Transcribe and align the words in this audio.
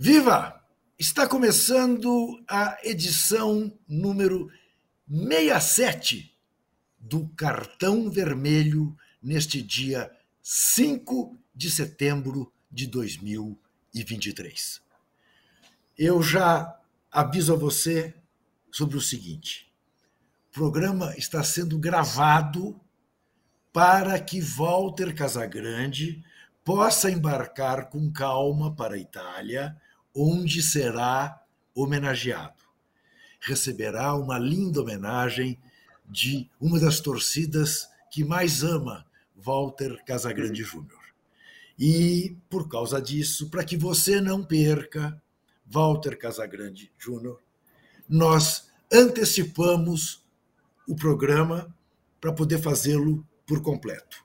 Viva! 0.00 0.64
Está 0.96 1.26
começando 1.26 2.40
a 2.48 2.78
edição 2.84 3.76
número 3.88 4.48
67 5.10 6.38
do 7.00 7.28
Cartão 7.30 8.08
Vermelho 8.08 8.96
neste 9.20 9.60
dia 9.60 10.08
5 10.40 11.36
de 11.52 11.68
setembro 11.68 12.52
de 12.70 12.86
2023. 12.86 14.80
Eu 15.98 16.22
já 16.22 16.80
aviso 17.10 17.52
a 17.52 17.56
você 17.56 18.14
sobre 18.70 18.96
o 18.96 19.00
seguinte: 19.00 19.68
o 20.48 20.52
programa 20.52 21.12
está 21.16 21.42
sendo 21.42 21.76
gravado 21.76 22.80
para 23.72 24.16
que 24.20 24.40
Walter 24.40 25.12
Casagrande 25.12 26.24
possa 26.62 27.10
embarcar 27.10 27.88
com 27.88 28.12
calma 28.12 28.72
para 28.76 28.94
a 28.94 28.98
Itália 28.98 29.76
onde 30.14 30.62
será 30.62 31.40
homenageado. 31.74 32.62
Receberá 33.40 34.14
uma 34.14 34.38
linda 34.38 34.80
homenagem 34.80 35.58
de 36.08 36.48
uma 36.60 36.80
das 36.80 37.00
torcidas 37.00 37.88
que 38.10 38.24
mais 38.24 38.62
ama 38.62 39.06
Walter 39.36 40.02
Casagrande 40.04 40.62
Júnior. 40.62 40.98
E 41.78 42.36
por 42.50 42.68
causa 42.68 43.00
disso, 43.00 43.48
para 43.48 43.62
que 43.62 43.76
você 43.76 44.20
não 44.20 44.42
perca 44.42 45.20
Walter 45.66 46.18
Casagrande 46.18 46.90
Júnior, 46.98 47.40
nós 48.08 48.70
antecipamos 48.92 50.24
o 50.88 50.96
programa 50.96 51.72
para 52.20 52.32
poder 52.32 52.58
fazê-lo 52.58 53.24
por 53.46 53.62
completo. 53.62 54.24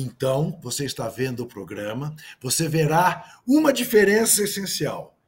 Então, 0.00 0.56
você 0.62 0.84
está 0.84 1.08
vendo 1.08 1.40
o 1.40 1.46
programa, 1.46 2.14
você 2.40 2.68
verá 2.68 3.40
uma 3.44 3.72
diferença 3.72 4.44
essencial. 4.44 5.18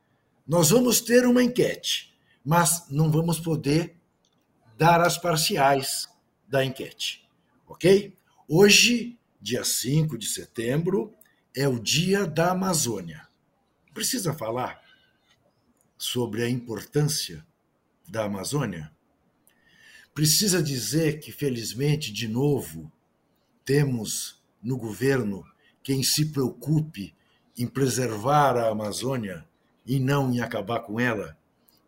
Nós 0.47 0.71
vamos 0.71 1.01
ter 1.01 1.27
uma 1.27 1.43
enquete, 1.43 2.15
mas 2.45 2.89
não 2.89 3.11
vamos 3.11 3.41
poder 3.41 3.97
dar 4.79 5.01
as 5.01 5.19
parciais 5.19 6.09
da 6.47 6.65
enquete, 6.65 7.29
ok? 7.67 8.17
Hoje, 8.47 9.19
dia 9.41 9.65
5 9.65 10.17
de 10.17 10.29
setembro, 10.29 11.13
é 11.53 11.67
o 11.67 11.81
Dia 11.81 12.25
da 12.25 12.53
Amazônia. 12.53 13.27
Precisa 13.93 14.33
falar 14.33 14.81
sobre 15.99 16.45
a 16.45 16.49
importância 16.49 17.45
da 18.09 18.25
Amazônia? 18.25 18.93
Precisa 20.15 20.63
dizer 20.63 21.19
que, 21.19 21.33
felizmente, 21.33 22.13
de 22.13 22.29
novo, 22.29 22.91
temos 23.65 24.40
no 24.63 24.77
governo 24.77 25.45
quem 25.83 26.03
se 26.03 26.27
preocupe 26.27 27.15
em 27.57 27.67
preservar 27.67 28.57
a 28.57 28.69
Amazônia 28.69 29.47
e 29.87 29.99
não 29.99 30.33
em 30.33 30.41
acabar 30.41 30.81
com 30.81 31.01
ela, 31.01 31.37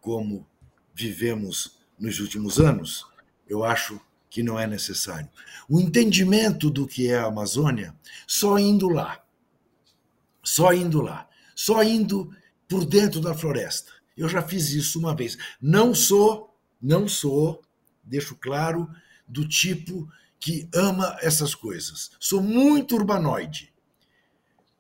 como 0.01 0.47
vivemos 0.95 1.79
nos 1.99 2.19
últimos 2.21 2.59
anos, 2.59 3.07
eu 3.49 3.65
acho 3.65 4.01
que 4.29 4.43
não 4.43 4.59
é 4.59 4.67
necessário. 4.67 5.29
O 5.69 5.81
entendimento 5.81 6.71
do 6.71 6.87
que 6.87 7.09
é 7.09 7.19
a 7.19 7.27
Amazônia, 7.27 7.95
só 8.27 8.59
indo 8.59 8.89
lá, 8.89 9.23
só 10.43 10.73
indo 10.73 11.01
lá, 11.01 11.29
só 11.55 11.83
indo 11.83 12.35
por 12.67 12.85
dentro 12.85 13.21
da 13.21 13.35
floresta. 13.35 13.93
Eu 14.17 14.29
já 14.29 14.43
fiz 14.43 14.71
isso 14.71 14.99
uma 14.99 15.15
vez. 15.15 15.37
Não 15.61 15.95
sou, 15.95 16.57
não 16.81 17.07
sou, 17.07 17.63
deixo 18.03 18.35
claro, 18.35 18.89
do 19.29 19.47
tipo 19.47 20.09
que 20.43 20.69
ama 20.75 21.17
essas 21.21 21.55
coisas. 21.55 22.11
Sou 22.19 22.43
muito 22.43 22.97
urbanoide, 22.97 23.73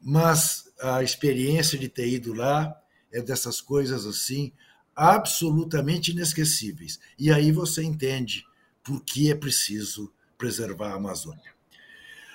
mas 0.00 0.64
a 0.80 1.04
experiência 1.04 1.78
de 1.78 1.88
ter 1.88 2.08
ido 2.08 2.34
lá 2.34 2.76
é 3.12 3.22
dessas 3.22 3.60
coisas 3.60 4.04
assim 4.04 4.52
absolutamente 4.96 6.10
inesquecíveis. 6.10 6.98
E 7.16 7.30
aí 7.30 7.52
você 7.52 7.80
entende 7.80 8.44
por 8.82 9.04
que 9.04 9.30
é 9.30 9.36
preciso 9.36 10.12
preservar 10.36 10.90
a 10.90 10.96
Amazônia. 10.96 11.54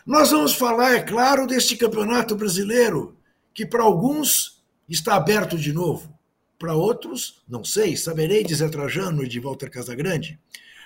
Nós 0.06 0.32
vamos 0.32 0.54
falar, 0.54 0.94
é 0.94 1.02
claro, 1.02 1.46
deste 1.46 1.76
campeonato 1.76 2.34
brasileiro, 2.34 3.18
que 3.54 3.66
para 3.66 3.84
alguns 3.84 4.64
está 4.88 5.16
aberto 5.16 5.58
de 5.58 5.74
novo, 5.74 6.18
para 6.58 6.74
outros, 6.74 7.44
não 7.46 7.66
sei, 7.66 7.98
saberei 7.98 8.48
Zé 8.48 8.70
Trajano 8.70 9.22
e 9.22 9.28
de 9.28 9.38
Walter 9.42 9.70
Casagrande. 9.70 10.40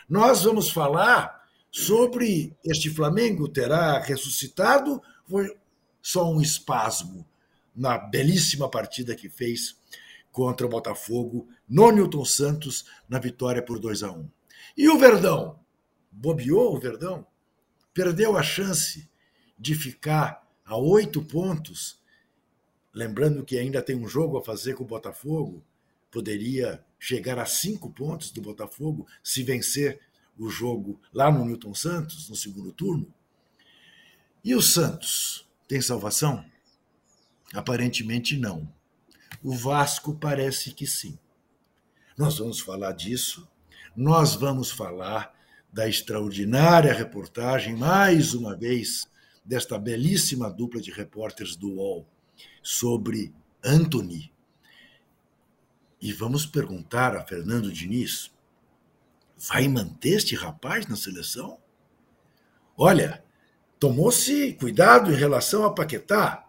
Nós 0.09 0.41
vamos 0.41 0.71
falar 0.71 1.40
sobre 1.71 2.55
este 2.65 2.89
Flamengo 2.89 3.47
terá 3.47 3.97
ressuscitado, 3.99 5.01
foi 5.25 5.55
só 6.01 6.29
um 6.29 6.41
espasmo 6.41 7.25
na 7.73 7.97
belíssima 7.97 8.69
partida 8.69 9.15
que 9.15 9.29
fez 9.29 9.79
contra 10.31 10.65
o 10.65 10.69
Botafogo 10.69 11.47
no 11.67 11.89
Newton 11.91 12.25
Santos 12.25 12.85
na 13.07 13.19
vitória 13.19 13.63
por 13.63 13.79
2 13.79 14.03
a 14.03 14.11
1. 14.11 14.29
E 14.77 14.89
o 14.89 14.97
Verdão? 14.97 15.59
Bobeou 16.11 16.75
o 16.75 16.79
Verdão? 16.79 17.25
Perdeu 17.93 18.37
a 18.37 18.43
chance 18.43 19.09
de 19.57 19.73
ficar 19.73 20.45
a 20.65 20.77
oito 20.77 21.21
pontos, 21.23 22.01
lembrando 22.93 23.45
que 23.45 23.57
ainda 23.57 23.81
tem 23.81 23.95
um 23.95 24.07
jogo 24.07 24.37
a 24.37 24.43
fazer 24.43 24.75
com 24.75 24.83
o 24.83 24.87
Botafogo, 24.87 25.63
poderia 26.09 26.83
chegar 26.99 27.39
a 27.39 27.45
cinco 27.45 27.89
pontos 27.89 28.31
do 28.31 28.41
Botafogo 28.41 29.07
se 29.23 29.43
vencer 29.43 29.99
o 30.37 30.49
jogo 30.49 30.99
lá 31.13 31.31
no 31.31 31.45
Newton 31.45 31.73
Santos, 31.73 32.29
no 32.29 32.35
segundo 32.35 32.71
turno. 32.71 33.13
E 34.43 34.55
o 34.55 34.61
Santos 34.61 35.47
tem 35.67 35.81
salvação? 35.81 36.43
Aparentemente 37.53 38.37
não. 38.37 38.71
O 39.43 39.53
Vasco 39.53 40.15
parece 40.15 40.73
que 40.73 40.87
sim. 40.87 41.17
Nós 42.17 42.37
vamos 42.37 42.59
falar 42.59 42.93
disso. 42.93 43.47
Nós 43.95 44.35
vamos 44.35 44.71
falar 44.71 45.33
da 45.71 45.87
extraordinária 45.87 46.93
reportagem, 46.93 47.75
mais 47.75 48.33
uma 48.33 48.55
vez, 48.55 49.07
desta 49.43 49.77
belíssima 49.77 50.49
dupla 50.49 50.81
de 50.81 50.91
repórteres 50.91 51.55
do 51.55 51.69
UOL 51.69 52.07
sobre 52.61 53.33
Anthony. 53.63 54.31
E 56.01 56.11
vamos 56.11 56.45
perguntar 56.45 57.15
a 57.15 57.25
Fernando 57.25 57.71
Diniz 57.71 58.31
vai 59.47 59.67
manter 59.67 60.17
este 60.17 60.35
rapaz 60.35 60.85
na 60.87 60.95
seleção? 60.95 61.57
Olha, 62.77 63.23
tomou-se 63.79 64.53
cuidado 64.53 65.11
em 65.11 65.15
relação 65.15 65.63
a 65.63 65.73
Paquetá. 65.73 66.47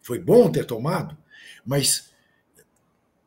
Foi 0.00 0.18
bom 0.18 0.50
ter 0.50 0.64
tomado, 0.64 1.16
mas 1.66 2.10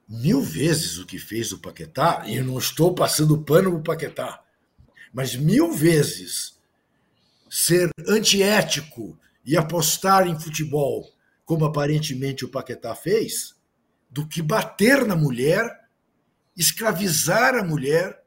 mil 0.08 0.42
vezes 0.42 0.98
o 0.98 1.06
que 1.06 1.20
fez 1.20 1.52
o 1.52 1.60
Paquetá, 1.60 2.24
e 2.26 2.38
eu 2.38 2.44
não 2.44 2.58
estou 2.58 2.96
passando 2.96 3.44
pano 3.44 3.72
para 3.72 3.80
o 3.80 3.84
Paquetá, 3.84 4.44
mas 5.14 5.36
mil 5.36 5.72
vezes 5.72 6.60
ser 7.50 7.90
antiético 8.08 9.18
e 9.46 9.56
apostar 9.56 10.28
em 10.28 10.40
futebol, 10.40 11.08
como 11.46 11.66
aparentemente 11.66 12.46
o 12.46 12.50
Paquetá 12.50 12.96
fez, 12.96 13.56
do 14.10 14.28
que 14.28 14.42
bater 14.42 15.06
na 15.06 15.16
mulher, 15.16 15.88
escravizar 16.56 17.56
a 17.56 17.64
mulher 17.64 18.21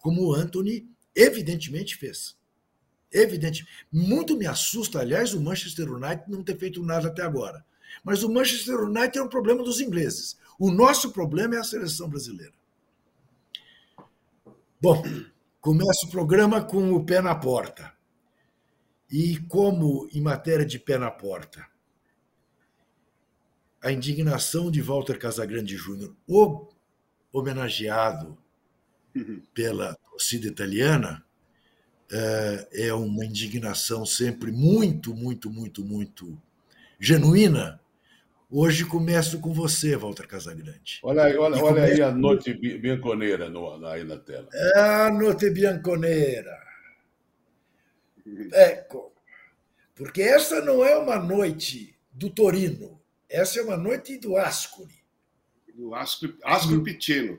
como 0.00 0.26
o 0.26 0.34
Anthony 0.34 0.88
evidentemente 1.14 1.96
fez. 1.96 2.36
Evidente. 3.12 3.66
Muito 3.92 4.36
me 4.36 4.46
assusta, 4.46 5.00
aliás, 5.00 5.34
o 5.34 5.40
Manchester 5.40 5.90
United 5.92 6.24
não 6.28 6.42
ter 6.42 6.56
feito 6.56 6.82
nada 6.82 7.08
até 7.08 7.22
agora. 7.22 7.64
Mas 8.04 8.22
o 8.22 8.32
Manchester 8.32 8.80
United 8.80 9.18
é 9.18 9.22
um 9.22 9.28
problema 9.28 9.62
dos 9.62 9.80
ingleses. 9.80 10.38
O 10.58 10.70
nosso 10.70 11.10
problema 11.10 11.56
é 11.56 11.58
a 11.58 11.64
seleção 11.64 12.08
brasileira. 12.08 12.52
Bom, 14.80 15.02
começa 15.60 16.06
o 16.06 16.10
programa 16.10 16.62
com 16.62 16.92
o 16.92 17.04
pé 17.04 17.20
na 17.20 17.34
porta. 17.34 17.92
E 19.10 19.38
como 19.48 20.08
em 20.12 20.20
matéria 20.20 20.64
de 20.64 20.78
pé 20.78 20.96
na 20.96 21.10
porta, 21.10 21.66
a 23.82 23.90
indignação 23.90 24.70
de 24.70 24.80
Walter 24.80 25.18
Casagrande 25.18 25.76
Júnior, 25.76 26.14
o 26.28 26.68
homenageado 27.32 28.38
Uhum. 29.14 29.42
pela 29.52 29.94
torcida 30.10 30.46
italiana 30.46 31.24
é, 32.12 32.88
é 32.88 32.94
uma 32.94 33.24
indignação 33.24 34.04
sempre 34.04 34.50
muito, 34.50 35.14
muito, 35.14 35.50
muito, 35.50 35.84
muito 35.84 36.40
genuína. 36.98 37.80
Hoje 38.50 38.84
começo 38.84 39.40
com 39.40 39.52
você, 39.52 39.96
Walter 39.96 40.26
Casagrande. 40.26 40.98
Olha, 41.04 41.22
aí, 41.22 41.36
olha, 41.36 41.62
olha 41.62 41.84
aí 41.84 42.02
a 42.02 42.10
noite 42.10 42.52
bianconeira 42.52 43.48
no, 43.48 43.86
aí 43.86 44.02
na 44.02 44.16
tela. 44.16 44.48
É 44.52 44.80
a 44.80 45.10
noite 45.12 45.48
bianconeira. 45.50 46.58
Ecco. 48.52 49.12
Porque 49.94 50.20
essa 50.22 50.60
não 50.62 50.84
é 50.84 50.96
uma 50.96 51.16
noite 51.16 51.94
do 52.12 52.28
Torino. 52.28 53.00
Essa 53.28 53.60
é 53.60 53.62
uma 53.62 53.76
noite 53.76 54.18
do 54.18 54.36
Ascoli. 54.36 54.98
Do 55.72 55.94
Ascoli, 55.94 56.36
Ascoli 56.42 56.82
Piceno. 56.82 57.38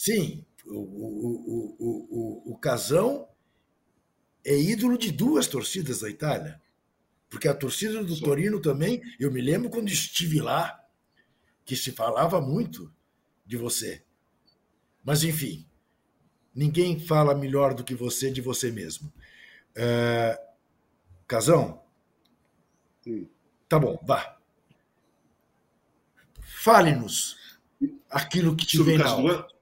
Sim, 0.00 0.46
o, 0.64 0.78
o, 0.78 1.76
o, 1.78 2.06
o, 2.48 2.52
o 2.54 2.56
Casão 2.56 3.28
é 4.42 4.58
ídolo 4.58 4.96
de 4.96 5.12
duas 5.12 5.46
torcidas 5.46 6.00
da 6.00 6.08
Itália. 6.08 6.58
Porque 7.28 7.46
a 7.46 7.54
torcida 7.54 8.02
do 8.02 8.18
Torino 8.18 8.62
também, 8.62 9.02
eu 9.20 9.30
me 9.30 9.42
lembro 9.42 9.68
quando 9.68 9.90
estive 9.90 10.40
lá, 10.40 10.82
que 11.66 11.76
se 11.76 11.92
falava 11.92 12.40
muito 12.40 12.90
de 13.44 13.58
você. 13.58 14.02
Mas, 15.04 15.22
enfim, 15.22 15.68
ninguém 16.54 16.98
fala 16.98 17.34
melhor 17.34 17.74
do 17.74 17.84
que 17.84 17.94
você 17.94 18.30
de 18.30 18.40
você 18.40 18.70
mesmo. 18.70 19.12
É... 19.74 20.40
Casão? 21.28 21.84
Sim. 23.04 23.28
Tá 23.68 23.78
bom, 23.78 24.00
vá. 24.02 24.40
Fale-nos 26.40 27.60
aquilo 28.08 28.56
que 28.56 28.64
te 28.64 28.78
Sobre 28.78 28.96
vem 28.96 29.04
na 29.04 29.14
hora. 29.14 29.59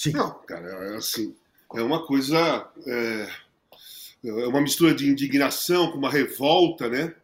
Sim. 0.00 0.12
Não, 0.12 0.32
cara, 0.44 0.66
é 0.66 0.96
assim, 0.96 1.36
é 1.74 1.82
uma 1.82 2.06
coisa, 2.06 2.72
é, 2.86 3.28
é 4.24 4.46
uma 4.46 4.62
mistura 4.62 4.94
de 4.94 5.06
indignação 5.06 5.92
com 5.92 5.98
uma 5.98 6.10
revolta, 6.10 6.88
né? 6.88 7.14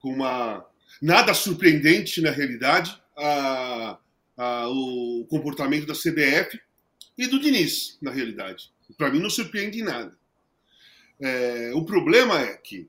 Com 0.00 0.12
uma 0.12 0.62
nada 1.00 1.32
surpreendente 1.32 2.20
na 2.20 2.30
realidade 2.30 2.94
a, 3.16 3.98
a, 4.36 4.68
o 4.68 5.26
comportamento 5.30 5.86
da 5.86 5.94
CBF 5.94 6.60
e 7.16 7.26
do 7.26 7.40
Diniz 7.40 7.96
na 8.02 8.10
realidade. 8.10 8.70
Para 8.98 9.10
mim 9.10 9.18
não 9.18 9.30
surpreende 9.30 9.82
nada. 9.82 10.14
É, 11.18 11.72
o 11.74 11.86
problema 11.86 12.38
é 12.38 12.54
que 12.54 12.86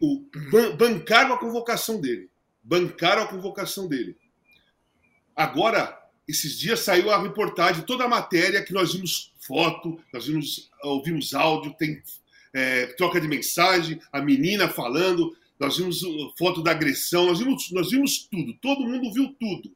o, 0.00 0.24
ban, 0.52 0.76
bancaram 0.76 1.34
a 1.34 1.40
convocação 1.40 2.00
dele, 2.00 2.30
bancaram 2.62 3.24
a 3.24 3.26
convocação 3.26 3.88
dele. 3.88 4.16
Agora 5.34 6.03
esses 6.26 6.58
dias 6.58 6.80
saiu 6.80 7.10
a 7.10 7.22
reportagem, 7.22 7.84
toda 7.84 8.04
a 8.04 8.08
matéria 8.08 8.62
que 8.62 8.72
nós 8.72 8.94
vimos 8.94 9.32
foto, 9.38 10.00
nós 10.12 10.26
vimos, 10.26 10.70
ouvimos 10.82 11.34
áudio, 11.34 11.74
tem 11.78 12.02
é, 12.52 12.86
troca 12.86 13.20
de 13.20 13.28
mensagem, 13.28 14.00
a 14.10 14.20
menina 14.22 14.68
falando, 14.68 15.36
nós 15.58 15.76
vimos 15.76 16.02
foto 16.36 16.62
da 16.62 16.70
agressão, 16.70 17.26
nós 17.26 17.38
vimos, 17.38 17.70
nós 17.70 17.90
vimos 17.90 18.26
tudo, 18.30 18.54
todo 18.54 18.86
mundo 18.86 19.12
viu 19.12 19.34
tudo. 19.38 19.70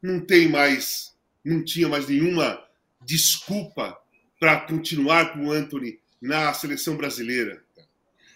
Não 0.00 0.20
tem 0.20 0.48
mais, 0.48 1.14
não 1.44 1.64
tinha 1.64 1.88
mais 1.88 2.08
nenhuma 2.08 2.62
desculpa 3.04 3.98
para 4.38 4.60
continuar 4.60 5.32
com 5.32 5.46
o 5.46 5.52
Anthony 5.52 5.98
na 6.20 6.52
seleção 6.54 6.96
brasileira. 6.96 7.62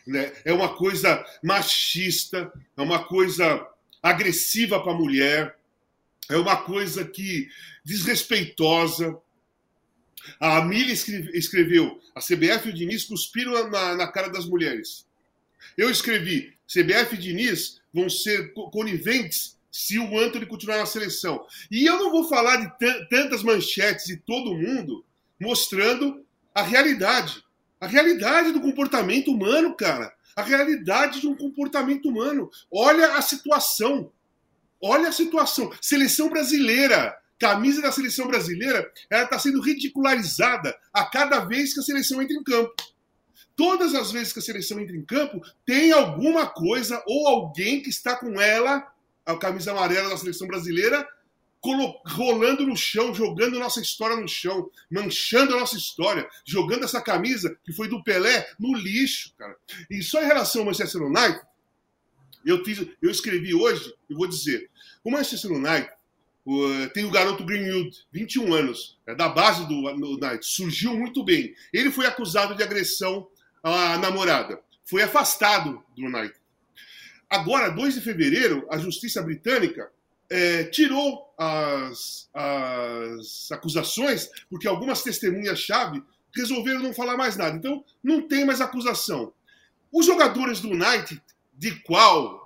Né? 0.07 0.33
É 0.45 0.53
uma 0.53 0.75
coisa 0.75 1.25
machista, 1.43 2.53
é 2.77 2.83
uma 2.83 3.05
coisa 3.05 3.67
agressiva 4.03 4.81
para 4.83 4.93
a 4.93 4.97
mulher 4.97 5.60
é 6.31 6.37
uma 6.37 6.57
coisa 6.57 7.05
que 7.05 7.49
desrespeitosa. 7.85 9.19
A 10.39 10.59
Amília 10.59 10.93
escreveu: 10.93 12.01
a 12.15 12.21
CBF 12.21 12.69
e 12.69 12.71
o 12.71 12.75
Diniz 12.75 13.05
cuspiram 13.05 13.69
na, 13.69 13.97
na 13.97 14.07
cara 14.07 14.29
das 14.29 14.47
mulheres. 14.47 15.07
Eu 15.77 15.91
escrevi: 15.91 16.57
CBF 16.67 17.15
e 17.15 17.19
Diniz 17.19 17.81
vão 17.93 18.09
ser 18.09 18.53
coniventes 18.55 19.59
se 19.71 19.99
o 19.99 20.19
Anthony 20.19 20.47
continuar 20.47 20.79
na 20.79 20.87
seleção. 20.87 21.45
E 21.71 21.85
eu 21.85 21.99
não 21.99 22.11
vou 22.11 22.29
falar 22.29 22.57
de 22.57 23.09
tantas 23.09 23.43
manchetes 23.43 24.07
de 24.07 24.17
todo 24.17 24.55
mundo 24.55 25.05
mostrando 25.41 26.25
a 26.55 26.63
realidade. 26.63 27.45
A 27.81 27.87
realidade 27.87 28.53
do 28.53 28.61
comportamento 28.61 29.33
humano, 29.33 29.75
cara. 29.75 30.13
A 30.37 30.43
realidade 30.43 31.21
de 31.21 31.27
um 31.27 31.35
comportamento 31.35 32.09
humano. 32.09 32.51
Olha 32.71 33.15
a 33.15 33.23
situação. 33.23 34.13
Olha 34.83 35.09
a 35.09 35.13
situação. 35.13 35.71
Seleção 35.81 36.29
brasileira. 36.29 37.17
Camisa 37.39 37.81
da 37.81 37.91
seleção 37.91 38.27
brasileira, 38.29 38.93
ela 39.09 39.25
está 39.25 39.39
sendo 39.39 39.63
ridicularizada 39.63 40.79
a 40.93 41.07
cada 41.07 41.41
vez 41.41 41.73
que 41.73 41.81
a 41.81 41.83
seleção 41.83 42.21
entra 42.21 42.37
em 42.37 42.45
campo. 42.45 42.71
Todas 43.57 43.95
as 43.95 44.13
vezes 44.13 44.31
que 44.31 44.41
a 44.41 44.43
seleção 44.43 44.79
entra 44.79 44.95
em 44.95 45.03
campo, 45.03 45.41
tem 45.65 45.91
alguma 45.91 46.47
coisa 46.47 47.03
ou 47.07 47.27
alguém 47.27 47.83
que 47.83 47.89
está 47.89 48.15
com 48.15 48.39
ela, 48.39 48.87
a 49.25 49.37
camisa 49.39 49.71
amarela 49.71 50.11
da 50.11 50.19
seleção 50.19 50.47
brasileira, 50.47 51.09
rolando 52.07 52.67
no 52.67 52.77
chão, 52.77 53.15
jogando 53.15 53.59
nossa 53.59 53.81
história 53.81 54.17
no 54.17 54.29
chão, 54.29 54.71
manchando 54.91 55.55
a 55.55 55.61
nossa 55.61 55.77
história, 55.77 56.29
jogando 56.45 56.85
essa 56.85 57.01
camisa 57.01 57.57
que 57.65 57.73
foi 57.73 57.89
do 57.89 58.03
Pelé 58.03 58.49
no 58.59 58.75
lixo, 58.75 59.33
cara. 59.39 59.57
E 59.91 60.03
só 60.03 60.23
em 60.23 60.27
relação 60.27 60.63
ao 60.63 60.67
Manchester 60.67 61.03
United, 61.03 61.41
eu, 62.45 62.65
fiz, 62.65 62.87
eu 63.01 63.11
escrevi 63.11 63.55
hoje, 63.55 63.93
eu 64.09 64.17
vou 64.17 64.27
dizer, 64.27 64.71
o 65.05 65.11
Manchester 65.11 65.51
United 65.53 65.91
tem 66.95 67.05
o 67.05 67.11
garoto 67.11 67.45
Greenwood, 67.45 67.97
21 68.13 68.53
anos, 68.55 68.99
é 69.07 69.15
da 69.15 69.29
base 69.29 69.67
do 69.69 69.75
United, 69.75 70.45
surgiu 70.45 70.97
muito 70.97 71.23
bem. 71.23 71.55
Ele 71.73 71.91
foi 71.91 72.07
acusado 72.07 72.57
de 72.57 72.63
agressão 72.63 73.29
à 73.63 73.99
namorada, 73.99 74.61
foi 74.85 75.03
afastado 75.03 75.83
do 75.97 76.07
United. 76.07 76.35
Agora, 77.29 77.69
2 77.69 77.95
de 77.95 78.01
fevereiro, 78.01 78.67
a 78.71 78.79
justiça 78.79 79.23
britânica 79.23 79.91
é, 80.29 80.65
tirou 80.65 81.33
as, 81.39 82.29
as 82.35 83.53
acusações, 83.53 84.29
porque 84.49 84.67
algumas 84.67 85.03
testemunhas-chave 85.03 86.03
resolveram 86.35 86.81
não 86.83 86.95
falar 86.95 87.17
mais 87.17 87.37
nada. 87.37 87.57
Então, 87.57 87.85
não 88.03 88.27
tem 88.27 88.45
mais 88.45 88.61
acusação. 88.61 89.33
Os 89.93 90.07
jogadores 90.07 90.61
do 90.61 90.71
United 90.71 91.21
de 91.61 91.79
qual 91.83 92.41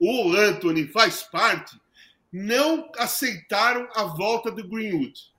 o 0.00 0.32
Anthony 0.32 0.88
faz 0.88 1.22
parte, 1.22 1.80
não 2.32 2.90
aceitaram 2.98 3.88
a 3.94 4.02
volta 4.02 4.50
do 4.50 4.66
Greenwood. 4.66 5.32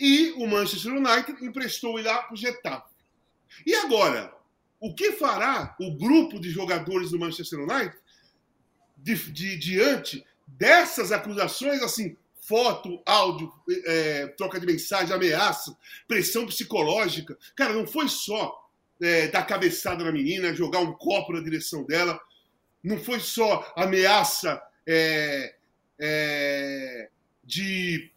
E 0.00 0.30
o 0.36 0.46
Manchester 0.46 0.92
United 0.92 1.44
emprestou 1.44 1.98
ele 1.98 2.06
lá 2.06 2.22
para 2.22 2.34
o 2.34 2.36
Getafe. 2.36 2.94
E 3.66 3.74
agora, 3.74 4.32
o 4.78 4.94
que 4.94 5.10
fará 5.10 5.74
o 5.80 5.96
grupo 5.96 6.38
de 6.38 6.50
jogadores 6.50 7.10
do 7.10 7.18
Manchester 7.18 7.58
United 7.58 7.98
de, 8.96 9.16
de, 9.32 9.56
diante 9.58 10.24
dessas 10.46 11.10
acusações, 11.10 11.82
assim, 11.82 12.16
foto, 12.40 13.02
áudio, 13.04 13.52
é, 13.86 14.28
troca 14.28 14.60
de 14.60 14.66
mensagem, 14.66 15.12
ameaça, 15.12 15.76
pressão 16.06 16.46
psicológica? 16.46 17.36
Cara, 17.56 17.72
não 17.72 17.88
foi 17.88 18.08
só 18.08 18.67
é, 19.00 19.28
dar 19.28 19.44
cabeçada 19.44 20.04
na 20.04 20.12
menina, 20.12 20.54
jogar 20.54 20.80
um 20.80 20.92
copo 20.92 21.32
na 21.32 21.40
direção 21.40 21.84
dela. 21.84 22.20
Não 22.82 22.98
foi 22.98 23.20
só 23.20 23.72
ameaça 23.76 24.62
é, 24.86 25.54
é, 25.98 27.08
de 27.44 28.10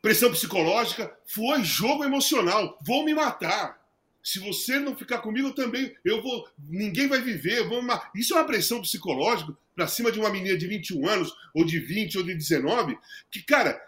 pressão 0.00 0.30
psicológica, 0.30 1.14
foi 1.26 1.62
jogo 1.62 2.04
emocional. 2.04 2.78
Vou 2.82 3.04
me 3.04 3.14
matar. 3.14 3.80
Se 4.22 4.38
você 4.38 4.78
não 4.78 4.94
ficar 4.94 5.18
comigo, 5.18 5.48
eu 5.48 5.54
também, 5.54 5.94
eu 6.04 6.22
vou, 6.22 6.46
ninguém 6.68 7.08
vai 7.08 7.20
viver. 7.20 7.66
Vou 7.66 7.82
Isso 8.14 8.34
é 8.34 8.36
uma 8.36 8.46
pressão 8.46 8.80
psicológica 8.80 9.56
para 9.74 9.88
cima 9.88 10.12
de 10.12 10.18
uma 10.18 10.30
menina 10.30 10.58
de 10.58 10.66
21 10.66 11.08
anos, 11.08 11.34
ou 11.54 11.64
de 11.64 11.78
20, 11.78 12.18
ou 12.18 12.24
de 12.24 12.34
19, 12.34 12.98
que, 13.30 13.42
cara, 13.42 13.80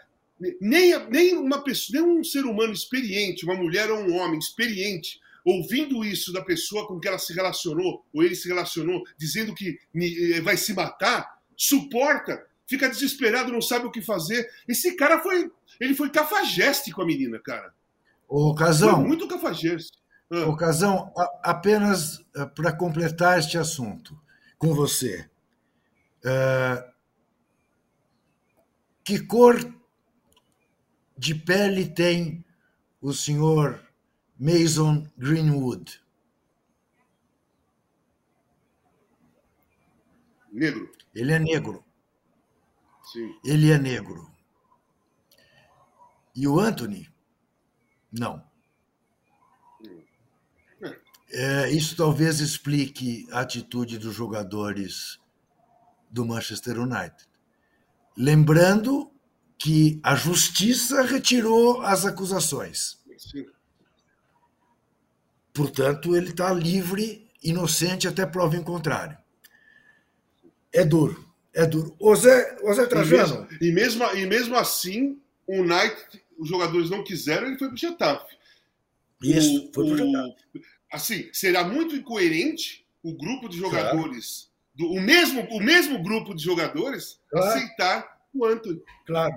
nem, 0.60 0.98
nem 1.10 1.36
uma 1.36 1.62
pessoa, 1.62 2.00
nem 2.00 2.18
um 2.18 2.24
ser 2.24 2.44
humano 2.44 2.72
experiente, 2.72 3.44
uma 3.44 3.54
mulher 3.54 3.90
ou 3.90 3.98
um 3.98 4.16
homem 4.16 4.38
experiente, 4.38 5.20
ouvindo 5.44 6.04
isso 6.04 6.32
da 6.32 6.42
pessoa 6.42 6.86
com 6.86 6.98
que 7.00 7.08
ela 7.08 7.18
se 7.18 7.32
relacionou, 7.32 8.04
ou 8.12 8.22
ele 8.22 8.34
se 8.34 8.48
relacionou, 8.48 9.02
dizendo 9.16 9.54
que 9.54 9.78
eh, 9.94 10.40
vai 10.40 10.56
se 10.56 10.72
matar, 10.72 11.38
suporta, 11.56 12.44
fica 12.66 12.88
desesperado, 12.88 13.52
não 13.52 13.60
sabe 13.60 13.86
o 13.86 13.90
que 13.90 14.00
fazer. 14.00 14.48
Esse 14.66 14.96
cara 14.96 15.20
foi. 15.20 15.50
Ele 15.80 15.94
foi 15.94 16.10
cafajeste 16.10 16.92
com 16.92 17.02
a 17.02 17.06
menina, 17.06 17.38
cara. 17.38 17.72
O 18.28 18.54
Casão. 18.54 18.96
Foi 18.96 19.04
muito 19.04 19.28
cafajeste. 19.28 19.98
Ah. 20.30 20.46
O 20.46 20.56
Casão, 20.56 21.12
apenas 21.42 22.24
eh, 22.34 22.46
para 22.46 22.72
completar 22.72 23.38
este 23.38 23.58
assunto 23.58 24.18
com 24.58 24.72
você. 24.74 25.28
Uh, 26.24 26.92
que 29.04 29.18
cor 29.18 29.58
de 31.18 31.34
pele 31.34 31.84
tem 31.84 32.44
o 33.00 33.12
senhor 33.12 33.81
Mason 34.42 35.06
Greenwood. 35.16 36.02
Negro. 40.50 40.90
Ele 41.14 41.32
é 41.32 41.38
negro. 41.38 41.84
Sim. 43.04 43.38
Ele 43.44 43.70
é 43.70 43.78
negro. 43.78 44.28
E 46.34 46.48
o 46.48 46.58
Anthony? 46.58 47.08
Não. 48.10 48.44
É. 51.30 51.70
isso 51.70 51.96
talvez 51.96 52.40
explique 52.40 53.28
a 53.30 53.42
atitude 53.42 53.96
dos 53.96 54.12
jogadores 54.12 55.20
do 56.10 56.26
Manchester 56.26 56.80
United. 56.80 57.28
Lembrando 58.16 59.08
que 59.56 60.00
a 60.02 60.16
justiça 60.16 61.02
retirou 61.02 61.80
as 61.82 62.04
acusações. 62.04 63.00
Sim. 63.16 63.46
Portanto, 65.52 66.16
ele 66.16 66.30
está 66.30 66.52
livre, 66.52 67.28
inocente 67.42 68.08
até 68.08 68.24
prova 68.24 68.56
em 68.56 68.62
contrário. 68.62 69.16
É 70.72 70.84
duro, 70.84 71.28
é 71.52 71.66
duro. 71.66 71.94
O 71.98 72.14
Zé, 72.16 72.56
o 72.62 72.72
Zé 72.72 72.86
Trajano. 72.86 73.46
E 73.60 73.70
mesmo, 73.70 74.04
e 74.04 74.10
mesmo, 74.10 74.18
e 74.18 74.26
mesmo 74.26 74.56
assim, 74.56 75.20
o 75.46 75.60
United, 75.60 76.22
os 76.38 76.48
jogadores 76.48 76.88
não 76.88 77.04
quiseram, 77.04 77.48
ele 77.48 77.58
foi 77.58 77.68
para 77.68 77.74
o 77.74 77.78
Getafe. 77.78 78.36
Isso, 79.22 79.68
o, 79.68 79.72
foi 79.74 79.86
para 79.86 79.94
o 79.94 79.98
Getafe. 79.98 80.34
Assim, 80.90 81.28
será 81.32 81.64
muito 81.64 81.94
incoerente 81.94 82.86
o 83.02 83.14
grupo 83.14 83.48
de 83.48 83.58
jogadores 83.58 84.50
do 84.74 84.90
o 84.90 85.00
mesmo, 85.00 85.42
o 85.50 85.60
mesmo 85.60 86.02
grupo 86.02 86.34
de 86.34 86.42
jogadores 86.42 87.20
claro. 87.30 87.46
aceitar 87.46 88.20
o 88.34 88.44
Anthony. 88.46 88.82
Claro. 89.06 89.34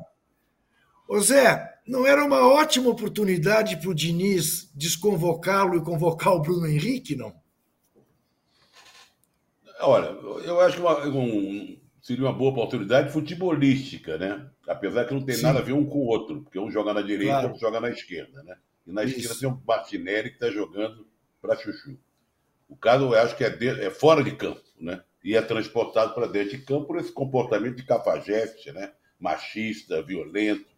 Ô 1.07 1.19
Zé, 1.19 1.74
não 1.87 2.05
era 2.05 2.23
uma 2.25 2.47
ótima 2.47 2.89
oportunidade 2.89 3.77
para 3.77 3.89
o 3.89 3.95
Diniz 3.95 4.71
desconvocá-lo 4.73 5.77
e 5.77 5.83
convocar 5.83 6.33
o 6.33 6.41
Bruno 6.41 6.65
Henrique, 6.65 7.15
não? 7.15 7.33
Olha, 9.81 10.07
eu 10.07 10.59
acho 10.61 10.77
que 10.77 10.81
uma, 10.81 11.05
um, 11.07 11.77
seria 12.01 12.23
uma 12.25 12.33
boa 12.33 12.51
oportunidade 12.51 13.11
futebolística, 13.11 14.17
né? 14.17 14.49
Apesar 14.67 15.05
que 15.05 15.13
não 15.13 15.21
tem 15.21 15.35
Sim. 15.35 15.43
nada 15.43 15.59
a 15.59 15.61
ver 15.61 15.73
um 15.73 15.85
com 15.85 15.99
o 15.99 16.07
outro, 16.07 16.41
porque 16.41 16.57
um 16.57 16.71
joga 16.71 16.93
na 16.93 17.01
direita 17.01 17.23
e 17.23 17.27
claro. 17.27 17.47
outro 17.47 17.61
joga 17.61 17.79
na 17.79 17.89
esquerda, 17.89 18.41
né? 18.43 18.57
E 18.87 18.91
na 18.91 19.03
Isso. 19.03 19.19
esquerda 19.19 19.39
tem 19.39 19.49
um 19.49 19.61
Martinelli 19.67 20.29
que 20.29 20.35
está 20.35 20.49
jogando 20.49 21.07
para 21.41 21.55
Chuchu. 21.55 21.97
O 22.67 22.75
caso, 22.75 23.05
eu 23.05 23.21
acho 23.21 23.35
que 23.35 23.43
é, 23.43 23.49
de, 23.49 23.67
é 23.67 23.91
fora 23.91 24.23
de 24.23 24.31
campo, 24.31 24.63
né? 24.79 25.03
E 25.23 25.35
é 25.35 25.41
transportado 25.41 26.13
para 26.13 26.27
dentro 26.27 26.57
de 26.57 26.63
campo 26.63 26.87
por 26.87 26.97
esse 26.97 27.11
comportamento 27.11 27.75
de 27.75 27.83
cafajeste, 27.83 28.71
né? 28.71 28.93
Machista, 29.19 30.01
violento, 30.01 30.74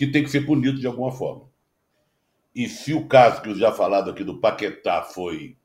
que 0.00 0.06
tem 0.06 0.24
que 0.24 0.30
ser 0.30 0.46
punido 0.46 0.80
de 0.80 0.86
alguma 0.86 1.12
forma. 1.12 1.44
E 2.54 2.66
se 2.70 2.94
o 2.94 3.06
caso 3.06 3.42
que 3.42 3.50
eu 3.50 3.54
já 3.54 3.70
falado 3.70 4.10
aqui 4.10 4.24
do 4.24 4.40
Paquetá 4.40 5.02
foi 5.02 5.58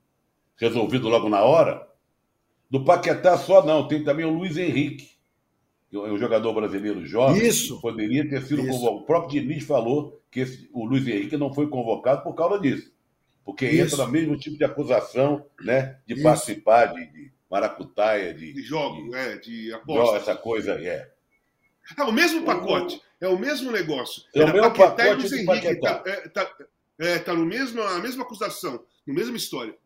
resolvido 0.57 1.07
logo 1.07 1.29
na 1.29 1.41
hora, 1.41 1.87
do 2.69 2.83
Paquetá 2.83 3.37
só 3.37 3.65
não, 3.65 3.87
tem 3.87 4.03
também 4.03 4.25
o 4.25 4.37
Luiz 4.37 4.57
Henrique, 4.57 5.11
que 5.89 5.95
é 5.95 5.99
um 5.99 6.17
jogador 6.17 6.53
brasileiro 6.53 7.05
jovem. 7.05 7.47
Isso. 7.47 7.79
poderia 7.79 8.27
ter 8.27 8.41
sido 8.41 8.67
convocado. 8.67 8.97
O 8.97 9.05
próprio 9.05 9.39
Diniz 9.39 9.63
falou 9.63 10.21
que 10.29 10.41
esse, 10.41 10.69
o 10.73 10.83
Luiz 10.83 11.07
Henrique 11.07 11.37
não 11.37 11.53
foi 11.53 11.69
convocado 11.69 12.21
por 12.21 12.33
causa 12.33 12.59
disso. 12.59 12.91
Porque 13.45 13.65
Isso. 13.65 13.93
entra 13.93 14.05
no 14.05 14.11
mesmo 14.11 14.37
tipo 14.37 14.57
de 14.57 14.65
acusação, 14.65 15.45
né? 15.61 15.97
De 16.05 16.15
Isso. 16.15 16.23
participar 16.23 16.87
de, 16.87 17.05
de 17.05 17.31
maracutaia, 17.49 18.33
de. 18.33 18.51
De 18.51 18.61
jogo, 18.61 19.11
de, 19.11 19.15
é, 19.15 19.37
de 19.37 19.71
aposta. 19.71 20.17
Essa 20.17 20.35
coisa, 20.35 20.73
é. 20.73 21.14
É 21.97 22.03
o 22.03 22.11
mesmo 22.11 22.43
pacote, 22.43 23.01
é 23.21 23.27
o 23.27 23.37
mesmo 23.37 23.71
negócio. 23.71 24.23
É 24.33 24.43
o 24.43 24.51
mesmo 24.51 24.73
Paquetá 24.73 24.87
pacote 24.89 25.11
e 25.11 25.15
Luiz 25.15 25.33
Henrique. 25.33 25.81
Tá, 25.81 26.03
é, 26.05 26.29
tá, 26.29 26.55
é, 26.99 27.19
tá 27.19 27.33
no 27.33 27.45
mesmo, 27.45 27.81
a 27.81 27.99
mesma 27.99 28.23
acusação, 28.23 28.83
no 29.05 29.13
mesma 29.13 29.37
história. 29.37 29.77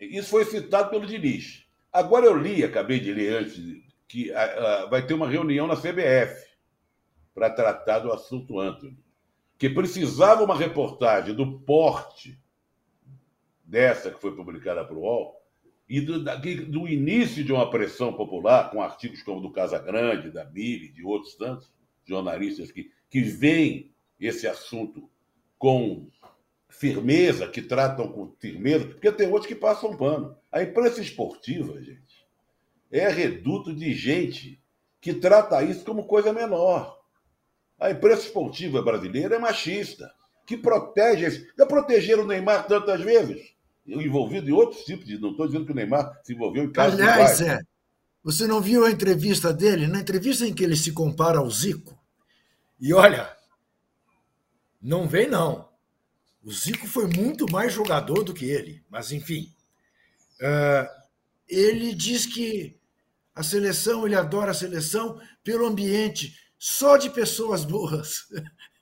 Isso 0.00 0.30
foi 0.30 0.44
citado 0.44 0.90
pelo 0.90 1.06
Diniz. 1.06 1.66
Agora 1.92 2.26
eu 2.26 2.36
li, 2.36 2.64
acabei 2.64 2.98
de 2.98 3.12
ler 3.12 3.42
antes, 3.42 3.56
que 4.08 4.32
vai 4.90 5.06
ter 5.06 5.14
uma 5.14 5.28
reunião 5.28 5.66
na 5.66 5.76
CBF 5.76 6.54
para 7.34 7.50
tratar 7.50 8.00
do 8.00 8.12
assunto 8.12 8.58
Anthony. 8.58 8.98
Que 9.58 9.70
precisava 9.70 10.42
uma 10.42 10.56
reportagem 10.56 11.34
do 11.34 11.60
porte 11.60 12.38
dessa 13.62 14.10
que 14.10 14.20
foi 14.20 14.34
publicada 14.34 14.84
para 14.84 14.94
o 14.94 15.00
UOL 15.00 15.43
e 15.88 16.00
do, 16.00 16.22
do, 16.22 16.88
início 16.88 17.44
de 17.44 17.52
uma 17.52 17.70
pressão 17.70 18.12
popular, 18.12 18.70
com 18.70 18.82
artigos 18.82 19.22
como 19.22 19.40
do 19.40 19.52
Casa 19.52 19.78
Grande, 19.78 20.30
da 20.30 20.44
Mili, 20.44 20.88
de 20.88 21.04
outros 21.04 21.34
tantos 21.34 21.70
jornalistas 22.04 22.72
que, 22.72 22.90
que 23.10 23.20
veem 23.20 23.92
esse 24.18 24.46
assunto 24.46 25.08
com 25.58 26.08
firmeza, 26.68 27.48
que 27.48 27.62
tratam 27.62 28.10
com 28.10 28.34
firmeza, 28.38 28.86
porque 28.86 29.12
tem 29.12 29.28
outros 29.28 29.46
que 29.46 29.54
passam 29.54 29.96
pano. 29.96 30.36
A 30.50 30.62
imprensa 30.62 31.00
esportiva, 31.00 31.80
gente, 31.80 32.26
é 32.90 33.08
reduto 33.08 33.74
de 33.74 33.92
gente 33.92 34.60
que 35.00 35.12
trata 35.12 35.62
isso 35.62 35.84
como 35.84 36.06
coisa 36.06 36.32
menor. 36.32 36.98
A 37.78 37.90
imprensa 37.90 38.22
esportiva 38.22 38.80
brasileira 38.82 39.36
é 39.36 39.38
machista, 39.38 40.10
que 40.46 40.56
protege. 40.56 41.48
Já 41.56 41.66
protegeram 41.66 42.24
o 42.24 42.26
Neymar 42.26 42.66
tantas 42.66 43.00
vezes, 43.00 43.53
envolvido 43.86 44.48
em 44.48 44.52
outros 44.52 44.84
tipos 44.84 45.06
de. 45.06 45.18
Não 45.18 45.30
estou 45.30 45.46
dizendo 45.46 45.66
que 45.66 45.72
o 45.72 45.74
Neymar 45.74 46.20
se 46.22 46.32
envolveu 46.32 46.64
em 46.64 46.72
casos 46.72 46.98
Aliás, 46.98 47.40
é, 47.40 47.60
você 48.22 48.46
não 48.46 48.60
viu 48.60 48.84
a 48.84 48.90
entrevista 48.90 49.52
dele? 49.52 49.86
Na 49.86 50.00
entrevista 50.00 50.46
em 50.46 50.54
que 50.54 50.64
ele 50.64 50.76
se 50.76 50.92
compara 50.92 51.38
ao 51.38 51.50
Zico. 51.50 51.98
E 52.80 52.92
olha, 52.94 53.30
não 54.80 55.06
vem 55.06 55.28
não. 55.28 55.68
O 56.42 56.52
Zico 56.52 56.86
foi 56.86 57.06
muito 57.06 57.50
mais 57.50 57.72
jogador 57.72 58.22
do 58.22 58.34
que 58.34 58.46
ele, 58.46 58.82
mas 58.90 59.12
enfim. 59.12 59.52
Uh, 60.40 60.88
ele 61.48 61.94
diz 61.94 62.26
que 62.26 62.78
a 63.34 63.42
seleção, 63.42 64.06
ele 64.06 64.14
adora 64.14 64.50
a 64.50 64.54
seleção 64.54 65.20
pelo 65.42 65.66
ambiente, 65.66 66.38
só 66.58 66.96
de 66.96 67.10
pessoas 67.10 67.64
boas. 67.64 68.28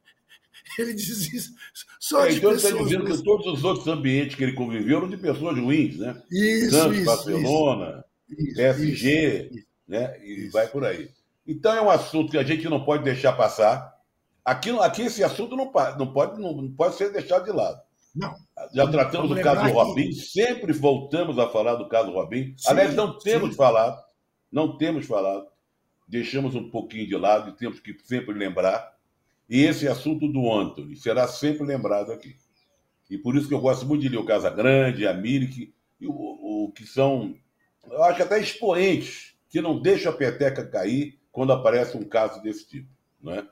Ele 0.79 0.95
diz 0.95 1.33
isso, 1.33 1.55
só 1.99 2.25
é, 2.25 2.31
de 2.31 2.39
então 2.39 2.53
pessoas 2.53 2.73
está 2.73 2.85
dizendo 2.85 3.05
que 3.05 3.23
todos 3.23 3.47
os 3.47 3.65
outros 3.65 3.87
ambientes 3.89 4.37
que 4.37 4.45
ele 4.45 4.55
conviveu 4.55 4.99
eram 4.99 5.09
de 5.09 5.17
pessoas 5.17 5.59
ruins, 5.59 5.99
né? 5.99 6.23
Isso, 6.31 6.71
Santos, 6.71 6.97
isso, 6.97 7.05
Barcelona, 7.07 8.05
isso, 8.29 8.55
PSG, 8.55 9.51
isso, 9.53 9.67
né? 9.87 10.19
E 10.25 10.49
vai 10.49 10.67
por 10.69 10.85
aí. 10.85 11.11
Então 11.47 11.75
é 11.75 11.83
um 11.83 11.91
assunto 11.91 12.31
que 12.31 12.39
a 12.39 12.45
gente 12.45 12.69
não 12.69 12.85
pode 12.85 13.05
deixar 13.05 13.33
passar. 13.33 13.93
Aqui, 14.45 14.71
aqui 14.81 15.03
esse 15.03 15.23
assunto 15.23 15.57
não, 15.57 15.71
não, 15.99 16.13
pode, 16.13 16.41
não 16.41 16.73
pode 16.73 16.97
ser 16.97 17.13
deixado 17.13 17.45
de 17.45 17.53
lado. 17.53 17.81
Não. 18.15 18.35
Já 18.75 18.87
tratamos 18.91 19.31
do 19.31 19.41
caso 19.41 19.65
do 19.65 19.73
Robin, 19.73 20.09
que... 20.09 20.15
sempre 20.15 20.73
voltamos 20.73 21.39
a 21.39 21.49
falar 21.49 21.77
do 21.77 21.89
caso 21.89 22.11
do 22.11 22.15
Robin. 22.15 22.55
Sim, 22.57 22.71
Aliás, 22.71 22.95
não 22.95 23.19
temos 23.19 23.51
sim. 23.51 23.57
falado, 23.57 24.03
não 24.51 24.77
temos 24.77 25.07
falado, 25.07 25.47
deixamos 26.07 26.55
um 26.55 26.71
pouquinho 26.71 27.07
de 27.07 27.17
lado 27.17 27.51
e 27.51 27.57
temos 27.57 27.81
que 27.81 27.97
sempre 28.05 28.35
lembrar. 28.35 28.93
E 29.53 29.67
esse 29.67 29.87
assunto 29.87 30.27
do 30.27 30.51
Anthony 30.51 30.97
será 30.97 31.29
sempre 31.29 31.67
lembrado 31.67 32.11
aqui. 32.11 32.35
E 33.11 33.19
por 33.19 33.37
isso 33.37 33.47
que 33.47 33.53
eu 33.53 33.61
gosto 33.61 33.85
muito 33.85 34.01
de 34.01 34.09
ler 34.09 34.17
o 34.17 34.25
Casa 34.25 34.49
Grande, 34.49 35.07
a 35.07 35.13
Mirik, 35.13 35.75
o, 36.01 36.65
o, 36.65 36.73
que 36.73 36.87
são, 36.87 37.37
eu 37.91 38.03
acho 38.03 38.23
até 38.23 38.41
expoentes, 38.41 39.35
que 39.51 39.61
não 39.61 39.79
deixam 39.79 40.11
a 40.11 40.17
peteca 40.17 40.65
cair 40.65 41.21
quando 41.31 41.53
aparece 41.53 41.99
um 41.99 42.03
caso 42.03 42.43
desse 42.43 42.67
tipo. 42.67 42.89
Né? 43.23 43.47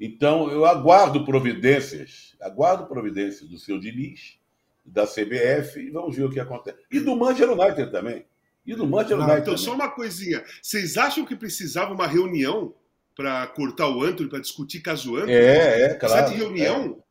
Então, 0.00 0.50
eu 0.50 0.64
aguardo 0.64 1.22
providências, 1.22 2.34
aguardo 2.40 2.86
providências 2.86 3.46
do 3.46 3.58
seu 3.58 3.78
Diniz, 3.78 4.38
da 4.82 5.06
CBF, 5.06 5.78
e 5.80 5.90
vamos 5.90 6.16
ver 6.16 6.24
o 6.24 6.30
que 6.30 6.40
acontece. 6.40 6.78
E 6.90 6.98
do 6.98 7.14
Manchester 7.14 7.50
United 7.50 7.90
também. 7.90 8.24
E 8.64 8.74
do 8.74 8.86
Manchester 8.86 9.18
United. 9.18 9.42
Então, 9.42 9.54
também. 9.54 9.64
só 9.66 9.74
uma 9.74 9.90
coisinha. 9.90 10.42
Vocês 10.62 10.96
acham 10.96 11.26
que 11.26 11.36
precisava 11.36 11.92
uma 11.92 12.06
reunião 12.06 12.74
para 13.16 13.46
cortar 13.48 13.88
o 13.88 14.02
Antônio, 14.02 14.30
para 14.30 14.40
discutir 14.40 14.80
caso 14.80 15.16
Antônio? 15.16 15.34
É, 15.34 15.82
é, 15.82 15.94
claro. 15.94 16.14
Precisa 16.14 16.30
de 16.30 16.36
reunião? 16.36 16.96
É. 16.98 17.02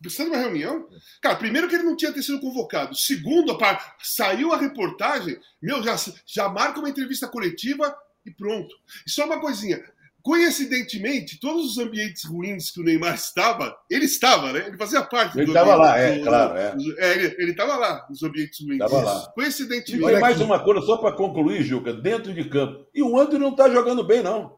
Precisa 0.00 0.24
de 0.24 0.30
uma 0.30 0.38
reunião? 0.38 0.86
Cara, 1.22 1.36
primeiro 1.36 1.68
que 1.68 1.74
ele 1.74 1.84
não 1.84 1.96
tinha 1.96 2.12
ter 2.12 2.22
sido 2.22 2.40
convocado. 2.40 2.94
Segundo, 2.94 3.52
a 3.52 3.94
saiu 4.02 4.52
a 4.52 4.58
reportagem, 4.58 5.38
meu, 5.62 5.82
já, 5.82 5.96
já 6.26 6.48
marca 6.48 6.78
uma 6.78 6.90
entrevista 6.90 7.26
coletiva 7.26 7.96
e 8.26 8.30
pronto. 8.30 8.74
E 9.06 9.10
só 9.10 9.24
uma 9.24 9.40
coisinha. 9.40 9.82
Coincidentemente, 10.22 11.38
todos 11.38 11.72
os 11.72 11.78
ambientes 11.78 12.24
ruins 12.24 12.70
que 12.70 12.80
o 12.80 12.82
Neymar 12.82 13.14
estava, 13.14 13.76
ele 13.90 14.06
estava, 14.06 14.54
né? 14.54 14.68
Ele 14.68 14.78
fazia 14.78 15.02
parte 15.02 15.36
ele 15.36 15.44
do 15.44 15.52
estava 15.52 15.74
lá, 15.74 15.98
é, 15.98 16.18
do, 16.18 16.24
claro. 16.24 16.56
É. 16.56 16.74
é 16.98 17.24
ele 17.38 17.50
estava 17.50 17.76
lá, 17.76 18.06
nos 18.08 18.22
ambientes 18.22 18.58
ruins. 18.60 18.80
Estava 18.80 19.02
lá. 19.02 19.32
Coincidentemente. 19.34 20.16
E 20.16 20.20
mais 20.20 20.40
uma 20.40 20.58
coisa, 20.64 20.80
só 20.80 20.96
para 20.96 21.14
concluir, 21.14 21.62
Juca, 21.62 21.92
dentro 21.92 22.32
de 22.32 22.48
campo. 22.48 22.86
E 22.94 23.02
o 23.02 23.18
André 23.18 23.38
não 23.38 23.50
está 23.50 23.68
jogando 23.68 24.02
bem, 24.02 24.22
não. 24.22 24.56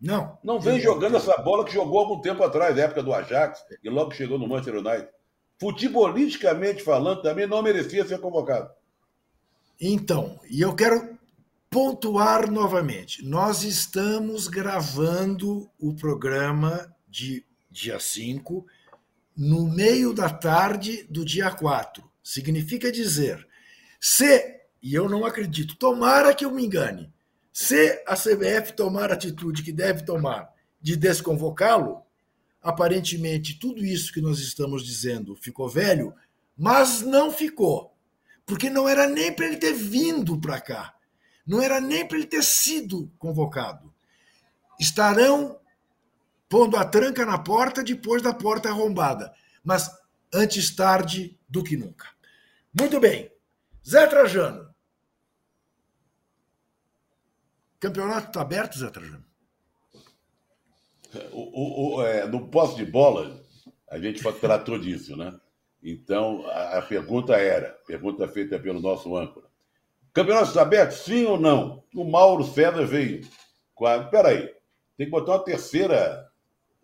Não. 0.00 0.38
Não 0.44 0.60
vem 0.60 0.80
jogando 0.80 1.16
essa 1.16 1.36
bola 1.38 1.64
que 1.64 1.72
jogou 1.72 1.98
algum 1.98 2.20
tempo 2.20 2.42
atrás, 2.44 2.76
na 2.76 2.82
época 2.82 3.02
do 3.02 3.12
Ajax, 3.12 3.64
e 3.82 3.90
logo 3.90 4.12
chegou 4.12 4.38
no 4.38 4.46
Manchester 4.46 4.76
United. 4.76 5.08
Futebolisticamente 5.60 6.82
falando, 6.82 7.22
também 7.22 7.46
não 7.46 7.62
merecia 7.62 8.06
ser 8.06 8.20
convocado. 8.20 8.70
Então, 9.80 10.38
e 10.48 10.60
eu 10.60 10.74
quero 10.74 11.18
pontuar 11.70 12.50
novamente. 12.50 13.24
Nós 13.24 13.62
estamos 13.62 14.46
gravando 14.46 15.68
o 15.78 15.94
programa 15.94 16.92
de 17.08 17.44
dia 17.70 17.98
5 17.98 18.64
no 19.36 19.68
meio 19.68 20.12
da 20.12 20.30
tarde 20.30 21.06
do 21.10 21.24
dia 21.24 21.50
4. 21.50 22.02
Significa 22.22 22.90
dizer, 22.90 23.46
se, 24.00 24.60
e 24.82 24.94
eu 24.94 25.08
não 25.08 25.24
acredito, 25.24 25.76
tomara 25.76 26.34
que 26.34 26.44
eu 26.44 26.50
me 26.50 26.64
engane, 26.64 27.12
se 27.60 28.04
a 28.06 28.14
CBF 28.14 28.72
tomar 28.74 29.10
a 29.10 29.14
atitude 29.14 29.64
que 29.64 29.72
deve 29.72 30.04
tomar 30.04 30.48
de 30.80 30.94
desconvocá-lo, 30.94 32.04
aparentemente 32.62 33.58
tudo 33.58 33.84
isso 33.84 34.12
que 34.12 34.20
nós 34.20 34.38
estamos 34.38 34.86
dizendo 34.86 35.34
ficou 35.34 35.68
velho, 35.68 36.14
mas 36.56 37.02
não 37.02 37.32
ficou. 37.32 37.92
Porque 38.46 38.70
não 38.70 38.88
era 38.88 39.08
nem 39.08 39.32
para 39.32 39.46
ele 39.46 39.56
ter 39.56 39.72
vindo 39.72 40.40
para 40.40 40.60
cá. 40.60 40.94
Não 41.44 41.60
era 41.60 41.80
nem 41.80 42.06
para 42.06 42.18
ele 42.18 42.28
ter 42.28 42.44
sido 42.44 43.10
convocado. 43.18 43.92
Estarão 44.78 45.58
pondo 46.48 46.76
a 46.76 46.84
tranca 46.84 47.26
na 47.26 47.38
porta 47.38 47.82
depois 47.82 48.22
da 48.22 48.32
porta 48.32 48.68
arrombada. 48.68 49.34
Mas 49.64 49.90
antes 50.32 50.70
tarde 50.70 51.36
do 51.48 51.64
que 51.64 51.76
nunca. 51.76 52.06
Muito 52.72 53.00
bem. 53.00 53.32
Zé 53.84 54.06
Trajano. 54.06 54.67
Campeonato 57.80 58.28
está 58.28 58.40
aberto, 58.40 58.78
Zé 58.78 58.90
Trajano? 58.90 59.24
O, 61.32 61.40
o, 61.40 61.96
o, 61.96 62.02
é, 62.02 62.26
no 62.26 62.48
posse 62.48 62.76
de 62.76 62.84
bola, 62.84 63.40
a 63.90 63.98
gente 63.98 64.22
tratou 64.40 64.78
disso, 64.78 65.16
né? 65.16 65.38
Então, 65.82 66.46
a, 66.48 66.78
a 66.78 66.82
pergunta 66.82 67.34
era, 67.36 67.70
pergunta 67.86 68.28
feita 68.28 68.58
pelo 68.58 68.80
nosso 68.80 69.16
âncora, 69.16 69.48
Campeonato 70.12 70.48
está 70.48 70.62
aberto? 70.62 70.92
Sim 70.92 71.26
ou 71.26 71.38
não? 71.38 71.84
O 71.94 72.02
Mauro 72.02 72.42
César 72.42 72.84
veio. 72.84 73.20
Espera 73.20 74.30
aí, 74.30 74.52
tem 74.96 75.06
que 75.06 75.10
botar 75.12 75.32
uma 75.32 75.44
terceira 75.44 76.28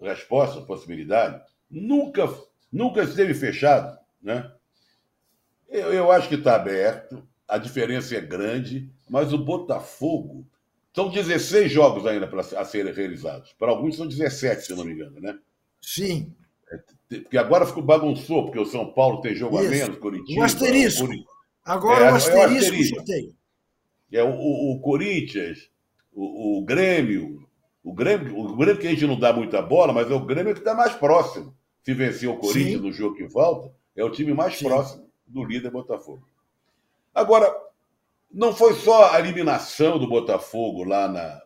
resposta, 0.01 0.61
possibilidade. 0.61 1.43
Nunca, 1.69 2.33
nunca 2.71 3.03
esteve 3.03 3.35
fechado, 3.35 3.99
né? 4.23 4.53
Eu, 5.69 5.93
eu 5.93 6.13
acho 6.13 6.29
que 6.29 6.37
está 6.37 6.55
aberto, 6.55 7.27
a 7.49 7.59
diferença 7.59 8.15
é 8.17 8.21
grande, 8.21 8.89
mas 9.11 9.33
o 9.33 9.39
Botafogo. 9.39 10.47
São 10.95 11.09
16 11.09 11.73
jogos 11.73 12.07
ainda 12.07 12.29
para, 12.29 12.41
a 12.41 12.65
serem 12.65 12.93
realizados. 12.93 13.53
Para 13.59 13.71
alguns 13.71 13.97
são 13.97 14.07
17, 14.07 14.67
se 14.67 14.75
não 14.75 14.85
me 14.85 14.93
engano, 14.93 15.21
né? 15.21 15.37
Sim. 15.81 16.33
É, 16.71 17.19
porque 17.19 17.37
agora 17.37 17.67
ficou 17.67 17.83
bagunçou, 17.83 18.45
porque 18.45 18.61
o 18.61 18.65
São 18.65 18.93
Paulo 18.93 19.21
tem 19.21 19.35
jogo 19.35 19.59
Isso. 19.59 19.67
a 19.67 19.71
menos, 19.71 19.99
Curitiba. 19.99 20.41
O 20.41 20.45
asterisco. 20.45 21.05
O 21.05 21.35
Agora 21.65 22.05
é, 22.05 22.13
o 22.13 22.15
asterisco, 22.15 22.39
é 22.39 22.47
o 22.47 22.59
asterisco. 22.59 23.05
tem. 23.05 23.37
É 24.13 24.23
o, 24.23 24.31
o, 24.31 24.75
o 24.75 24.81
Corinthians, 24.81 25.71
o, 26.13 26.59
o, 26.59 26.65
Grêmio, 26.65 27.49
o 27.83 27.93
Grêmio, 27.93 28.39
o 28.39 28.57
Grêmio 28.57 28.81
que 28.81 28.87
a 28.87 28.91
gente 28.91 29.07
não 29.07 29.19
dá 29.19 29.33
muita 29.33 29.61
bola, 29.61 29.93
mas 29.93 30.09
é 30.09 30.15
o 30.15 30.25
Grêmio 30.25 30.55
que 30.55 30.61
está 30.61 30.75
mais 30.75 30.95
próximo. 30.95 31.57
Se 31.83 31.93
vencer 31.93 32.29
o 32.29 32.37
Corinthians 32.37 32.81
Sim. 32.81 32.87
no 32.87 32.93
jogo 32.93 33.17
que 33.17 33.27
volta, 33.27 33.75
é 33.97 34.05
o 34.05 34.11
time 34.11 34.33
mais 34.33 34.57
Sim. 34.57 34.67
próximo 34.67 35.11
do 35.27 35.45
líder 35.45 35.71
Botafogo. 35.71 36.25
Agora, 37.13 37.53
não 38.35 38.53
foi 38.53 38.75
só 38.75 39.13
a 39.13 39.21
eliminação 39.21 39.97
do 39.97 40.09
Botafogo 40.09 40.83
lá 40.83 41.07
na, 41.07 41.41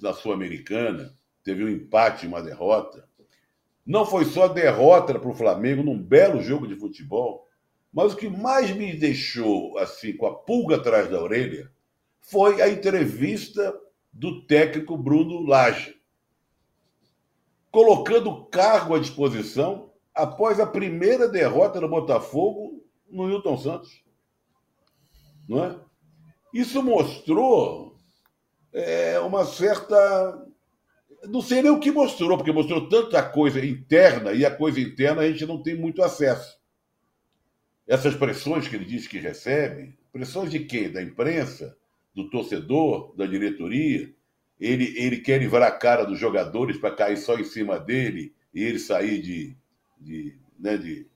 na 0.00 0.12
Sul-Americana, 0.12 1.12
teve 1.42 1.64
um 1.64 1.68
empate, 1.68 2.28
uma 2.28 2.40
derrota. 2.40 3.08
Não 3.84 4.06
foi 4.06 4.24
só 4.24 4.44
a 4.44 4.52
derrota 4.52 5.18
para 5.18 5.28
o 5.28 5.34
Flamengo 5.34 5.82
num 5.82 6.00
belo 6.00 6.40
jogo 6.40 6.68
de 6.68 6.76
futebol, 6.76 7.48
mas 7.92 8.12
o 8.12 8.16
que 8.16 8.28
mais 8.28 8.70
me 8.70 8.94
deixou 8.94 9.76
assim 9.78 10.16
com 10.16 10.26
a 10.26 10.34
pulga 10.34 10.76
atrás 10.76 11.10
da 11.10 11.20
orelha 11.20 11.72
foi 12.20 12.62
a 12.62 12.68
entrevista 12.68 13.76
do 14.12 14.46
técnico 14.46 14.96
Bruno 14.96 15.44
Lage, 15.44 16.00
colocando 17.70 18.30
o 18.30 18.46
cargo 18.46 18.94
à 18.94 19.00
disposição 19.00 19.92
após 20.14 20.60
a 20.60 20.66
primeira 20.66 21.28
derrota 21.28 21.80
do 21.80 21.88
Botafogo 21.88 22.84
no 23.10 23.28
Hilton 23.28 23.58
Santos. 23.58 24.04
Não 25.48 25.64
é? 25.64 25.85
Isso 26.60 26.82
mostrou 26.82 27.96
é, 28.72 29.18
uma 29.20 29.44
certa. 29.44 30.46
Não 31.24 31.40
sei 31.40 31.62
nem 31.62 31.72
o 31.72 31.80
que 31.80 31.90
mostrou, 31.90 32.36
porque 32.36 32.52
mostrou 32.52 32.88
tanta 32.88 33.22
coisa 33.22 33.64
interna 33.64 34.32
e 34.32 34.44
a 34.44 34.50
coisa 34.50 34.80
interna 34.80 35.22
a 35.22 35.30
gente 35.30 35.44
não 35.46 35.62
tem 35.62 35.74
muito 35.74 36.02
acesso 36.02 36.56
essas 37.86 38.16
pressões 38.16 38.66
que 38.66 38.74
ele 38.74 38.84
diz 38.84 39.06
que 39.06 39.18
recebe, 39.18 39.96
pressões 40.12 40.50
de 40.50 40.60
quem? 40.60 40.90
Da 40.90 41.02
imprensa, 41.02 41.76
do 42.14 42.28
torcedor, 42.28 43.14
da 43.16 43.26
diretoria. 43.26 44.12
Ele, 44.58 44.94
ele 44.96 45.18
quer 45.18 45.38
livrar 45.38 45.68
a 45.68 45.70
cara 45.70 46.04
dos 46.04 46.18
jogadores 46.18 46.78
para 46.78 46.94
cair 46.94 47.16
só 47.16 47.38
em 47.38 47.44
cima 47.44 47.78
dele 47.78 48.34
e 48.52 48.62
ele 48.62 48.78
sair 48.78 49.20
de, 49.20 49.56
de, 50.00 50.36
né, 50.58 50.76
de 50.76 51.06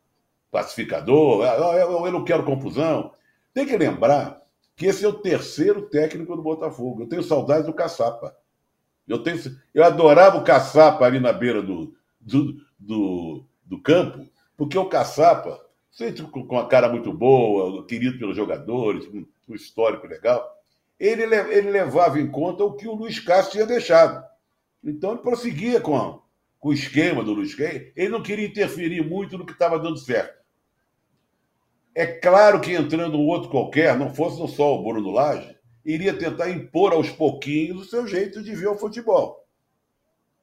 pacificador. 0.50 1.44
Ah, 1.44 1.76
eu, 1.76 2.06
eu 2.06 2.12
não 2.12 2.24
quero 2.24 2.44
confusão. 2.44 3.12
Tem 3.52 3.66
que 3.66 3.76
lembrar 3.76 4.39
que 4.80 4.86
esse 4.86 5.04
é 5.04 5.08
o 5.08 5.12
terceiro 5.12 5.82
técnico 5.82 6.34
do 6.34 6.42
Botafogo. 6.42 7.02
Eu 7.02 7.06
tenho 7.06 7.22
saudades 7.22 7.66
do 7.66 7.74
Caçapa. 7.74 8.34
Eu, 9.06 9.22
tenho, 9.22 9.38
eu 9.74 9.84
adorava 9.84 10.38
o 10.38 10.44
Caçapa 10.44 11.04
ali 11.04 11.20
na 11.20 11.34
beira 11.34 11.62
do, 11.62 11.94
do, 12.18 12.56
do, 12.78 13.44
do 13.62 13.78
campo, 13.82 14.26
porque 14.56 14.78
o 14.78 14.88
Caçapa 14.88 15.60
Gente 15.92 16.22
com 16.22 16.40
uma 16.40 16.66
cara 16.66 16.88
muito 16.88 17.12
boa, 17.12 17.84
querido 17.84 18.18
pelos 18.18 18.34
jogadores, 18.34 19.06
com 19.06 19.26
um 19.48 19.54
histórico 19.54 20.06
legal. 20.06 20.48
Ele, 20.98 21.24
ele 21.24 21.70
levava 21.70 22.18
em 22.18 22.30
conta 22.30 22.64
o 22.64 22.74
que 22.74 22.86
o 22.86 22.94
Luiz 22.94 23.18
Castro 23.18 23.52
tinha 23.52 23.66
deixado. 23.66 24.24
Então 24.82 25.12
ele 25.12 25.20
prosseguia 25.20 25.78
com, 25.78 25.94
a, 25.94 26.18
com 26.58 26.68
o 26.68 26.72
esquema 26.72 27.22
do 27.22 27.34
Luiz 27.34 27.54
Castro. 27.54 27.92
Ele 27.94 28.08
não 28.08 28.22
queria 28.22 28.46
interferir 28.46 29.06
muito 29.06 29.36
no 29.36 29.44
que 29.44 29.52
estava 29.52 29.78
dando 29.78 29.98
certo. 29.98 30.39
É 31.94 32.06
claro 32.06 32.60
que 32.60 32.72
entrando 32.72 33.18
um 33.18 33.26
outro 33.26 33.50
qualquer, 33.50 33.98
não 33.98 34.14
fosse 34.14 34.36
só 34.54 34.74
o 34.74 34.82
Bruno 34.82 35.10
Lage, 35.10 35.56
iria 35.84 36.16
tentar 36.16 36.50
impor 36.50 36.92
aos 36.92 37.10
pouquinhos 37.10 37.80
o 37.80 37.88
seu 37.88 38.06
jeito 38.06 38.42
de 38.42 38.54
ver 38.54 38.68
o 38.68 38.78
futebol. 38.78 39.44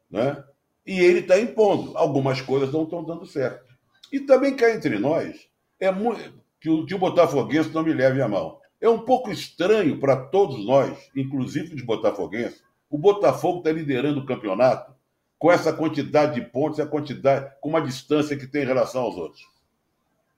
Né? 0.10 0.44
E 0.86 1.00
ele 1.00 1.20
está 1.20 1.40
impondo. 1.40 1.98
Algumas 1.98 2.42
coisas 2.42 2.72
não 2.72 2.84
estão 2.84 3.04
dando 3.04 3.26
certo. 3.26 3.66
E 4.12 4.20
também 4.20 4.56
cá 4.56 4.72
entre 4.74 4.98
nós, 5.00 5.48
é 5.80 5.92
muito, 5.92 6.42
que, 6.60 6.70
o, 6.70 6.86
que 6.86 6.96
o 6.96 7.00
botafoguense 7.00 7.74
não 7.74 7.84
me 7.84 7.94
leve 7.94 8.22
a 8.22 8.28
mal. 8.28 8.62
É 8.80 8.88
um 8.88 9.00
pouco 9.00 9.32
estranho 9.32 10.00
para 10.00 10.16
todos 10.16 10.66
nós, 10.66 11.10
inclusive 11.16 11.76
os 11.76 11.82
botafoguenses, 11.82 12.62
o 12.90 12.98
Botafogo 12.98 13.58
está 13.60 13.72
liderando 13.72 14.22
o 14.22 14.26
campeonato 14.26 14.96
com 15.38 15.52
essa 15.52 15.74
quantidade 15.74 16.36
de 16.36 16.50
pontos, 16.50 16.80
a 16.80 16.86
quantidade, 16.86 17.54
com 17.60 17.70
uma 17.70 17.82
distância 17.82 18.38
que 18.38 18.48
tem 18.48 18.64
em 18.64 18.68
relação 18.68 19.02
aos 19.02 19.16
outros. 19.16 19.42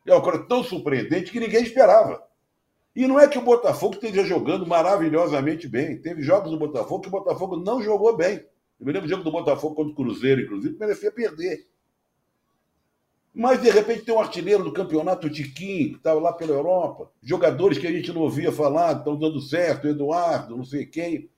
É 0.09 0.13
uma 0.13 0.23
coisa 0.23 0.43
tão 0.45 0.63
surpreendente 0.63 1.31
que 1.31 1.39
ninguém 1.39 1.63
esperava. 1.63 2.23
E 2.95 3.07
não 3.07 3.19
é 3.19 3.27
que 3.27 3.37
o 3.37 3.43
Botafogo 3.43 3.93
esteja 3.93 4.23
jogando 4.23 4.65
maravilhosamente 4.65 5.67
bem. 5.67 6.01
Teve 6.01 6.21
jogos 6.21 6.51
do 6.51 6.57
Botafogo 6.57 7.01
que 7.01 7.07
o 7.07 7.11
Botafogo 7.11 7.55
não 7.57 7.81
jogou 7.81 8.15
bem. 8.17 8.43
Eu 8.79 8.85
me 8.85 8.91
lembro 8.91 9.07
do 9.07 9.09
jogo 9.09 9.23
do 9.23 9.31
Botafogo 9.31 9.75
contra 9.75 9.91
o 9.91 9.95
Cruzeiro, 9.95 10.41
inclusive, 10.41 10.77
merecia 10.77 11.11
perder. 11.11 11.67
Mas, 13.33 13.61
de 13.61 13.69
repente, 13.69 14.01
tem 14.01 14.15
um 14.15 14.19
artilheiro 14.19 14.63
do 14.63 14.73
campeonato 14.73 15.29
Tiquinho, 15.29 15.91
que 15.91 15.97
estava 15.97 16.19
lá 16.19 16.33
pela 16.33 16.53
Europa. 16.53 17.11
Jogadores 17.21 17.77
que 17.77 17.87
a 17.87 17.91
gente 17.91 18.11
não 18.11 18.21
ouvia 18.21 18.51
falar, 18.51 18.97
estão 18.97 19.15
dando 19.15 19.39
certo, 19.39 19.87
Eduardo, 19.87 20.57
não 20.57 20.65
sei 20.65 20.85
quem. 20.85 21.29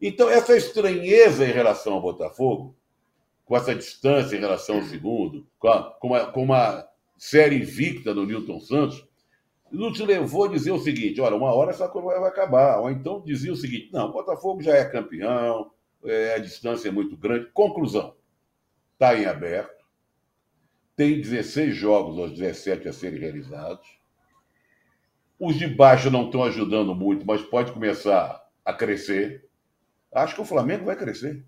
Então, 0.00 0.28
essa 0.28 0.56
estranheza 0.56 1.46
em 1.46 1.52
relação 1.52 1.94
ao 1.94 2.02
Botafogo, 2.02 2.74
com 3.44 3.56
essa 3.56 3.74
distância 3.74 4.36
em 4.36 4.40
relação 4.40 4.76
ao 4.76 4.82
segundo, 4.82 5.46
com, 5.58 5.68
a, 5.68 5.90
com, 5.92 6.08
uma, 6.08 6.26
com 6.26 6.42
uma 6.42 6.87
série 7.18 7.56
invicta 7.56 8.14
do 8.14 8.24
Newton 8.24 8.60
Santos, 8.60 9.06
nos 9.70 9.98
levou 9.98 10.44
a 10.44 10.48
dizer 10.48 10.70
o 10.70 10.78
seguinte: 10.78 11.20
olha, 11.20 11.36
uma 11.36 11.52
hora 11.52 11.72
essa 11.72 11.88
coisa 11.88 12.18
vai 12.20 12.30
acabar. 12.30 12.78
Ou 12.78 12.90
então 12.90 13.22
dizia 13.22 13.52
o 13.52 13.56
seguinte: 13.56 13.90
não, 13.92 14.08
o 14.08 14.12
Botafogo 14.12 14.62
já 14.62 14.74
é 14.74 14.84
campeão, 14.86 15.70
é, 16.04 16.34
a 16.34 16.38
distância 16.38 16.88
é 16.88 16.92
muito 16.92 17.16
grande. 17.16 17.50
Conclusão: 17.52 18.14
está 18.94 19.14
em 19.14 19.26
aberto 19.26 19.78
tem 20.98 21.20
16 21.20 21.76
jogos 21.76 22.18
aos 22.18 22.32
17 22.32 22.88
a 22.88 22.92
serem 22.92 23.20
realizados. 23.20 23.86
Os 25.38 25.54
de 25.54 25.68
baixo 25.68 26.10
não 26.10 26.26
estão 26.26 26.42
ajudando 26.42 26.92
muito, 26.92 27.24
mas 27.24 27.40
pode 27.40 27.70
começar 27.70 28.44
a 28.64 28.72
crescer. 28.72 29.48
Acho 30.12 30.34
que 30.34 30.40
o 30.40 30.44
Flamengo 30.44 30.86
vai 30.86 30.96
crescer. 30.96 31.46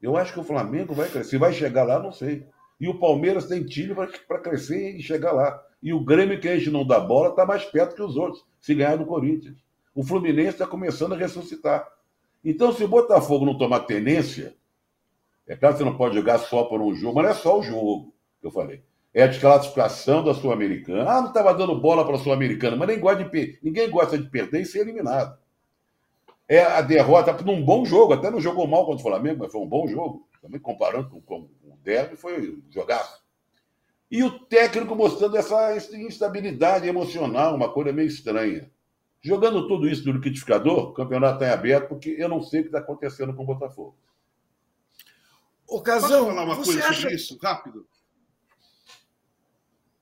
Eu 0.00 0.16
acho 0.16 0.32
que 0.32 0.40
o 0.40 0.44
Flamengo 0.44 0.94
vai 0.94 1.10
crescer. 1.10 1.36
Vai 1.36 1.52
chegar 1.52 1.84
lá, 1.84 2.02
não 2.02 2.10
sei. 2.10 2.46
E 2.78 2.88
o 2.88 2.98
Palmeiras 2.98 3.46
tem 3.46 3.64
time 3.64 3.94
para 3.94 4.38
crescer 4.38 4.96
e 4.96 5.02
chegar 5.02 5.32
lá. 5.32 5.62
E 5.82 5.92
o 5.92 6.00
Grêmio, 6.00 6.40
que 6.40 6.48
a 6.48 6.58
gente 6.58 6.70
não 6.70 6.86
dá 6.86 7.00
bola, 7.00 7.30
está 7.30 7.46
mais 7.46 7.64
perto 7.64 7.94
que 7.94 8.02
os 8.02 8.16
outros, 8.16 8.44
se 8.60 8.74
ganhar 8.74 8.96
do 8.96 9.06
Corinthians. 9.06 9.56
O 9.94 10.04
Fluminense 10.04 10.50
está 10.50 10.66
começando 10.66 11.14
a 11.14 11.16
ressuscitar. 11.16 11.86
Então, 12.44 12.72
se 12.72 12.84
o 12.84 12.88
Botafogo 12.88 13.46
não 13.46 13.56
tomar 13.56 13.80
tenência, 13.80 14.54
é 15.46 15.56
claro 15.56 15.74
que 15.74 15.78
você 15.78 15.88
não 15.88 15.96
pode 15.96 16.14
jogar 16.14 16.38
só 16.38 16.64
por 16.64 16.80
um 16.80 16.94
jogo, 16.94 17.14
mas 17.14 17.24
não 17.24 17.30
é 17.30 17.34
só 17.34 17.58
o 17.58 17.62
jogo 17.62 18.14
que 18.40 18.46
eu 18.46 18.50
falei. 18.50 18.82
É 19.14 19.22
a 19.22 19.26
desclassificação 19.26 20.22
da 20.22 20.34
Sul-Americana. 20.34 21.10
Ah, 21.10 21.20
não 21.22 21.28
estava 21.28 21.54
dando 21.54 21.80
bola 21.80 22.04
para 22.04 22.16
a 22.16 22.18
Sul-Americana, 22.18 22.76
mas 22.76 23.00
gosta 23.00 23.24
de, 23.24 23.58
ninguém 23.62 23.88
gosta 23.88 24.18
de 24.18 24.28
perder 24.28 24.60
e 24.60 24.66
ser 24.66 24.80
eliminado. 24.80 25.38
É 26.48 26.62
a 26.62 26.80
derrota 26.82 27.32
num 27.42 27.64
bom 27.64 27.84
jogo, 27.84 28.12
até 28.12 28.30
não 28.30 28.40
jogou 28.40 28.66
mal 28.66 28.84
contra 28.84 29.00
o 29.00 29.08
Flamengo, 29.08 29.40
mas 29.40 29.50
foi 29.50 29.60
um 29.60 29.66
bom 29.66 29.86
jogo. 29.88 30.26
Também 30.46 30.60
comparando 30.60 31.10
com, 31.10 31.20
com 31.20 31.50
o 31.64 31.76
Derby, 31.82 32.14
foi 32.16 32.62
jogaço. 32.70 33.20
E 34.08 34.22
o 34.22 34.38
técnico 34.46 34.94
mostrando 34.94 35.36
essa 35.36 35.76
instabilidade 35.96 36.86
emocional, 36.86 37.56
uma 37.56 37.72
coisa 37.72 37.92
meio 37.92 38.06
estranha. 38.06 38.70
Jogando 39.20 39.66
tudo 39.66 39.88
isso 39.88 40.06
no 40.06 40.12
liquidificador, 40.12 40.90
o 40.90 40.94
campeonato 40.94 41.34
está 41.34 41.46
em 41.48 41.50
aberto, 41.50 41.88
porque 41.88 42.10
eu 42.10 42.28
não 42.28 42.40
sei 42.40 42.60
o 42.60 42.62
que 42.62 42.68
está 42.68 42.78
acontecendo 42.78 43.34
com 43.34 43.42
o 43.42 43.46
Botafogo. 43.46 43.98
Ocasão, 45.66 46.26
Posso 46.26 46.36
falar 46.36 46.44
uma 46.44 46.56
coisa 46.56 46.86
acha... 46.86 46.94
sobre 46.94 47.16
isso, 47.16 47.38
rápido? 47.42 47.88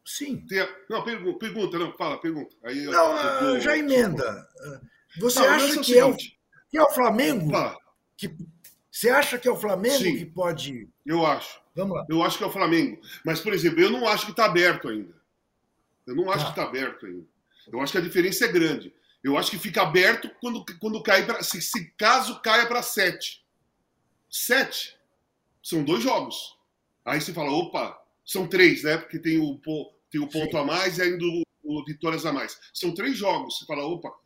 Sim. 0.04 0.44
Tem, 0.46 0.68
não, 0.90 1.02
pergunta, 1.02 1.38
pergunta, 1.38 1.78
não, 1.78 1.90
fala, 1.94 2.20
pergunta. 2.20 2.54
Aí, 2.62 2.84
não, 2.84 3.16
eu, 3.46 3.60
já 3.60 3.78
emenda. 3.78 4.46
Você 5.18 5.40
não, 5.40 5.48
acha 5.48 5.80
que, 5.80 5.98
é 5.98 6.04
o, 6.04 6.14
que 6.14 6.76
é 6.76 6.82
o 6.82 6.90
Flamengo? 6.90 7.50
Fala. 7.50 7.78
Que, 8.14 8.36
você 8.94 9.10
acha 9.10 9.36
que 9.40 9.48
é 9.48 9.50
o 9.50 9.56
Flamengo 9.56 9.98
Sim, 9.98 10.16
que 10.16 10.24
pode. 10.24 10.88
Eu 11.04 11.26
acho. 11.26 11.60
Vamos 11.74 11.96
lá. 11.96 12.06
Eu 12.08 12.22
acho 12.22 12.38
que 12.38 12.44
é 12.44 12.46
o 12.46 12.52
Flamengo. 12.52 13.00
Mas, 13.24 13.40
por 13.40 13.52
exemplo, 13.52 13.80
eu 13.80 13.90
não 13.90 14.06
acho 14.06 14.24
que 14.24 14.30
está 14.30 14.44
aberto 14.44 14.88
ainda. 14.88 15.12
Eu 16.06 16.14
não 16.14 16.30
acho 16.30 16.44
tá. 16.44 16.44
que 16.44 16.50
está 16.60 16.62
aberto 16.62 17.04
ainda. 17.04 17.26
Eu 17.72 17.80
acho 17.80 17.90
que 17.90 17.98
a 17.98 18.00
diferença 18.00 18.44
é 18.44 18.52
grande. 18.52 18.94
Eu 19.24 19.36
acho 19.36 19.50
que 19.50 19.58
fica 19.58 19.82
aberto 19.82 20.30
quando, 20.40 20.64
quando 20.78 21.02
cai 21.02 21.26
para. 21.26 21.42
Se, 21.42 21.60
se 21.60 21.90
caso 21.98 22.40
caia 22.40 22.66
para 22.66 22.82
sete. 22.82 23.44
Sete 24.30 24.96
são 25.60 25.82
dois 25.82 26.04
jogos. 26.04 26.56
Aí 27.04 27.20
você 27.20 27.32
fala, 27.32 27.50
opa, 27.50 28.00
são 28.24 28.46
três, 28.46 28.84
né? 28.84 28.96
Porque 28.96 29.18
tem 29.18 29.38
o, 29.38 29.60
tem 30.08 30.20
o 30.20 30.28
ponto 30.28 30.52
Sim. 30.52 30.58
a 30.58 30.64
mais 30.64 30.98
e 30.98 31.02
ainda 31.02 31.24
o, 31.24 31.42
o, 31.64 31.84
vitórias 31.84 32.24
a 32.24 32.32
mais. 32.32 32.60
São 32.72 32.94
três 32.94 33.16
jogos. 33.16 33.58
Você 33.58 33.66
fala, 33.66 33.84
opa, 33.84 34.16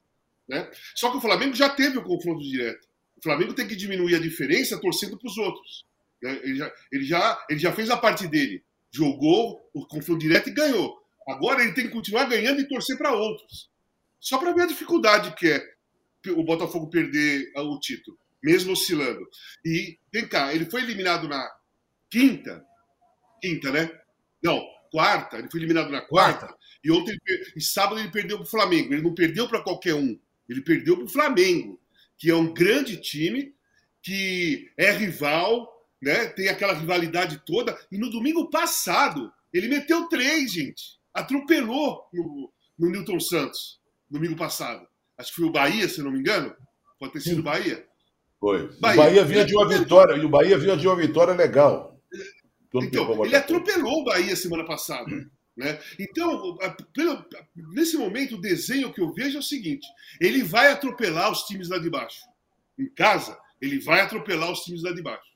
Né? 0.46 0.70
Só 0.94 1.10
que 1.10 1.16
o 1.16 1.22
Flamengo 1.22 1.56
já 1.56 1.70
teve 1.70 1.96
o 1.96 2.04
confronto 2.04 2.42
direto. 2.42 2.86
O 3.18 3.22
Flamengo 3.22 3.52
tem 3.52 3.66
que 3.66 3.76
diminuir 3.76 4.14
a 4.14 4.20
diferença 4.20 4.80
torcendo 4.80 5.18
para 5.18 5.28
os 5.28 5.36
outros. 5.36 5.84
Né? 6.22 6.40
Ele 6.42 6.56
já, 6.56 6.72
ele, 6.92 7.04
já, 7.04 7.46
ele 7.50 7.58
já 7.58 7.72
fez 7.72 7.90
a 7.90 7.96
parte 7.96 8.26
dele. 8.26 8.64
Jogou 8.90 9.68
o 9.74 9.86
confronto 9.86 10.20
direto 10.20 10.48
e 10.48 10.54
ganhou. 10.54 10.96
Agora 11.28 11.62
ele 11.62 11.74
tem 11.74 11.84
que 11.84 11.92
continuar 11.92 12.24
ganhando 12.24 12.60
e 12.60 12.68
torcer 12.68 12.96
para 12.96 13.12
outros. 13.12 13.68
Só 14.20 14.38
para 14.38 14.52
ver 14.52 14.62
a 14.62 14.66
dificuldade 14.66 15.34
que 15.34 15.48
é 15.48 15.62
o 16.30 16.42
Botafogo 16.42 16.90
perder 16.90 17.52
o 17.56 17.78
título, 17.78 18.18
mesmo 18.42 18.72
oscilando. 18.72 19.26
E, 19.64 19.98
vem 20.12 20.26
cá, 20.26 20.54
ele 20.54 20.66
foi 20.66 20.82
eliminado 20.82 21.28
na 21.28 21.48
quinta. 22.10 22.64
Quinta, 23.40 23.70
né? 23.70 23.90
Não, 24.42 24.64
quarta. 24.90 25.38
Ele 25.38 25.50
foi 25.50 25.60
eliminado 25.60 25.90
na 25.90 26.00
quarta. 26.00 26.46
quarta. 26.46 26.58
E 26.82 26.90
ontem, 26.90 27.16
e 27.56 27.60
sábado, 27.60 28.00
ele 28.00 28.10
perdeu 28.10 28.38
para 28.38 28.46
o 28.46 28.50
Flamengo. 28.50 28.92
Ele 28.92 29.02
não 29.02 29.14
perdeu 29.14 29.48
para 29.48 29.62
qualquer 29.62 29.94
um. 29.94 30.18
Ele 30.48 30.62
perdeu 30.62 30.96
para 30.96 31.04
o 31.04 31.08
Flamengo, 31.08 31.80
que 32.18 32.30
é 32.30 32.34
um 32.34 32.52
grande 32.52 33.00
time, 33.00 33.54
que 34.02 34.70
é 34.76 34.90
rival, 34.90 35.68
né? 36.02 36.26
tem 36.26 36.48
aquela 36.48 36.74
rivalidade 36.74 37.42
toda. 37.46 37.78
E 37.90 37.96
no 37.96 38.10
domingo 38.10 38.50
passado, 38.50 39.32
ele 39.52 39.68
meteu 39.68 40.08
três, 40.08 40.52
gente. 40.52 40.98
Atropelou 41.14 42.02
no, 42.12 42.52
no 42.78 42.90
Newton 42.90 43.20
Santos, 43.20 43.80
domingo 44.10 44.36
passado. 44.36 44.86
Acho 45.16 45.30
que 45.30 45.36
foi 45.36 45.46
o 45.46 45.52
Bahia, 45.52 45.88
se 45.88 46.02
não 46.02 46.10
me 46.10 46.18
engano. 46.18 46.54
Pode 46.98 47.12
ter 47.12 47.20
sido 47.20 47.40
o 47.40 47.44
Bahia. 47.44 47.86
Foi. 48.40 48.68
Bahia. 48.78 49.00
O 49.00 49.04
Bahia 49.04 49.24
vinha 49.24 49.44
de 49.44 49.54
uma 49.54 49.68
vitória, 49.68 50.16
e 50.16 50.24
o 50.24 50.28
Bahia 50.28 50.58
vinha 50.58 50.76
de 50.76 50.86
uma 50.86 50.96
vitória 50.96 51.34
legal. 51.34 52.00
então, 52.74 53.24
ele 53.24 53.36
atropelou 53.36 54.00
o 54.00 54.04
Bahia 54.04 54.36
semana 54.36 54.64
passada. 54.64 55.10
Né? 55.58 55.76
Então, 55.98 56.56
nesse 57.56 57.96
momento, 57.96 58.36
o 58.36 58.40
desenho 58.40 58.92
que 58.92 59.00
eu 59.00 59.12
vejo 59.12 59.38
é 59.38 59.40
o 59.40 59.42
seguinte: 59.42 59.88
ele 60.20 60.44
vai 60.44 60.70
atropelar 60.70 61.32
os 61.32 61.42
times 61.42 61.68
lá 61.68 61.78
de 61.78 61.90
baixo. 61.90 62.24
Em 62.78 62.88
casa, 62.88 63.36
ele 63.60 63.80
vai 63.80 64.00
atropelar 64.00 64.52
os 64.52 64.60
times 64.60 64.84
lá 64.84 64.92
de 64.92 65.02
baixo. 65.02 65.26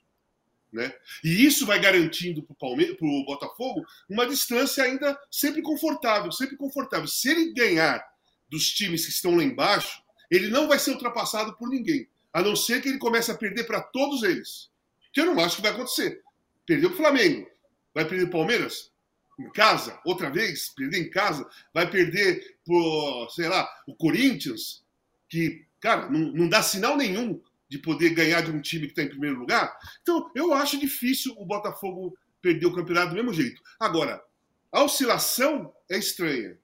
Né? 0.72 0.94
E 1.24 1.44
isso 1.44 1.66
vai 1.66 1.80
garantindo 1.80 2.40
para 2.40 2.56
o 2.60 3.24
Botafogo 3.24 3.84
uma 4.08 4.24
distância 4.24 4.84
ainda 4.84 5.18
sempre 5.28 5.60
confortável, 5.60 6.30
sempre 6.30 6.56
confortável. 6.56 7.08
Se 7.08 7.28
ele 7.28 7.52
ganhar 7.52 8.00
dos 8.48 8.70
times 8.70 9.04
que 9.04 9.10
estão 9.10 9.34
lá 9.34 9.42
embaixo, 9.42 10.04
ele 10.30 10.46
não 10.48 10.68
vai 10.68 10.78
ser 10.78 10.92
ultrapassado 10.92 11.56
por 11.56 11.68
ninguém, 11.68 12.08
a 12.32 12.40
não 12.40 12.54
ser 12.54 12.80
que 12.80 12.88
ele 12.88 12.98
comece 12.98 13.32
a 13.32 13.36
perder 13.36 13.64
para 13.64 13.82
todos 13.82 14.22
eles. 14.22 14.70
Que 15.12 15.20
eu 15.20 15.26
não 15.26 15.40
acho 15.40 15.56
que 15.56 15.62
vai 15.62 15.72
acontecer. 15.72 16.22
Perdeu 16.64 16.90
para 16.90 16.94
o 16.94 17.02
Flamengo, 17.02 17.50
vai 17.92 18.04
perder 18.04 18.26
o 18.26 18.30
Palmeiras? 18.30 18.91
Em 19.38 19.50
casa, 19.50 19.98
outra 20.04 20.30
vez, 20.30 20.68
perder 20.70 21.00
em 21.00 21.10
casa, 21.10 21.48
vai 21.72 21.90
perder 21.90 22.56
por, 22.64 23.30
sei 23.30 23.48
lá, 23.48 23.68
o 23.86 23.94
Corinthians, 23.94 24.84
que, 25.28 25.64
cara, 25.80 26.08
não, 26.10 26.32
não 26.32 26.48
dá 26.48 26.62
sinal 26.62 26.96
nenhum 26.96 27.40
de 27.68 27.78
poder 27.78 28.10
ganhar 28.10 28.42
de 28.42 28.50
um 28.50 28.60
time 28.60 28.86
que 28.86 28.92
está 28.92 29.02
em 29.02 29.08
primeiro 29.08 29.38
lugar. 29.38 29.74
Então, 30.02 30.30
eu 30.34 30.52
acho 30.52 30.78
difícil 30.78 31.34
o 31.38 31.46
Botafogo 31.46 32.16
perder 32.42 32.66
o 32.66 32.74
campeonato 32.74 33.10
do 33.10 33.14
mesmo 33.14 33.32
jeito. 33.32 33.62
Agora, 33.80 34.22
a 34.70 34.82
oscilação 34.82 35.72
é 35.90 35.96
estranha. 35.98 36.58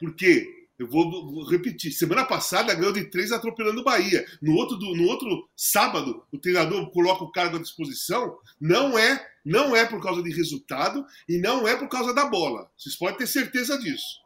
Porque 0.00 0.66
eu 0.78 0.88
vou, 0.88 1.08
vou, 1.10 1.44
repetir. 1.44 1.92
Semana 1.92 2.24
passada 2.24 2.74
ganhou 2.74 2.92
de 2.92 3.04
três 3.04 3.30
atropelando 3.30 3.80
o 3.80 3.84
Bahia. 3.84 4.26
No 4.42 4.54
outro, 4.54 4.76
no 4.76 5.06
outro 5.06 5.48
sábado, 5.56 6.24
o 6.32 6.38
treinador 6.38 6.90
coloca 6.90 7.22
o 7.22 7.30
cargo 7.30 7.56
à 7.56 7.60
disposição. 7.60 8.36
Não 8.60 8.98
é, 8.98 9.24
não 9.44 9.76
é 9.76 9.84
por 9.84 10.02
causa 10.02 10.22
de 10.22 10.32
resultado 10.32 11.04
e 11.28 11.38
não 11.38 11.68
é 11.68 11.76
por 11.76 11.88
causa 11.88 12.14
da 12.14 12.26
bola. 12.26 12.70
Vocês 12.76 12.96
podem 12.96 13.18
ter 13.18 13.26
certeza 13.26 13.78
disso. 13.78 14.22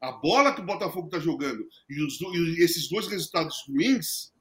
A 0.00 0.12
bola 0.12 0.54
que 0.54 0.60
o 0.60 0.64
Botafogo 0.64 1.06
está 1.06 1.18
jogando 1.18 1.66
e, 1.88 2.02
os, 2.02 2.20
e, 2.20 2.62
esses 2.64 2.88
dois 2.88 3.06
resultados 3.08 3.64
ruins, 3.68 4.32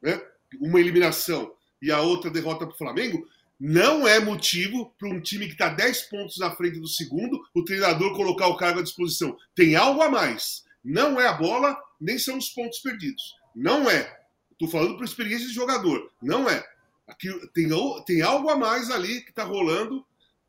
né, 0.00 0.20
uma 0.60 0.78
eliminação 0.78 1.52
e 1.80 1.90
a 1.90 2.00
outra 2.00 2.30
derrota 2.30 2.66
para 2.66 2.74
o 2.74 2.78
Flamengo, 2.78 3.26
não 3.58 4.06
é 4.06 4.20
motivo 4.20 4.94
para 4.98 5.08
um 5.08 5.20
time 5.20 5.46
que 5.46 5.52
está 5.52 5.68
10 5.68 6.02
pontos 6.02 6.36
na 6.38 6.50
frente 6.50 6.78
do 6.78 6.88
segundo, 6.88 7.40
o 7.54 7.64
treinador 7.64 8.14
colocar 8.14 8.48
o 8.48 8.56
cargo 8.56 8.80
à 8.80 8.82
disposição. 8.82 9.36
Tem 9.54 9.76
algo 9.76 10.02
a 10.02 10.10
mais. 10.10 10.64
Não 10.84 11.20
é 11.20 11.28
a 11.28 11.32
bola, 11.32 11.76
nem 12.00 12.18
são 12.18 12.36
os 12.36 12.48
pontos 12.48 12.80
perdidos. 12.80 13.34
Não 13.54 13.88
é. 13.88 14.20
Estou 14.50 14.68
falando 14.68 14.96
por 14.96 15.04
experiência 15.04 15.46
de 15.46 15.54
jogador. 15.54 16.10
Não 16.20 16.48
é. 16.48 16.64
Aqui 17.12 17.28
tem, 17.52 17.68
tem 18.06 18.22
algo 18.22 18.48
a 18.48 18.56
mais 18.56 18.90
ali 18.90 19.20
que 19.20 19.30
está 19.30 19.44
rolando. 19.44 20.04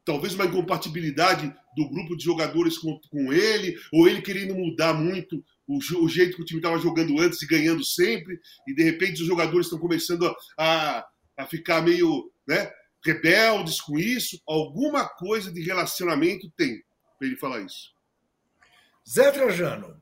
Talvez 0.05 0.33
uma 0.33 0.45
incompatibilidade 0.45 1.53
do 1.75 1.89
grupo 1.89 2.15
de 2.15 2.23
jogadores 2.23 2.77
com, 2.77 2.99
com 3.09 3.33
ele, 3.33 3.77
ou 3.91 4.07
ele 4.07 4.21
querendo 4.21 4.55
mudar 4.55 4.93
muito 4.93 5.43
o, 5.67 5.77
o 5.77 6.09
jeito 6.09 6.35
que 6.35 6.41
o 6.41 6.45
time 6.45 6.59
estava 6.59 6.77
jogando 6.79 7.19
antes 7.19 7.41
e 7.41 7.47
ganhando 7.47 7.83
sempre, 7.85 8.39
e 8.67 8.73
de 8.73 8.83
repente 8.83 9.21
os 9.21 9.27
jogadores 9.27 9.67
estão 9.67 9.79
começando 9.79 10.25
a, 10.25 10.35
a, 10.57 11.07
a 11.37 11.45
ficar 11.45 11.81
meio 11.81 12.31
né, 12.47 12.71
rebeldes 13.03 13.81
com 13.81 13.97
isso. 13.97 14.41
Alguma 14.47 15.07
coisa 15.07 15.51
de 15.51 15.61
relacionamento 15.61 16.51
tem 16.57 16.81
para 17.17 17.27
ele 17.27 17.37
falar 17.37 17.61
isso. 17.61 17.93
Zé 19.09 19.31
Trajano, 19.31 20.01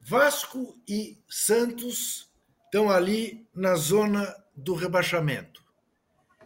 Vasco 0.00 0.78
e 0.86 1.18
Santos 1.28 2.30
estão 2.64 2.90
ali 2.90 3.46
na 3.54 3.74
zona 3.74 4.34
do 4.54 4.74
rebaixamento. 4.74 5.61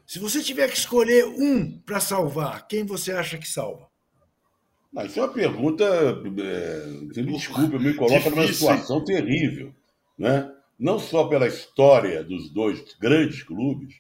Se 0.07 0.19
você 0.19 0.43
tiver 0.43 0.69
que 0.69 0.77
escolher 0.77 1.25
um 1.25 1.79
para 1.81 1.99
salvar, 1.99 2.67
quem 2.69 2.85
você 2.85 3.13
acha 3.13 3.37
que 3.37 3.49
salva? 3.49 3.89
Não, 4.93 5.05
isso 5.05 5.19
é 5.19 5.23
uma 5.23 5.33
pergunta. 5.33 5.85
É, 5.85 6.87
me 6.87 7.33
desculpe, 7.33 7.79
me 7.79 7.95
coloca 7.95 8.31
Difícil. 8.31 8.37
numa 8.37 8.53
situação 8.53 9.05
terrível. 9.05 9.75
Né? 10.17 10.51
Não 10.79 10.99
só 10.99 11.27
pela 11.27 11.49
história 11.49 12.23
dos 12.23 12.49
dois 12.51 12.95
grandes 13.01 13.43
clubes, 13.43 13.97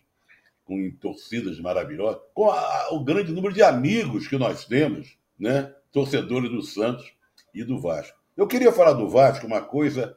com 0.64 0.90
torcidas 1.01 1.61
maravilhosas, 1.61 2.21
com 2.33 2.51
a, 2.51 2.88
o 2.92 3.05
grande 3.05 3.33
número 3.33 3.53
de 3.53 3.62
amigos 3.62 4.27
que 4.27 4.37
nós 4.37 4.64
temos, 4.64 5.16
né? 5.38 5.73
torcedores 5.92 6.51
do 6.51 6.62
Santos 6.62 7.12
e 7.55 7.64
do 7.64 7.81
Vasco. 7.81 8.16
Eu 8.37 8.47
queria 8.47 8.73
falar 8.73 8.92
do 8.92 9.09
Vasco 9.09 9.47
uma 9.47 9.61
coisa 9.61 10.16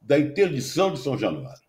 da 0.00 0.18
interdição 0.18 0.92
de 0.92 1.00
São 1.00 1.16
Januário. 1.16 1.62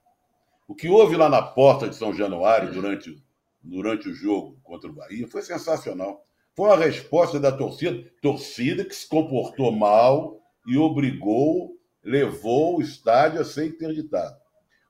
O 0.67 0.75
que 0.75 0.89
houve 0.89 1.15
lá 1.15 1.29
na 1.29 1.41
porta 1.41 1.87
de 1.87 1.95
São 1.95 2.13
Januário 2.13 2.71
durante, 2.71 3.21
durante 3.65 4.07
o 4.07 4.13
jogo 4.13 4.57
contra 4.63 4.89
o 4.89 4.93
Bahia 4.93 5.27
foi 5.27 5.41
sensacional. 5.41 6.23
Foi 6.55 6.69
uma 6.69 6.77
resposta 6.77 7.39
da 7.39 7.51
torcida, 7.51 8.09
torcida 8.21 8.85
que 8.85 8.95
se 8.95 9.07
comportou 9.07 9.71
mal 9.71 10.39
e 10.65 10.77
obrigou, 10.77 11.77
levou 12.03 12.77
o 12.77 12.81
estádio 12.81 13.41
a 13.41 13.45
ser 13.45 13.67
interditado. 13.67 14.35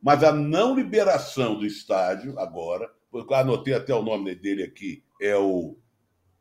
Mas 0.02 0.24
a 0.24 0.32
não 0.32 0.76
liberação 0.76 1.58
do 1.58 1.66
estádio 1.66 2.38
agora, 2.38 2.92
anotei 3.32 3.74
até 3.74 3.94
o 3.94 4.04
nome 4.04 4.36
dele 4.36 4.64
aqui, 4.64 5.04
é 5.20 5.36
o 5.36 5.76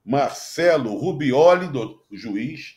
Marcelo 0.05 0.95
Rubioli, 0.97 1.69
do 1.69 2.05
juiz, 2.13 2.77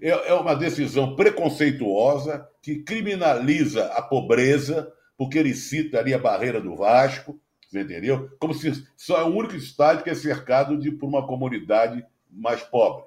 é, 0.00 0.08
é 0.08 0.34
uma 0.34 0.54
decisão 0.54 1.14
preconceituosa 1.14 2.48
que 2.62 2.82
criminaliza 2.82 3.86
a 3.92 4.00
pobreza, 4.00 4.90
porque 5.18 5.38
ele 5.38 5.54
cita 5.54 5.98
ali 5.98 6.14
a 6.14 6.18
barreira 6.18 6.60
do 6.60 6.74
Vasco, 6.74 7.38
entendeu? 7.80 8.30
Como 8.38 8.54
se 8.54 8.86
só 8.96 9.20
é 9.20 9.24
o 9.24 9.34
único 9.34 9.56
estádio 9.56 10.04
que 10.04 10.10
é 10.10 10.14
cercado 10.14 10.76
de, 10.78 10.90
por 10.90 11.08
uma 11.08 11.26
comunidade 11.26 12.04
mais 12.30 12.62
pobre. 12.62 13.04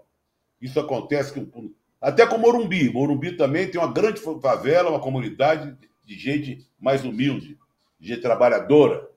Isso 0.62 0.80
acontece 0.80 1.34
com, 1.34 1.72
até 2.02 2.26
com 2.26 2.38
Morumbi. 2.38 2.92
Morumbi 2.92 3.36
também 3.38 3.70
tem 3.70 3.80
uma 3.80 3.92
grande 3.92 4.20
favela, 4.42 4.90
uma 4.90 5.00
comunidade 5.00 5.78
de 6.04 6.16
gente 6.16 6.68
mais 6.80 7.04
humilde, 7.04 7.58
de 8.00 8.08
gente 8.08 8.22
trabalhadora, 8.22 9.08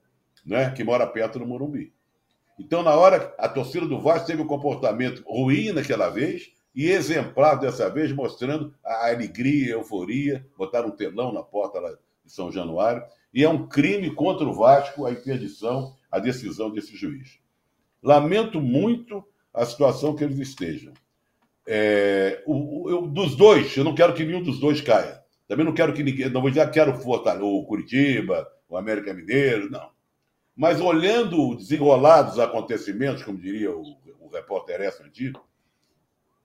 né, 0.45 0.71
que 0.71 0.83
mora 0.83 1.05
perto 1.05 1.39
do 1.39 1.45
Morumbi. 1.45 1.93
Então, 2.59 2.83
na 2.83 2.93
hora, 2.93 3.33
a 3.37 3.47
torcida 3.47 3.85
do 3.85 4.01
Vasco 4.01 4.27
teve 4.27 4.41
um 4.41 4.47
comportamento 4.47 5.23
ruim 5.25 5.71
naquela 5.71 6.09
vez, 6.09 6.51
e 6.75 6.89
exemplar 6.89 7.59
dessa 7.59 7.89
vez, 7.89 8.11
mostrando 8.11 8.73
a 8.83 9.09
alegria 9.09 9.75
a 9.75 9.77
euforia. 9.77 10.45
Botaram 10.57 10.89
um 10.89 10.95
telão 10.95 11.33
na 11.33 11.41
porta 11.41 11.79
lá 11.79 11.91
de 12.29 12.35
São 12.35 12.51
Januário. 12.51 13.03
E 13.33 13.43
é 13.43 13.49
um 13.49 13.67
crime 13.67 14.13
contra 14.13 14.47
o 14.47 14.53
Vasco 14.53 15.05
a 15.05 15.11
interdição, 15.11 15.95
a 16.09 16.19
decisão 16.19 16.71
desse 16.71 16.95
juiz. 16.95 17.39
Lamento 18.01 18.61
muito 18.61 19.23
a 19.53 19.65
situação 19.65 20.15
que 20.15 20.23
eles 20.23 20.37
estejam. 20.39 20.93
É, 21.67 22.41
o, 22.45 22.89
eu, 22.89 23.07
dos 23.07 23.35
dois, 23.35 23.75
eu 23.75 23.83
não 23.83 23.93
quero 23.93 24.13
que 24.13 24.23
nenhum 24.23 24.41
dos 24.41 24.59
dois 24.59 24.79
caia. 24.79 25.19
Também 25.47 25.65
não 25.65 25.73
quero 25.73 25.93
que 25.93 26.03
ninguém. 26.03 26.29
Não 26.29 26.41
vou 26.41 26.49
dizer 26.49 26.65
que 26.67 26.73
quero 26.73 26.95
Fortaleza, 26.95 27.43
o 27.43 27.65
Curitiba, 27.65 28.47
o 28.67 28.77
América 28.77 29.13
Mineiro, 29.13 29.69
não. 29.69 29.89
Mas 30.55 30.79
olhando 30.79 31.55
desenrolados 31.55 32.37
acontecimentos, 32.37 33.23
como 33.23 33.37
diria 33.37 33.71
o, 33.71 33.83
o 34.19 34.29
repórter 34.29 34.81
Essa 34.81 35.03
antigo, 35.03 35.43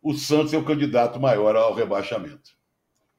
o 0.03 0.15
Santos 0.15 0.53
é 0.53 0.59
o 0.59 0.65
candidato 0.65 1.21
maior 1.21 1.57
ao 1.57 1.75
rebaixamento. 1.75 2.53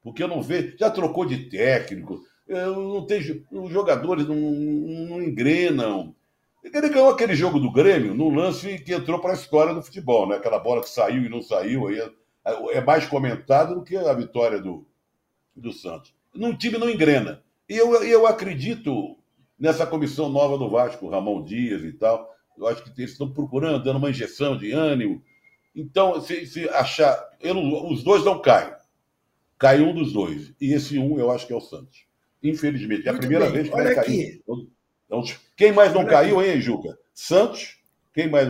Porque 0.02 0.22
eu 0.22 0.28
não 0.28 0.42
vejo. 0.42 0.78
Já 0.78 0.92
trocou 0.92 1.26
de 1.26 1.50
técnico, 1.50 2.22
não 2.48 3.06
tem, 3.06 3.46
os 3.52 3.72
jogadores 3.72 4.28
não, 4.28 4.36
não 4.36 5.22
engrenam. 5.22 6.16
Ele 6.64 6.90
ganhou 6.90 7.10
aquele 7.10 7.36
jogo 7.36 7.60
do 7.60 7.72
Grêmio 7.72 8.14
no 8.14 8.30
lance 8.30 8.80
que 8.80 8.94
entrou 8.94 9.20
para 9.20 9.32
a 9.32 9.36
história 9.36 9.74
do 9.74 9.84
futebol, 9.84 10.28
né? 10.28 10.36
aquela 10.38 10.60
bola 10.60 10.82
que 10.82 10.90
saiu 10.90 11.24
e 11.24 11.30
não 11.30 11.42
saiu. 11.42 11.88
Aí 11.88 12.00
é, 12.00 12.78
é 12.78 12.82
mais 12.82 13.06
comentado 13.06 13.76
do 13.76 13.84
que 13.84 13.96
a 13.96 14.14
vitória 14.14 14.60
do, 14.60 14.86
do 15.56 15.72
Santos. 15.72 16.14
Um 16.36 16.56
time 16.56 16.78
não 16.78 16.90
engrena. 16.90 17.44
E 17.70 17.76
eu, 17.78 18.04
eu 18.04 18.28
acredito 18.28 19.18
nessa 19.60 19.86
comissão 19.86 20.30
nova 20.30 20.58
do 20.58 20.70
Vasco, 20.70 21.10
Ramon 21.10 21.44
Dias 21.44 21.84
e 21.84 21.94
tal. 21.94 22.34
Eu 22.58 22.68
acho 22.68 22.84
que 22.84 23.02
eles 23.02 23.12
estão 23.12 23.32
procurando, 23.32 23.84
dando 23.84 23.98
uma 23.98 24.10
injeção 24.10 24.58
de 24.58 24.72
ânimo. 24.72 25.22
Então, 25.76 26.22
se, 26.22 26.46
se 26.46 26.70
achar. 26.70 27.18
Não, 27.44 27.92
os 27.92 28.04
dois 28.04 28.24
não 28.24 28.40
caem. 28.40 28.74
Cai 29.58 29.82
um 29.82 29.94
dos 29.94 30.14
dois. 30.14 30.54
E 30.60 30.74
esse 30.74 30.98
um 30.98 31.20
eu 31.20 31.32
acho 31.32 31.46
que 31.48 31.54
é 31.54 31.56
o 31.56 31.62
Santos. 31.62 32.06
Infelizmente. 32.50 33.08
É 33.08 33.12
a 33.12 33.18
primeira 33.18 33.46
bem. 33.46 33.54
vez 33.54 33.70
que 33.70 33.76
Olha 33.76 33.96
vai 33.96 33.96
cair. 33.96 34.42
Então, 35.06 35.24
quem 35.56 35.72
mais 35.72 35.94
não 35.94 36.02
Olha 36.02 36.10
caiu, 36.10 36.40
aqui. 36.40 36.50
hein, 36.50 36.62
Juca? 36.62 36.98
Santos. 37.14 37.80
Quem 38.14 38.30
mais 38.30 38.48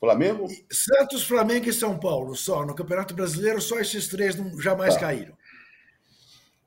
Flamengo? 0.00 0.48
Santos, 0.70 1.24
Flamengo 1.24 1.68
e 1.68 1.72
São 1.72 1.98
Paulo, 1.98 2.34
só. 2.34 2.64
No 2.64 2.74
Campeonato 2.74 3.12
Brasileiro, 3.12 3.60
só 3.60 3.78
esses 3.78 4.08
três 4.08 4.34
não, 4.34 4.58
jamais 4.58 4.94
tá. 4.94 5.00
caíram. 5.00 5.34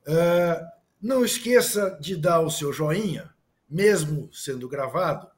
Uh, 0.06 0.64
não 1.02 1.24
esqueça 1.24 1.98
de 2.00 2.16
dar 2.16 2.40
o 2.40 2.50
seu 2.50 2.72
joinha, 2.72 3.28
mesmo 3.68 4.30
sendo 4.32 4.68
gravado, 4.68 5.28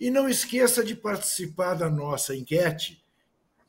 e 0.00 0.10
não 0.10 0.28
esqueça 0.28 0.84
de 0.84 0.96
participar 0.96 1.74
da 1.74 1.88
nossa 1.88 2.34
enquete, 2.34 3.04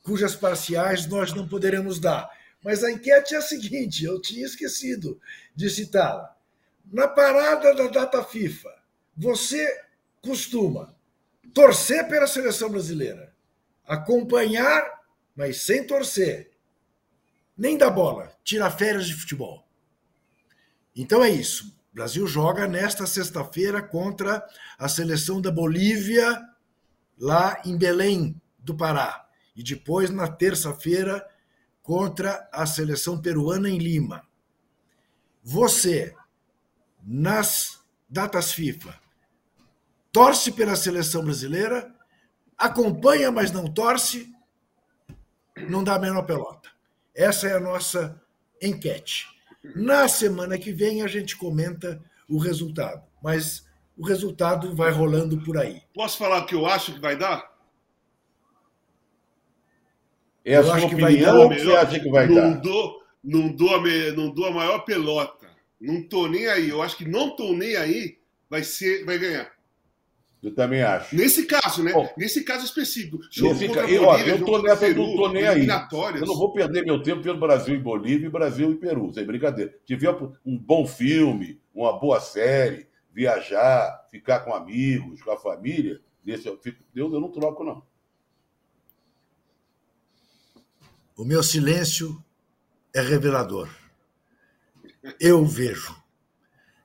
cujas 0.02 0.34
parciais 0.34 1.06
nós 1.06 1.32
não 1.32 1.46
poderemos 1.46 2.00
dar. 2.00 2.28
Mas 2.62 2.82
a 2.82 2.90
enquete 2.90 3.34
é 3.34 3.38
a 3.38 3.42
seguinte: 3.42 4.04
eu 4.04 4.20
tinha 4.20 4.44
esquecido 4.44 5.20
de 5.54 5.70
citá-la. 5.70 6.36
Na 6.84 7.08
parada 7.08 7.74
da 7.74 7.86
data 7.86 8.22
FIFA, 8.24 8.70
você 9.16 9.82
costuma 10.22 10.94
torcer 11.52 12.08
pela 12.08 12.26
seleção 12.26 12.70
brasileira, 12.70 13.34
acompanhar, 13.86 15.00
mas 15.34 15.62
sem 15.62 15.86
torcer, 15.86 16.50
nem 17.56 17.76
da 17.76 17.90
bola, 17.90 18.32
tirar 18.42 18.70
férias 18.70 19.06
de 19.06 19.14
futebol. 19.14 19.66
Então 20.94 21.22
é 21.22 21.30
isso. 21.30 21.76
O 21.92 21.94
Brasil 21.94 22.26
joga 22.26 22.66
nesta 22.66 23.06
sexta-feira 23.06 23.82
contra 23.82 24.46
a 24.78 24.88
seleção 24.88 25.40
da 25.40 25.50
Bolívia, 25.50 26.40
lá 27.18 27.60
em 27.64 27.76
Belém 27.76 28.40
do 28.58 28.76
Pará. 28.76 29.26
E 29.56 29.62
depois, 29.62 30.08
na 30.10 30.28
terça-feira, 30.28 31.26
contra 31.82 32.48
a 32.52 32.64
seleção 32.64 33.20
peruana 33.20 33.68
em 33.68 33.78
Lima. 33.78 34.22
Você, 35.42 36.14
nas 37.02 37.80
datas 38.08 38.52
FIFA, 38.52 38.94
torce 40.12 40.52
pela 40.52 40.76
seleção 40.76 41.24
brasileira, 41.24 41.94
acompanha, 42.56 43.30
mas 43.30 43.50
não 43.50 43.72
torce, 43.72 44.32
não 45.68 45.84
dá 45.84 45.94
a 45.94 45.98
menor 45.98 46.22
pelota. 46.22 46.68
Essa 47.14 47.48
é 47.48 47.54
a 47.54 47.60
nossa 47.60 48.20
enquete. 48.60 49.28
Na 49.74 50.08
semana 50.08 50.58
que 50.58 50.72
vem 50.72 51.02
a 51.02 51.06
gente 51.06 51.36
comenta 51.36 52.02
o 52.28 52.38
resultado, 52.38 53.02
mas 53.22 53.68
o 53.96 54.04
resultado 54.06 54.74
vai 54.74 54.90
rolando 54.90 55.40
por 55.42 55.58
aí. 55.58 55.82
Posso 55.94 56.16
falar 56.16 56.38
o 56.38 56.46
que 56.46 56.54
eu 56.54 56.66
acho 56.66 56.94
que 56.94 57.00
vai 57.00 57.16
dar? 57.16 57.50
É 60.44 60.56
a 60.56 60.60
eu 60.60 60.64
sua 60.64 60.86
opinião 60.86 61.40
ou 61.40 61.48
você 61.48 61.76
acha 61.76 62.00
que 62.00 62.10
vai 62.10 62.26
não 62.26 62.34
dar? 62.34 62.60
Dou, 62.60 63.02
não, 63.22 63.48
dou 63.54 63.74
a, 63.74 63.80
não 64.16 64.30
dou 64.30 64.46
a 64.46 64.50
maior 64.50 64.78
pelota. 64.80 65.39
Não 65.80 66.02
tô 66.02 66.28
nem 66.28 66.46
aí. 66.46 66.68
Eu 66.68 66.82
acho 66.82 66.96
que 66.96 67.08
não 67.08 67.34
tô 67.34 67.52
nem 67.52 67.76
aí 67.76 68.18
vai, 68.48 68.62
ser, 68.62 69.04
vai 69.04 69.18
ganhar. 69.18 69.50
Eu 70.42 70.54
também 70.54 70.82
acho. 70.82 71.14
Nesse 71.14 71.44
caso, 71.44 71.82
né? 71.82 71.92
Bom, 71.92 72.08
nesse 72.16 72.42
caso 72.42 72.64
específico. 72.64 73.18
Nesse 73.18 73.68
ca... 73.68 73.88
eu, 73.90 74.04
ó, 74.04 74.18
eu 74.18 74.42
tô 74.42 74.62
nessa 74.62 74.86
Peru, 74.86 75.04
do 75.04 75.16
tô 75.16 75.28
nem 75.32 75.46
aí. 75.46 75.66
Eu 75.66 76.26
não 76.26 76.36
vou 76.36 76.52
perder 76.52 76.84
meu 76.84 77.02
tempo 77.02 77.22
vendo 77.22 77.38
Brasil 77.38 77.74
e 77.74 77.78
Bolívia 77.78 78.26
e 78.26 78.30
Brasil 78.30 78.70
e 78.72 78.76
Peru, 78.76 79.12
sem 79.12 79.24
brincadeira. 79.24 79.74
Tiver 79.84 80.10
um 80.44 80.58
bom 80.58 80.86
filme, 80.86 81.60
uma 81.74 81.98
boa 81.98 82.20
série, 82.20 82.86
viajar, 83.12 84.06
ficar 84.10 84.40
com 84.40 84.54
amigos, 84.54 85.22
com 85.22 85.30
a 85.30 85.36
família, 85.36 86.00
desse 86.24 86.46
eu, 86.46 86.58
fico, 86.58 86.82
eu, 86.94 87.12
eu 87.12 87.20
não 87.20 87.30
troco, 87.30 87.62
não. 87.62 87.82
O 91.14 91.24
meu 91.24 91.42
silêncio 91.42 92.16
é 92.94 93.02
revelador. 93.02 93.68
Eu 95.18 95.44
vejo. 95.44 95.96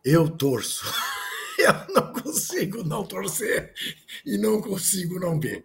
Eu 0.03 0.29
torço. 0.29 0.85
eu 1.57 1.93
não 1.93 2.13
consigo 2.13 2.83
não 2.83 3.05
torcer 3.05 3.73
e 4.25 4.37
não 4.37 4.61
consigo 4.61 5.19
não 5.19 5.39
ver. 5.39 5.63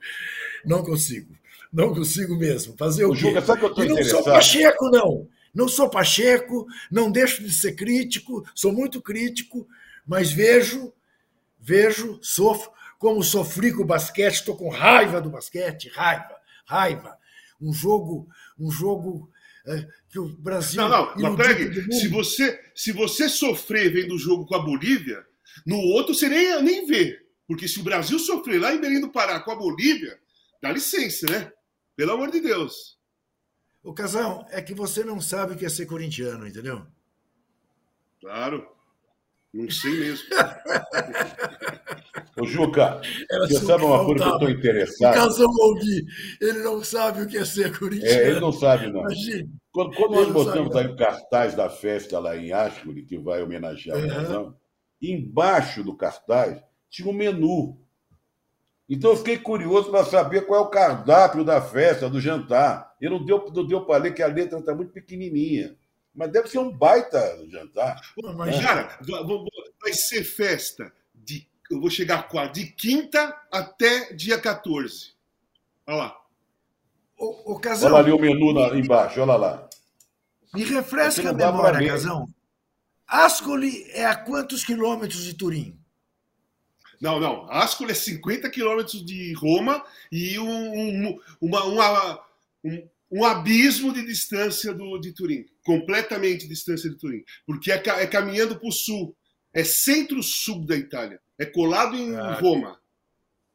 Não 0.64 0.82
consigo. 0.82 1.36
Não 1.72 1.94
consigo 1.94 2.36
mesmo. 2.36 2.74
Fazer 2.76 3.04
o, 3.04 3.12
o 3.12 3.16
sabe 3.16 3.60
que 3.60 3.66
eu 3.66 3.74
tô 3.74 3.82
e 3.84 3.88
não 3.88 4.02
sou 4.04 4.24
Pacheco, 4.24 4.90
não. 4.90 5.28
Não 5.54 5.68
sou 5.68 5.90
Pacheco, 5.90 6.66
não 6.90 7.10
deixo 7.10 7.42
de 7.42 7.52
ser 7.52 7.74
crítico, 7.74 8.44
sou 8.54 8.72
muito 8.72 9.02
crítico, 9.02 9.66
mas 10.06 10.30
vejo, 10.30 10.92
vejo, 11.58 12.20
sofro, 12.22 12.70
como 12.98 13.22
sofri 13.22 13.72
com 13.72 13.82
o 13.82 13.86
basquete, 13.86 14.34
estou 14.34 14.56
com 14.56 14.68
raiva 14.68 15.20
do 15.20 15.30
basquete, 15.30 15.88
raiva, 15.88 16.36
raiva. 16.64 17.18
Um 17.60 17.72
jogo, 17.72 18.28
um 18.58 18.70
jogo 18.70 19.30
que 20.08 20.18
o 20.18 20.28
Brasil. 20.28 20.80
Não, 20.80 20.88
não, 20.88 21.16
mas 21.16 21.36
peraí, 21.36 21.92
se 21.92 22.08
você, 22.08 22.60
se 22.74 22.92
você 22.92 23.28
sofrer 23.28 23.92
vendo 23.92 24.14
o 24.14 24.18
jogo 24.18 24.46
com 24.46 24.54
a 24.54 24.62
Bolívia, 24.62 25.24
no 25.66 25.78
outro 25.78 26.14
você 26.14 26.28
nem, 26.28 26.62
nem 26.62 26.86
vê. 26.86 27.20
Porque 27.46 27.66
se 27.66 27.80
o 27.80 27.82
Brasil 27.82 28.18
sofrer 28.18 28.60
lá 28.60 28.72
em 28.74 28.80
Belém 28.80 29.00
do 29.00 29.10
Pará 29.10 29.40
com 29.40 29.50
a 29.50 29.56
Bolívia, 29.56 30.18
dá 30.62 30.70
licença, 30.72 31.26
né? 31.30 31.52
Pelo 31.96 32.12
amor 32.12 32.30
de 32.30 32.40
Deus. 32.40 32.98
O 33.82 33.92
Casal, 33.92 34.46
é 34.50 34.60
que 34.62 34.74
você 34.74 35.02
não 35.02 35.20
sabe 35.20 35.54
o 35.54 35.56
que 35.56 35.64
é 35.64 35.68
ser 35.68 35.86
corintiano, 35.86 36.46
entendeu? 36.46 36.86
Claro. 38.20 38.66
Não 39.52 39.68
sei 39.70 39.98
mesmo. 39.98 40.28
Ô, 42.40 42.46
Juca, 42.46 43.00
Era 43.30 43.46
você 43.46 43.58
sabe 43.60 43.84
uma 43.84 44.04
coisa 44.04 44.24
que 44.24 44.30
eu 44.30 44.34
estou 44.34 44.50
interessado? 44.50 45.12
O 45.12 45.14
Casal 45.14 45.48
ouvir, 45.48 46.04
ele 46.40 46.58
não 46.62 46.82
sabe 46.82 47.22
o 47.22 47.26
que 47.26 47.38
é 47.38 47.44
ser 47.44 47.78
corintiano. 47.78 48.20
É, 48.20 48.30
ele 48.30 48.40
não 48.40 48.52
sabe, 48.52 48.86
não. 48.86 49.00
Imagina. 49.00 49.48
Quando, 49.72 49.96
quando 49.96 50.14
nós 50.14 50.30
botamos 50.30 50.74
aí 50.74 50.86
o 50.86 50.96
cartaz 50.96 51.54
da 51.54 51.68
festa 51.68 52.18
lá 52.18 52.36
em 52.36 52.52
Ascoli, 52.52 53.04
que 53.04 53.18
vai 53.18 53.42
homenagear 53.42 53.98
uhum. 53.98 54.06
o 54.06 54.08
Casal, 54.08 54.60
embaixo 55.00 55.84
do 55.84 55.96
cartaz 55.96 56.62
tinha 56.88 57.08
um 57.08 57.12
menu. 57.12 57.78
Então 58.88 59.12
eu 59.12 59.16
fiquei 59.16 59.38
curioso 59.38 59.90
para 59.90 60.04
saber 60.04 60.46
qual 60.46 60.64
é 60.64 60.66
o 60.66 60.70
cardápio 60.70 61.44
da 61.44 61.62
festa, 61.62 62.10
do 62.10 62.20
jantar. 62.20 62.92
E 63.00 63.08
não 63.08 63.24
deu, 63.24 63.48
não 63.54 63.64
deu 63.64 63.84
para 63.84 64.02
ler 64.02 64.12
que 64.12 64.22
a 64.22 64.26
letra 64.26 64.58
está 64.58 64.74
muito 64.74 64.92
pequenininha. 64.92 65.76
Mas 66.12 66.32
deve 66.32 66.48
ser 66.48 66.58
um 66.58 66.76
baita 66.76 67.38
jantar. 67.48 68.00
Mas, 68.36 68.56
é. 68.56 68.62
cara, 68.62 68.98
vai 69.80 69.92
ser 69.92 70.24
festa. 70.24 70.92
Eu 71.70 71.80
vou 71.80 71.88
chegar 71.88 72.26
de 72.52 72.66
quinta 72.66 73.34
até 73.50 74.12
dia 74.12 74.38
14. 74.38 75.12
Olha 75.86 75.96
lá. 75.96 76.20
O, 77.16 77.52
o 77.52 77.60
Casão, 77.60 77.92
olha 77.92 77.98
ali 77.98 78.12
o 78.12 78.18
menu 78.18 78.52
na, 78.52 78.76
embaixo, 78.76 79.20
olha 79.20 79.36
lá. 79.36 79.68
Me 80.54 80.64
refresca 80.64 81.30
a 81.30 81.32
memória, 81.32 81.86
Casão. 81.86 82.26
Ascoli 83.06 83.84
é 83.90 84.04
a 84.04 84.16
quantos 84.16 84.64
quilômetros 84.64 85.24
de 85.24 85.34
Turim? 85.34 85.78
Não, 87.00 87.18
não. 87.18 87.50
Ascoli 87.50 87.92
é 87.92 87.94
50 87.94 88.48
quilômetros 88.50 89.04
de 89.04 89.32
Roma 89.34 89.84
e 90.10 90.38
um, 90.38 90.48
um, 90.48 91.20
uma, 91.40 91.64
uma, 91.64 92.20
um, 92.64 92.88
um, 93.10 93.24
abismo 93.24 93.92
de 93.92 94.04
distância 94.04 94.72
do, 94.72 94.98
de 94.98 95.12
Turim. 95.12 95.44
Completamente 95.64 96.46
distância 96.48 96.90
de 96.90 96.96
Turim. 96.96 97.24
Porque 97.46 97.72
é, 97.72 97.82
é 97.86 98.06
caminhando 98.06 98.58
para 98.58 98.68
o 98.68 98.72
sul. 98.72 99.16
É 99.52 99.64
centro-sul 99.64 100.64
da 100.64 100.76
Itália. 100.76 101.20
É 101.38 101.44
colado 101.44 101.96
em 101.96 102.14
ah, 102.14 102.34
Roma. 102.34 102.80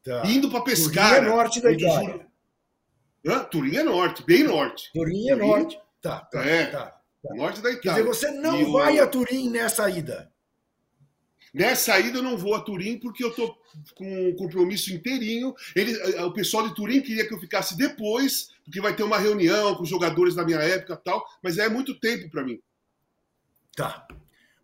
Tá. 0.03 0.23
Indo 0.25 0.49
para 0.49 0.61
Pescara. 0.61 1.17
Turim 1.17 1.27
é 1.27 1.29
norte 1.29 1.61
da 1.61 1.71
Itália. 1.71 2.27
Hã? 3.25 3.43
Turim 3.45 3.75
é 3.75 3.83
norte, 3.83 4.23
bem 4.23 4.43
norte. 4.43 4.91
Turim 4.93 5.29
é 5.29 5.35
Turim... 5.35 5.47
norte. 5.47 5.79
Tá, 6.01 6.19
tá, 6.19 6.45
é. 6.45 6.65
tá. 6.67 6.95
Norte 7.33 7.61
da 7.61 7.71
Itália. 7.71 7.81
Quer 7.81 7.89
dizer, 7.89 8.03
você 8.03 8.31
não 8.31 8.61
e 8.61 8.71
vai 8.71 8.99
o... 8.99 9.03
a 9.03 9.07
Turim 9.07 9.49
nessa 9.49 9.89
ida. 9.89 10.31
Nessa 11.55 11.97
ida 11.99 12.19
eu 12.19 12.23
não 12.23 12.37
vou 12.37 12.53
a 12.53 12.59
Turim 12.59 12.99
porque 12.99 13.23
eu 13.23 13.33
tô 13.33 13.57
com 13.95 14.29
um 14.29 14.35
compromisso 14.35 14.93
inteirinho. 14.93 15.55
Ele, 15.75 15.97
eh, 15.97 16.23
o 16.23 16.33
pessoal 16.33 16.67
de 16.67 16.75
Turim 16.75 17.01
queria 17.01 17.25
que 17.25 17.33
eu 17.33 17.39
ficasse 17.39 17.77
depois, 17.77 18.49
porque 18.65 18.81
vai 18.81 18.93
ter 18.93 19.03
uma 19.03 19.17
reunião 19.17 19.73
com 19.73 19.83
os 19.83 19.89
jogadores 19.89 20.35
da 20.35 20.43
minha 20.43 20.59
época 20.59 20.97
tal, 20.97 21.25
mas 21.41 21.57
é 21.57 21.69
muito 21.69 21.97
tempo 21.99 22.29
para 22.29 22.43
mim. 22.43 22.59
Tá. 23.75 24.05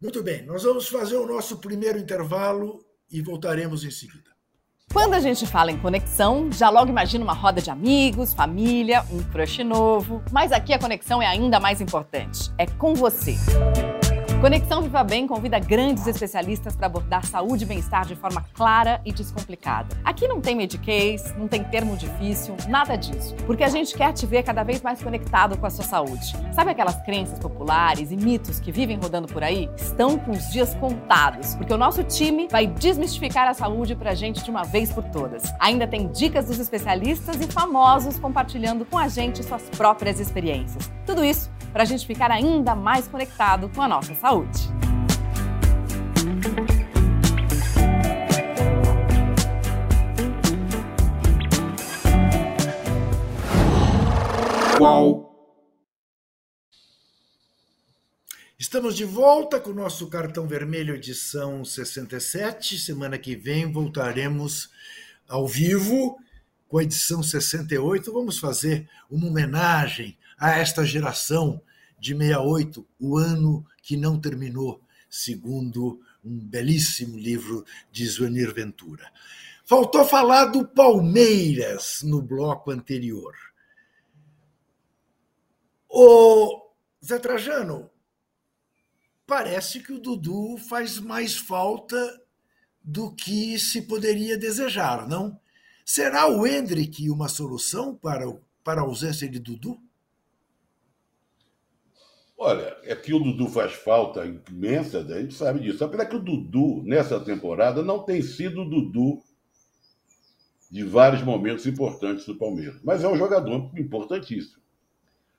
Muito 0.02 0.24
bem. 0.24 0.44
Nós 0.44 0.64
vamos 0.64 0.88
fazer 0.88 1.16
o 1.16 1.28
nosso 1.28 1.58
primeiro 1.58 2.00
intervalo 2.00 2.84
e 3.10 3.22
voltaremos 3.22 3.84
em 3.84 3.92
seguida. 3.92 4.32
Quando 4.92 5.14
a 5.14 5.20
gente 5.20 5.46
fala 5.46 5.72
em 5.72 5.78
conexão, 5.78 6.52
já 6.52 6.70
logo 6.70 6.90
imagina 6.90 7.24
uma 7.24 7.34
roda 7.34 7.62
de 7.62 7.70
amigos, 7.70 8.34
família, 8.34 9.06
um 9.12 9.24
crush 9.24 9.64
novo. 9.64 10.22
Mas 10.32 10.52
aqui 10.52 10.74
a 10.74 10.80
conexão 10.80 11.22
é 11.22 11.28
ainda 11.28 11.60
mais 11.60 11.80
importante. 11.80 12.52
É 12.58 12.66
com 12.66 12.94
você. 12.94 13.36
Conexão 14.42 14.82
Viva 14.82 15.04
Bem 15.04 15.28
convida 15.28 15.60
grandes 15.60 16.08
especialistas 16.08 16.76
para 16.76 16.88
abordar 16.88 17.24
saúde 17.24 17.64
e 17.64 17.68
bem-estar 17.68 18.08
de 18.08 18.16
forma 18.16 18.44
clara 18.56 19.00
e 19.06 19.14
descomplicada. 19.14 19.96
Aqui 20.04 20.28
não 20.28 20.42
tem 20.42 20.56
mediquês, 20.56 21.32
não 21.38 21.48
tem 21.48 21.64
termo 21.64 21.96
difícil, 21.96 22.56
nada 22.68 22.96
disso. 22.96 23.36
Porque 23.46 23.64
a 23.64 23.70
gente 23.70 23.94
quer 23.94 24.12
te 24.14 24.26
ver 24.26 24.42
cada 24.42 24.64
vez 24.64 24.82
mais 24.82 25.00
conectado 25.00 25.56
com 25.60 25.68
a 25.68 25.70
sua 25.70 25.86
saúde. 25.86 26.36
Sabe 26.54 26.72
aquelas 26.72 27.00
crenças 27.04 27.38
populares 27.38 28.12
e 28.12 28.18
mitos 28.18 28.60
que 28.60 28.72
vivem 28.72 28.98
rodando 28.98 29.28
por 29.28 29.44
aí? 29.44 29.70
Estão 29.78 30.18
com 30.18 30.32
os 30.32 30.50
dias 30.50 30.74
contados, 30.74 31.54
porque 31.54 31.72
o 31.72 31.78
nosso 31.78 32.04
time 32.04 32.48
vai 32.50 32.66
desmistificar 32.66 33.48
a 33.48 33.54
saúde 33.54 33.96
pra 33.96 34.16
gente 34.16 34.44
de 34.44 34.50
uma 34.50 34.64
vez 34.64 34.92
por 34.92 35.04
todas. 35.04 35.54
Ainda 35.60 35.86
tem 35.86 36.08
dicas 36.08 36.48
dos 36.48 36.58
especialistas 36.58 37.40
e 37.40 37.46
famosos 37.46 38.18
compartilhando 38.18 38.86
com 38.86 38.98
a 38.98 39.08
gente 39.08 39.44
suas 39.44 39.70
próprias 39.78 40.20
experiências. 40.20 40.92
Tudo 41.06 41.24
isso 41.24 41.48
para 41.72 41.84
a 41.84 41.86
gente 41.86 42.06
ficar 42.06 42.32
ainda 42.32 42.76
mais 42.76 43.08
conectado 43.08 43.70
com 43.70 43.82
a 43.82 43.88
nossa 43.88 44.14
saúde. 44.16 44.70
Estamos 58.72 58.96
de 58.96 59.04
volta 59.04 59.60
com 59.60 59.72
o 59.72 59.76
nosso 59.76 60.08
cartão 60.08 60.48
vermelho 60.48 60.96
edição 60.96 61.66
67. 61.66 62.78
Semana 62.78 63.18
que 63.18 63.36
vem 63.36 63.72
voltaremos 63.72 64.70
ao 65.28 65.46
vivo 65.46 66.18
com 66.68 66.78
a 66.78 66.84
edição 66.84 67.22
68. 67.22 68.14
Vamos 68.14 68.40
fazer 68.40 68.90
uma 69.10 69.28
homenagem 69.28 70.18
a 70.42 70.58
esta 70.58 70.84
geração 70.84 71.62
de 72.00 72.18
68, 72.18 72.88
o 73.00 73.16
ano 73.16 73.64
que 73.84 73.96
não 73.96 74.20
terminou, 74.20 74.82
segundo 75.08 76.02
um 76.26 76.40
belíssimo 76.40 77.16
livro 77.16 77.64
de 77.92 78.08
Zuenir 78.08 78.52
Ventura. 78.52 79.08
Faltou 79.64 80.04
falar 80.04 80.46
do 80.46 80.68
Palmeiras 80.68 82.02
no 82.02 82.24
bloco 82.24 82.72
anterior. 82.72 83.36
O 85.88 86.72
Zé 87.06 87.20
Trajano, 87.20 87.92
parece 89.28 89.80
que 89.80 89.94
o 89.94 90.00
Dudu 90.00 90.58
faz 90.58 90.98
mais 90.98 91.38
falta 91.38 92.20
do 92.84 93.14
que 93.14 93.60
se 93.60 93.84
poderia 93.84 94.40
desejar, 94.40 95.08
não? 95.08 95.40
Será 95.86 96.28
o 96.28 96.48
Hendrick 96.48 97.08
uma 97.12 97.30
solução 97.30 97.94
para, 97.94 98.26
para 98.64 98.82
a 98.82 98.84
ausência 98.84 99.30
de 99.30 99.38
Dudu? 99.38 99.80
Olha, 102.44 102.76
é 102.86 102.96
que 102.96 103.14
o 103.14 103.20
Dudu 103.20 103.48
faz 103.50 103.72
falta 103.72 104.26
imensa, 104.50 104.98
a 104.98 105.22
gente 105.22 105.36
sabe 105.36 105.60
disso. 105.60 105.86
Apesar 105.86 106.08
que 106.08 106.16
o 106.16 106.20
Dudu, 106.20 106.82
nessa 106.84 107.20
temporada, 107.20 107.84
não 107.84 108.00
tem 108.00 108.20
sido 108.24 108.64
o 108.64 108.66
Dudu 108.68 109.22
de 110.72 110.84
vários 110.84 111.22
momentos 111.22 111.68
importantes 111.68 112.26
do 112.26 112.36
Palmeiras. 112.36 112.82
Mas 112.84 113.04
é 113.04 113.08
um 113.08 113.16
jogador 113.16 113.70
importantíssimo. 113.78 114.60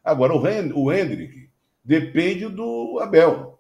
Agora, 0.05 0.33
o 0.33 0.93
Hendrick 0.93 1.49
depende 1.85 2.47
do 2.47 3.01
Abel. 3.03 3.59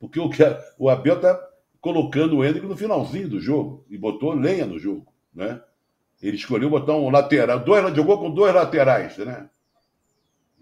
Porque 0.00 0.18
o, 0.18 0.28
o 0.76 0.90
Abel 0.90 1.14
está 1.14 1.40
colocando 1.80 2.38
o 2.38 2.44
Hendrick 2.44 2.66
no 2.66 2.76
finalzinho 2.76 3.28
do 3.28 3.38
jogo 3.38 3.86
e 3.88 3.96
botou 3.96 4.34
lenha 4.34 4.66
no 4.66 4.76
jogo. 4.76 5.06
Né? 5.32 5.62
Ele 6.20 6.36
escolheu 6.36 6.68
botar 6.68 6.94
um 6.94 7.10
lateral. 7.10 7.60
Dois, 7.60 7.94
jogou 7.94 8.18
com 8.18 8.28
dois 8.28 8.52
laterais, 8.52 9.16
né? 9.18 9.48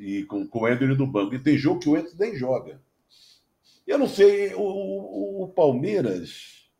E 0.01 0.25
com, 0.25 0.47
com 0.47 0.61
o 0.61 0.69
Ender 0.69 0.97
no 0.97 1.07
banco. 1.07 1.35
E 1.35 1.39
tem 1.39 1.59
jogo 1.59 1.79
que 1.79 1.89
o 1.89 1.97
Ender 1.97 2.17
nem 2.19 2.35
joga. 2.35 2.81
Eu 3.87 3.99
não 3.99 4.09
sei, 4.09 4.55
o, 4.55 4.63
o, 4.63 5.45
o 5.45 5.49
Palmeiras. 5.49 6.71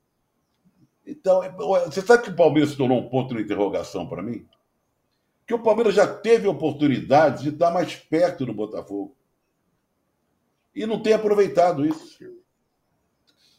Então, 1.07 1.43
você 1.85 2.01
sabe 2.01 2.23
que 2.23 2.31
o 2.31 2.37
Palmeiras 2.37 2.71
se 2.71 2.77
tornou 2.77 2.99
um 2.99 3.09
ponto 3.09 3.35
de 3.35 3.43
interrogação 3.43 4.09
para 4.09 4.23
mim? 4.23 4.47
Que 5.47 5.53
o 5.53 5.63
Palmeiras 5.63 5.95
já 5.95 6.07
teve 6.07 6.49
oportunidade 6.49 7.43
de 7.43 7.49
estar 7.51 7.71
mais 7.71 7.95
perto 7.95 8.47
do 8.47 8.55
Botafogo. 8.55 9.15
E 10.75 10.87
não 10.87 11.03
tem 11.03 11.13
aproveitado 11.13 11.85
isso. 11.85 12.25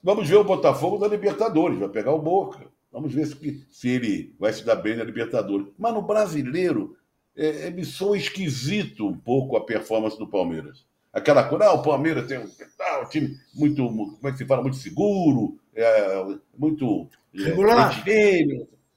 Vamos 0.01 0.27
ver 0.27 0.37
o 0.37 0.43
Botafogo 0.43 0.97
da 0.97 1.07
Libertadores, 1.07 1.77
vai 1.77 1.89
pegar 1.89 2.13
o 2.13 2.21
Boca. 2.21 2.71
Vamos 2.91 3.13
ver 3.13 3.27
se, 3.27 3.67
se 3.69 3.89
ele 3.89 4.35
vai 4.39 4.51
se 4.51 4.65
dar 4.65 4.77
bem 4.77 4.95
na 4.95 5.03
Libertadores. 5.03 5.67
Mas 5.77 5.93
no 5.93 6.01
brasileiro, 6.01 6.97
é, 7.35 7.67
é, 7.67 7.69
me 7.69 7.85
soa 7.85 8.17
esquisito 8.17 9.07
um 9.07 9.17
pouco 9.17 9.55
a 9.55 9.65
performance 9.65 10.17
do 10.17 10.27
Palmeiras. 10.27 10.85
Aquela 11.13 11.43
coisa, 11.43 11.65
ah, 11.65 11.73
o 11.73 11.81
Palmeiras 11.81 12.27
tem 12.27 12.39
um, 12.39 12.49
ah, 12.79 13.01
um 13.05 13.09
time 13.09 13.37
muito, 13.53 13.85
como 13.85 14.19
é 14.23 14.31
que 14.31 14.37
se 14.37 14.45
fala, 14.45 14.61
muito 14.61 14.77
seguro, 14.77 15.59
é, 15.75 16.25
muito 16.57 17.07
é, 17.35 17.43
regular, 17.43 18.03
é, 18.07 18.43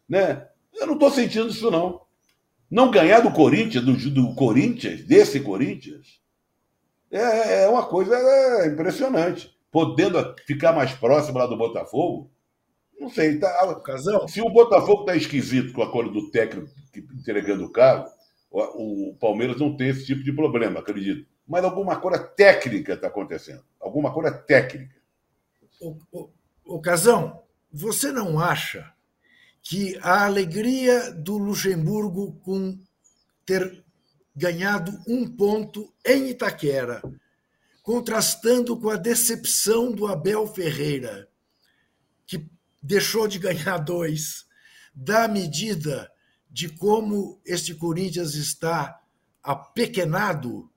né? 0.08 0.48
Eu 0.74 0.86
não 0.86 0.94
estou 0.94 1.10
sentindo 1.10 1.48
isso 1.48 1.70
não. 1.70 2.00
Não 2.70 2.90
ganhar 2.90 3.20
do 3.20 3.30
Corinthians, 3.30 3.84
do, 3.84 4.10
do 4.10 4.34
Corinthians, 4.34 5.04
desse 5.04 5.40
Corinthians, 5.40 6.20
é, 7.10 7.64
é 7.64 7.68
uma 7.68 7.86
coisa 7.86 8.16
é, 8.16 8.66
impressionante. 8.66 9.54
Podendo 9.70 10.34
ficar 10.46 10.72
mais 10.72 10.92
próximo 10.92 11.38
lá 11.38 11.46
do 11.46 11.56
Botafogo, 11.56 12.30
não 12.98 13.10
sei. 13.10 13.38
Tá, 13.38 13.82
se 14.28 14.40
o 14.40 14.50
Botafogo 14.50 15.00
está 15.00 15.16
esquisito 15.16 15.72
com 15.72 15.82
a 15.82 15.90
cor 15.90 16.10
do 16.10 16.30
técnico 16.30 16.68
entregando 17.18 17.64
o 17.64 17.70
carro, 17.70 18.08
o 18.54 19.16
Palmeiras 19.16 19.58
não 19.58 19.76
tem 19.76 19.88
esse 19.88 20.06
tipo 20.06 20.22
de 20.22 20.32
problema, 20.32 20.78
acredito. 20.78 21.26
Mas 21.46 21.64
alguma 21.64 22.00
coisa 22.00 22.18
técnica 22.18 22.94
está 22.94 23.08
acontecendo. 23.08 23.64
Alguma 23.80 24.12
coisa 24.12 24.32
técnica. 24.32 24.94
O, 25.80 25.98
o, 26.12 26.30
o 26.64 26.80
Casão, 26.80 27.42
você 27.72 28.12
não 28.12 28.38
acha 28.38 28.92
que 29.60 29.98
a 30.00 30.24
alegria 30.24 31.10
do 31.12 31.36
Luxemburgo 31.36 32.34
com 32.44 32.78
ter 33.44 33.84
ganhado 34.34 34.92
um 35.06 35.28
ponto 35.28 35.92
em 36.06 36.30
Itaquera, 36.30 37.02
contrastando 37.82 38.78
com 38.78 38.88
a 38.88 38.96
decepção 38.96 39.92
do 39.92 40.06
Abel 40.06 40.46
Ferreira, 40.46 41.28
que 42.26 42.46
deixou 42.82 43.26
de 43.26 43.38
ganhar 43.38 43.78
dois, 43.78 44.46
dá 44.94 45.28
medida 45.28 46.10
de 46.54 46.68
como 46.68 47.40
este 47.44 47.74
Corinthians 47.74 48.36
está 48.36 49.02
apequenado? 49.42 50.70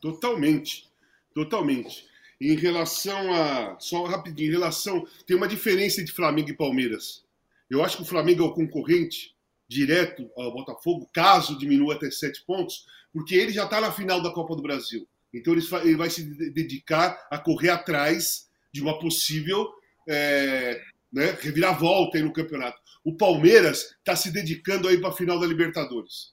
Totalmente, 0.00 0.90
totalmente. 1.32 2.04
Em 2.40 2.56
relação 2.56 3.32
a. 3.32 3.78
Só 3.78 4.06
rapidinho, 4.06 4.48
em 4.48 4.54
relação. 4.54 5.06
Tem 5.24 5.36
uma 5.36 5.46
diferença 5.46 6.00
entre 6.00 6.12
Flamengo 6.12 6.50
e 6.50 6.56
Palmeiras. 6.56 7.24
Eu 7.70 7.84
acho 7.84 7.98
que 7.98 8.02
o 8.02 8.06
Flamengo 8.06 8.42
é 8.42 8.46
o 8.46 8.52
concorrente 8.52 9.36
direto 9.68 10.28
ao 10.36 10.52
Botafogo, 10.52 11.08
caso 11.12 11.56
diminua 11.56 11.94
até 11.94 12.10
sete 12.10 12.44
pontos, 12.44 12.84
porque 13.12 13.36
ele 13.36 13.52
já 13.52 13.66
está 13.66 13.80
na 13.80 13.92
final 13.92 14.20
da 14.20 14.32
Copa 14.32 14.56
do 14.56 14.62
Brasil. 14.62 15.08
Então 15.32 15.54
ele 15.54 15.96
vai 15.96 16.10
se 16.10 16.24
dedicar 16.50 17.24
a 17.30 17.38
correr 17.38 17.70
atrás 17.70 18.48
de 18.72 18.82
uma 18.82 18.98
possível 18.98 19.72
é, 20.08 20.80
né, 21.12 21.38
reviravolta 21.40 22.18
no 22.18 22.32
campeonato. 22.32 22.83
O 23.04 23.14
Palmeiras 23.14 23.94
está 23.98 24.16
se 24.16 24.32
dedicando 24.32 24.88
aí 24.88 24.98
para 24.98 25.10
a 25.10 25.16
final 25.16 25.38
da 25.38 25.46
Libertadores. 25.46 26.32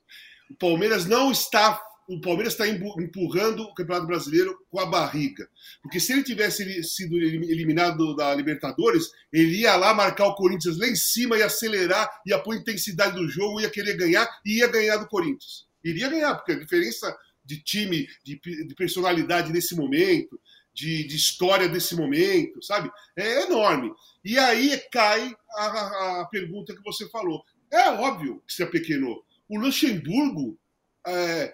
O 0.50 0.56
Palmeiras 0.56 1.06
não 1.06 1.32
está. 1.32 1.82
O 2.08 2.20
Palmeiras 2.20 2.54
está 2.54 2.68
empurrando 2.68 3.64
o 3.64 3.74
Campeonato 3.74 4.08
Brasileiro 4.08 4.58
com 4.70 4.80
a 4.80 4.86
barriga. 4.86 5.48
Porque 5.82 6.00
se 6.00 6.14
ele 6.14 6.24
tivesse 6.24 6.84
sido 6.84 7.18
eliminado 7.18 8.16
da 8.16 8.34
Libertadores, 8.34 9.12
ele 9.32 9.60
ia 9.60 9.76
lá 9.76 9.94
marcar 9.94 10.26
o 10.28 10.36
Corinthians 10.36 10.78
lá 10.78 10.88
em 10.88 10.96
cima 10.96 11.38
e 11.38 11.44
acelerar, 11.44 12.10
ia 12.26 12.40
pôr 12.40 12.56
intensidade 12.56 13.16
do 13.16 13.28
jogo, 13.28 13.62
ia 13.62 13.70
querer 13.70 13.96
ganhar 13.96 14.28
e 14.46 14.60
ia 14.60 14.68
ganhar 14.68 14.98
do 14.98 15.08
Corinthians. 15.08 15.68
Iria 15.84 16.10
ganhar, 16.10 16.36
porque 16.36 16.54
a 16.54 16.60
diferença 16.60 17.16
de 17.44 17.62
time, 17.62 18.08
de, 18.24 18.40
de 18.40 18.76
personalidade 18.76 19.52
nesse 19.52 19.76
momento, 19.76 20.40
de, 20.74 21.04
de, 21.04 21.16
história 21.16 21.68
desse 21.68 21.96
momento, 21.96 22.62
sabe? 22.64 22.92
É 23.16 23.44
enorme. 23.44 23.92
E 24.24 24.38
aí 24.38 24.78
cai 24.92 25.36
a, 25.56 26.22
a, 26.22 26.28
pergunta 26.32 26.76
que 26.76 26.84
você 26.84 27.10
falou. 27.10 27.44
É 27.72 27.90
óbvio 27.90 28.42
que 28.48 28.54
se 28.54 28.64
apequenou. 28.64 29.24
O 29.50 29.60
Luxemburgo, 29.60 30.58
é, 31.06 31.54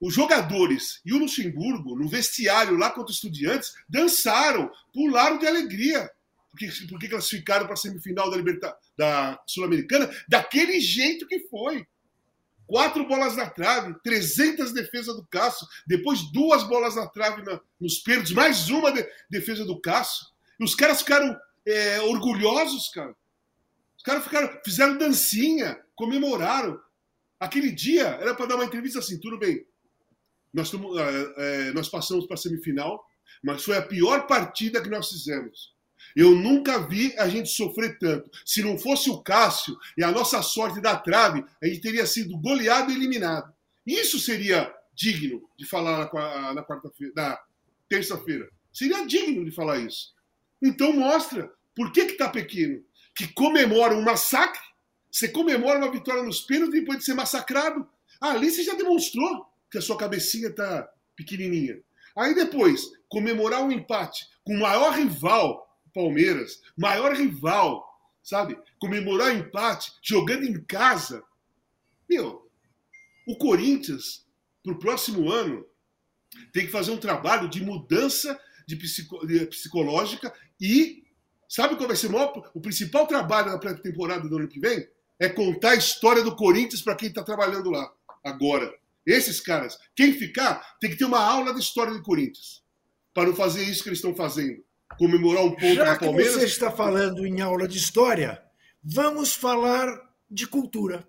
os 0.00 0.14
jogadores 0.14 1.00
e 1.04 1.12
o 1.12 1.18
Luxemburgo, 1.18 1.96
no 1.96 2.08
vestiário 2.08 2.76
lá 2.76 2.90
contra 2.90 3.10
os 3.10 3.16
estudiantes, 3.16 3.74
dançaram, 3.88 4.70
pularam 4.92 5.38
de 5.38 5.46
alegria. 5.46 6.10
Porque, 6.50 6.68
porque 6.88 7.08
classificaram 7.08 7.64
para 7.64 7.74
a 7.74 7.76
semifinal 7.76 8.30
da, 8.30 8.36
Liberta, 8.36 8.76
da 8.96 9.40
Sul-Americana 9.46 10.10
daquele 10.28 10.78
jeito 10.80 11.26
que 11.26 11.40
foi. 11.48 11.86
Quatro 12.72 13.06
bolas 13.06 13.36
na 13.36 13.50
trave, 13.50 13.94
300 14.02 14.72
defesa 14.72 15.12
do 15.12 15.26
Cássio, 15.26 15.66
depois 15.86 16.22
duas 16.32 16.62
bolas 16.66 16.96
na 16.96 17.06
trave 17.06 17.42
na, 17.42 17.60
nos 17.78 17.98
pênaltis, 17.98 18.32
mais 18.32 18.70
uma 18.70 18.90
de, 18.90 19.06
defesa 19.28 19.62
do 19.66 19.78
Cássio. 19.78 20.24
E 20.58 20.64
os 20.64 20.74
caras 20.74 21.00
ficaram 21.00 21.38
é, 21.66 22.00
orgulhosos, 22.00 22.88
cara. 22.88 23.14
Os 23.94 24.02
caras 24.02 24.24
ficaram, 24.24 24.58
fizeram 24.64 24.96
dancinha, 24.96 25.84
comemoraram. 25.94 26.80
Aquele 27.38 27.70
dia 27.70 28.06
era 28.06 28.34
para 28.34 28.46
dar 28.46 28.54
uma 28.54 28.64
entrevista 28.64 29.00
assim, 29.00 29.20
tudo 29.20 29.38
bem. 29.38 29.66
Nós, 30.50 30.72
é, 30.72 31.34
é, 31.68 31.72
nós 31.74 31.90
passamos 31.90 32.24
para 32.26 32.36
a 32.36 32.38
semifinal, 32.38 33.04
mas 33.44 33.62
foi 33.62 33.76
a 33.76 33.82
pior 33.82 34.26
partida 34.26 34.82
que 34.82 34.88
nós 34.88 35.10
fizemos. 35.10 35.71
Eu 36.14 36.34
nunca 36.34 36.78
vi 36.86 37.14
a 37.18 37.28
gente 37.28 37.48
sofrer 37.48 37.98
tanto. 37.98 38.30
Se 38.44 38.62
não 38.62 38.78
fosse 38.78 39.10
o 39.10 39.22
Cássio 39.22 39.76
e 39.96 40.04
a 40.04 40.10
nossa 40.10 40.42
sorte 40.42 40.80
da 40.80 40.96
trave, 40.96 41.44
a 41.62 41.66
gente 41.66 41.80
teria 41.80 42.06
sido 42.06 42.36
goleado 42.38 42.90
e 42.90 42.94
eliminado. 42.94 43.52
Isso 43.86 44.18
seria 44.18 44.72
digno 44.94 45.48
de 45.56 45.66
falar 45.66 46.10
na, 46.54 46.62
quarta-feira, 46.62 47.12
na 47.16 47.38
terça-feira. 47.88 48.48
Seria 48.72 49.06
digno 49.06 49.44
de 49.44 49.50
falar 49.50 49.78
isso. 49.78 50.14
Então 50.60 50.92
mostra 50.92 51.50
por 51.74 51.92
que 51.92 52.00
está 52.02 52.28
pequeno. 52.28 52.84
Que 53.14 53.28
comemora 53.28 53.94
um 53.94 54.02
massacre, 54.02 54.60
você 55.10 55.28
comemora 55.28 55.78
uma 55.78 55.90
vitória 55.90 56.22
nos 56.22 56.40
pênaltis 56.40 56.80
depois 56.80 56.98
de 56.98 57.04
ser 57.04 57.14
massacrado. 57.14 57.86
Ali 58.20 58.50
você 58.50 58.62
já 58.62 58.74
demonstrou 58.74 59.46
que 59.70 59.78
a 59.78 59.82
sua 59.82 59.96
cabecinha 59.96 60.48
está 60.48 60.88
pequenininha. 61.16 61.80
Aí 62.16 62.34
depois, 62.34 62.90
comemorar 63.08 63.62
um 63.62 63.72
empate 63.72 64.26
com 64.44 64.54
o 64.54 64.60
maior 64.60 64.94
rival, 64.94 65.71
Palmeiras, 65.92 66.60
maior 66.76 67.14
rival, 67.14 67.86
sabe? 68.22 68.58
Comemorar 68.78 69.34
empate 69.34 69.92
jogando 70.02 70.44
em 70.44 70.62
casa. 70.64 71.22
Meu, 72.08 72.50
o 73.26 73.36
Corinthians, 73.36 74.26
para 74.62 74.72
o 74.72 74.78
próximo 74.78 75.30
ano, 75.30 75.66
tem 76.52 76.66
que 76.66 76.72
fazer 76.72 76.90
um 76.90 76.98
trabalho 76.98 77.48
de 77.48 77.62
mudança 77.62 78.38
de, 78.66 78.76
psico, 78.76 79.26
de 79.26 79.46
psicológica 79.46 80.32
e 80.60 81.04
sabe 81.48 81.76
qual 81.76 81.88
vai 81.88 81.96
ser 81.96 82.06
o, 82.06 82.12
maior, 82.12 82.50
o 82.54 82.60
principal 82.60 83.06
trabalho 83.06 83.50
da 83.50 83.58
pré-temporada 83.58 84.28
do 84.28 84.36
ano 84.36 84.48
que 84.48 84.60
vem? 84.60 84.88
É 85.18 85.28
contar 85.28 85.70
a 85.70 85.76
história 85.76 86.22
do 86.22 86.34
Corinthians 86.34 86.82
para 86.82 86.96
quem 86.96 87.08
está 87.08 87.22
trabalhando 87.22 87.70
lá 87.70 87.92
agora. 88.24 88.72
Esses 89.04 89.40
caras, 89.40 89.78
quem 89.94 90.12
ficar, 90.12 90.78
tem 90.78 90.90
que 90.90 90.96
ter 90.96 91.04
uma 91.04 91.20
aula 91.20 91.52
de 91.52 91.60
história 91.60 91.92
do 91.92 92.02
Corinthians. 92.02 92.62
Para 93.12 93.28
não 93.28 93.36
fazer 93.36 93.62
isso 93.64 93.82
que 93.82 93.88
eles 93.88 93.98
estão 93.98 94.14
fazendo. 94.14 94.64
Comemorar 94.98 95.44
um 95.44 95.52
ponto 95.52 95.74
Já 95.74 95.98
Palmeiras. 95.98 96.34
Que 96.34 96.40
você 96.40 96.46
está 96.46 96.70
falando 96.70 97.26
em 97.26 97.40
aula 97.40 97.66
de 97.66 97.78
história, 97.78 98.42
vamos 98.82 99.34
falar 99.34 99.88
de 100.30 100.46
cultura. 100.46 101.06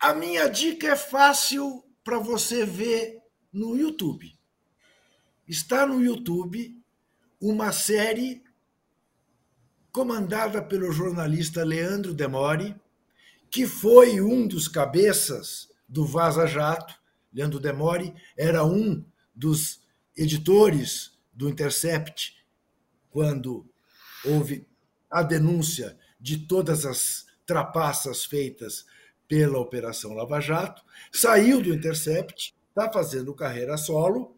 A 0.00 0.14
minha 0.14 0.48
dica 0.48 0.88
é 0.88 0.96
fácil 0.96 1.84
para 2.02 2.18
você 2.18 2.64
ver 2.66 3.18
no 3.52 3.76
YouTube. 3.76 4.36
Está 5.46 5.86
no 5.86 6.02
YouTube 6.02 6.80
uma 7.40 7.72
série 7.72 8.42
comandada 9.92 10.62
pelo 10.62 10.90
jornalista 10.90 11.62
Leandro 11.64 12.14
Demore, 12.14 12.74
que 13.50 13.66
foi 13.66 14.20
um 14.20 14.46
dos 14.46 14.66
cabeças 14.66 15.71
do 15.92 16.06
Vaza 16.06 16.46
Jato. 16.46 16.94
Leandro 17.32 17.60
Demore 17.60 18.14
era 18.36 18.64
um 18.64 19.04
dos 19.34 19.82
editores 20.16 21.12
do 21.32 21.48
Intercept 21.48 22.34
quando 23.10 23.68
houve 24.24 24.66
a 25.10 25.22
denúncia 25.22 25.98
de 26.18 26.38
todas 26.38 26.86
as 26.86 27.26
trapaças 27.44 28.24
feitas 28.24 28.86
pela 29.28 29.58
Operação 29.58 30.14
Lava 30.14 30.40
Jato, 30.40 30.82
saiu 31.10 31.62
do 31.62 31.72
Intercept, 31.72 32.54
está 32.68 32.90
fazendo 32.90 33.34
carreira 33.34 33.76
solo 33.76 34.36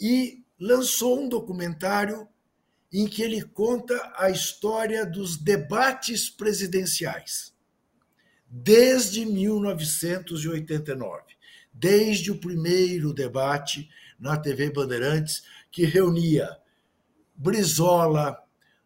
e 0.00 0.44
lançou 0.58 1.20
um 1.20 1.28
documentário 1.28 2.28
em 2.92 3.06
que 3.06 3.22
ele 3.22 3.42
conta 3.42 4.12
a 4.16 4.30
história 4.30 5.06
dos 5.06 5.36
debates 5.36 6.28
presidenciais, 6.28 7.51
desde 8.54 9.24
1989, 9.24 11.22
desde 11.72 12.30
o 12.30 12.36
primeiro 12.38 13.14
debate 13.14 13.88
na 14.20 14.36
TV 14.36 14.70
Bandeirantes, 14.70 15.42
que 15.70 15.86
reunia 15.86 16.58
Brizola, 17.34 18.38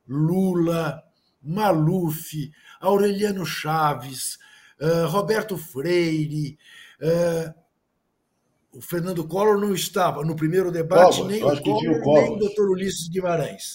Lula, 0.07 1.03
Maluf, 1.43 2.53
Aureliano 2.81 3.45
Chaves, 3.45 4.39
uh, 4.81 5.09
Roberto 5.09 5.59
Freire. 5.59 6.57
Uh, 7.03 7.53
o 8.73 8.81
Fernando 8.81 9.27
Collor 9.27 9.59
não 9.61 9.75
estava 9.75 10.25
no 10.25 10.37
primeiro 10.37 10.71
debate, 10.71 11.25
nem 11.25 11.43
o 11.43 11.61
Collor, 11.61 12.01
nem 12.05 12.33
o 12.35 12.37
doutor 12.37 12.71
Ulisses 12.71 13.09
Guimarães. 13.09 13.75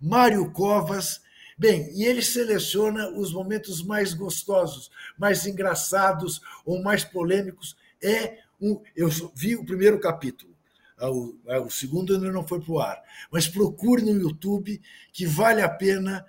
Mário 0.00 0.50
Covas. 0.50 1.20
Bem, 1.58 1.90
e 1.94 2.04
ele 2.04 2.20
seleciona 2.20 3.08
os 3.10 3.32
momentos 3.32 3.82
mais 3.82 4.12
gostosos, 4.12 4.90
mais 5.18 5.46
engraçados 5.46 6.40
ou 6.66 6.82
mais 6.82 7.02
polêmicos. 7.02 7.76
É 8.02 8.38
um, 8.60 8.82
eu 8.94 9.08
vi 9.34 9.56
o 9.56 9.64
primeiro 9.64 9.98
capítulo, 9.98 10.54
ah, 10.98 11.10
o, 11.10 11.38
ah, 11.48 11.60
o 11.60 11.70
segundo 11.70 12.14
ainda 12.14 12.30
não 12.30 12.46
foi 12.46 12.60
para 12.60 12.72
o 12.72 12.80
ar, 12.80 13.02
mas 13.30 13.48
procure 13.48 14.02
no 14.02 14.20
YouTube 14.20 14.80
que 15.12 15.26
vale 15.26 15.62
a 15.62 15.68
pena 15.68 16.26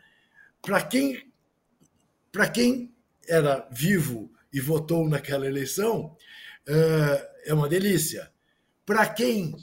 para 0.61 0.82
quem 0.82 1.28
para 2.32 2.49
quem 2.49 2.93
era 3.28 3.67
vivo 3.71 4.32
e 4.53 4.59
votou 4.59 5.07
naquela 5.07 5.45
eleição 5.45 6.15
ah, 6.67 7.28
é 7.45 7.53
uma 7.53 7.69
delícia. 7.69 8.32
Para 8.86 9.05
quem 9.07 9.55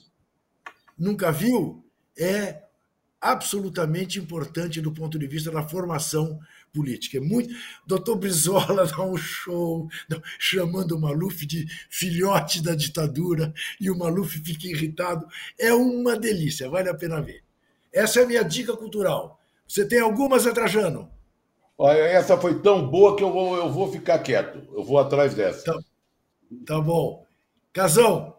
nunca 0.98 1.30
viu 1.30 1.84
é 2.16 2.63
absolutamente 3.24 4.18
importante 4.18 4.82
do 4.82 4.92
ponto 4.92 5.18
de 5.18 5.26
vista 5.26 5.50
da 5.50 5.66
formação 5.66 6.38
política. 6.74 7.16
É 7.16 7.20
muito. 7.20 7.54
Doutor 7.86 8.16
Brizola 8.16 8.84
dá 8.86 9.02
um 9.02 9.16
show 9.16 9.88
chamando 10.38 10.92
o 10.92 11.00
Maluf 11.00 11.46
de 11.46 11.66
filhote 11.88 12.62
da 12.62 12.74
ditadura 12.74 13.54
e 13.80 13.90
o 13.90 13.96
Maluf 13.96 14.38
fica 14.40 14.66
irritado. 14.66 15.26
É 15.58 15.72
uma 15.72 16.16
delícia, 16.16 16.68
vale 16.68 16.90
a 16.90 16.94
pena 16.94 17.22
ver. 17.22 17.42
Essa 17.90 18.20
é 18.20 18.24
a 18.24 18.26
minha 18.26 18.42
dica 18.42 18.76
cultural. 18.76 19.40
Você 19.66 19.86
tem 19.86 20.00
alguma, 20.00 20.38
Zé 20.38 20.52
Trajano? 20.52 21.10
Olha, 21.78 21.98
essa 21.98 22.36
foi 22.36 22.60
tão 22.60 22.86
boa 22.88 23.16
que 23.16 23.22
eu 23.22 23.32
vou, 23.32 23.56
eu 23.56 23.72
vou 23.72 23.90
ficar 23.90 24.18
quieto. 24.18 24.62
Eu 24.74 24.84
vou 24.84 24.98
atrás 24.98 25.34
dessa. 25.34 25.64
Tá, 25.64 25.78
tá 26.66 26.80
bom. 26.80 27.24
Casão? 27.72 28.36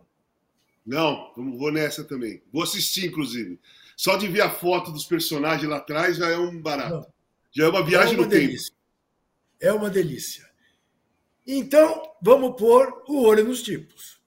Não, 0.86 1.32
vou 1.36 1.72
nessa 1.72 2.04
também. 2.04 2.42
Vou 2.54 2.64
assistir, 2.64 3.08
inclusive. 3.08 3.60
Só 3.96 4.18
de 4.18 4.28
ver 4.28 4.42
a 4.42 4.50
foto 4.50 4.92
dos 4.92 5.06
personagens 5.06 5.70
lá 5.70 5.78
atrás 5.78 6.18
já 6.18 6.30
é 6.30 6.38
um 6.38 6.62
barato. 6.62 6.96
Não. 6.96 7.14
Já 7.52 7.66
é 7.66 7.70
uma 7.70 7.84
viagem 7.84 8.16
é 8.16 8.18
uma 8.18 8.24
no 8.24 8.30
delícia. 8.30 8.74
tempo. 8.74 8.82
É 9.62 9.74
uma 9.74 9.90
delícia. 9.90 10.46
Então, 11.48 12.04
vamos 12.22 12.58
pôr 12.58 13.04
o 13.08 13.24
olho 13.24 13.46
nos 13.46 13.62
tipos. 13.62 14.20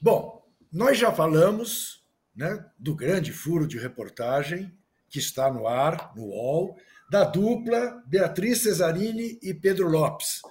Bom, 0.00 0.44
nós 0.70 0.98
já 0.98 1.12
falamos 1.12 2.04
né, 2.34 2.66
do 2.78 2.94
grande 2.94 3.32
furo 3.32 3.66
de 3.66 3.78
reportagem 3.78 4.76
que 5.08 5.18
está 5.18 5.50
no 5.50 5.66
ar, 5.66 6.12
no 6.16 6.24
UOL, 6.24 6.76
da 7.10 7.24
dupla 7.24 8.02
Beatriz 8.06 8.62
Cesarini 8.62 9.38
e 9.42 9.54
Pedro 9.54 9.88
Lopes, 9.88 10.42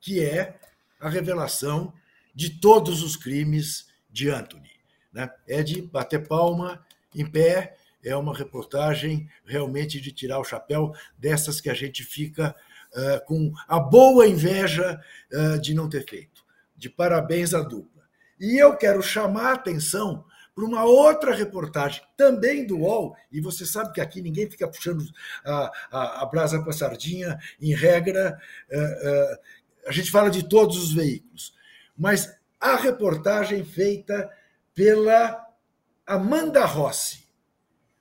que 0.00 0.22
é 0.22 0.60
a 1.00 1.08
revelação 1.08 1.92
de 2.34 2.60
todos 2.60 3.02
os 3.02 3.16
crimes 3.16 3.88
de 4.10 4.30
Anthony. 4.30 4.70
Né? 5.12 5.30
É 5.48 5.62
de 5.62 5.82
bater 5.82 6.26
palma 6.26 6.84
em 7.14 7.26
pé, 7.26 7.76
é 8.04 8.16
uma 8.16 8.36
reportagem 8.36 9.28
realmente 9.44 10.00
de 10.00 10.12
tirar 10.12 10.38
o 10.38 10.44
chapéu 10.44 10.92
dessas 11.18 11.60
que 11.60 11.68
a 11.68 11.74
gente 11.74 12.02
fica 12.02 12.54
uh, 12.94 13.24
com 13.26 13.52
a 13.68 13.78
boa 13.78 14.26
inveja 14.26 15.00
uh, 15.32 15.60
de 15.60 15.74
não 15.74 15.88
ter 15.88 16.06
feito. 16.08 16.44
De 16.76 16.88
parabéns 16.88 17.52
à 17.52 17.60
dupla. 17.60 18.02
E 18.38 18.56
eu 18.56 18.74
quero 18.76 19.02
chamar 19.02 19.50
a 19.50 19.54
atenção 19.54 20.24
para 20.54 20.64
uma 20.64 20.84
outra 20.84 21.34
reportagem, 21.34 22.02
também 22.16 22.66
do 22.66 22.78
UOL, 22.78 23.16
e 23.30 23.40
você 23.40 23.64
sabe 23.64 23.92
que 23.92 24.00
aqui 24.00 24.20
ninguém 24.20 24.50
fica 24.50 24.68
puxando 24.68 25.04
a, 25.44 25.72
a, 25.90 26.22
a 26.22 26.26
brasa 26.26 26.60
para 26.60 26.70
a 26.70 26.74
sardinha, 26.74 27.38
em 27.60 27.74
regra, 27.74 28.38
uh, 28.70 29.38
a 29.86 29.92
gente 29.92 30.10
fala 30.10 30.30
de 30.30 30.48
todos 30.48 30.76
os 30.76 30.92
veículos, 30.92 31.54
mas 31.96 32.32
a 32.60 32.76
reportagem 32.76 33.64
feita 33.64 34.30
pela 34.74 35.46
Amanda 36.06 36.64
Rossi, 36.64 37.24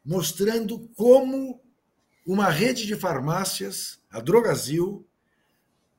mostrando 0.04 0.90
como 0.96 1.62
uma 2.26 2.50
rede 2.50 2.86
de 2.86 2.96
farmácias, 2.96 4.00
a 4.12 4.20
Drogazil, 4.20 5.08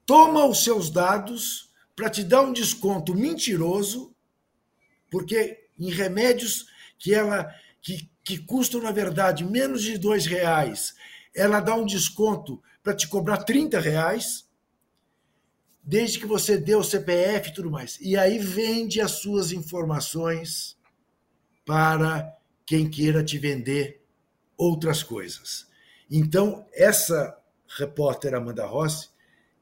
toma 0.05 0.45
os 0.45 0.65
seus 0.65 0.91
dados 0.91 1.71
para 1.95 2.11
te 2.11 2.25
dar 2.25 2.43
um 2.43 2.53
desconto 2.53 3.15
mentiroso, 3.15 4.15
porque 5.11 5.69
em 5.79 5.91
remédios 5.91 6.67
que 6.99 7.15
ela 7.15 7.53
que, 7.81 8.11
que 8.23 8.39
custam, 8.39 8.83
na 8.83 8.93
verdade, 8.93 9.45
menos 9.45 9.83
de 9.83 9.97
dois 9.97 10.27
reais, 10.27 10.95
ela 11.35 11.61
dá 11.61 11.75
um 11.75 11.87
desconto 11.87 12.63
para 12.83 12.95
te 12.95 13.09
cobrar 13.09 13.39
30 13.39 13.81
reais 13.81 14.50
desde 15.83 16.19
que 16.19 16.27
você 16.27 16.57
dê 16.57 16.75
o 16.75 16.85
CPF 16.85 17.49
e 17.49 17.55
tudo 17.55 17.71
mais. 17.71 17.99
E 18.01 18.17
aí 18.17 18.39
vende 18.39 19.01
as 19.01 19.13
suas 19.13 19.53
informações 19.53 20.77
para 21.65 22.37
quem 22.67 22.89
queira 22.89 23.25
te 23.25 23.39
vender 23.39 24.03
outras 24.57 25.03
coisas. 25.03 25.69
Então, 26.11 26.67
essa 26.73 27.37
repórter 27.79 28.35
Amanda 28.35 28.67
Rossi, 28.67 29.09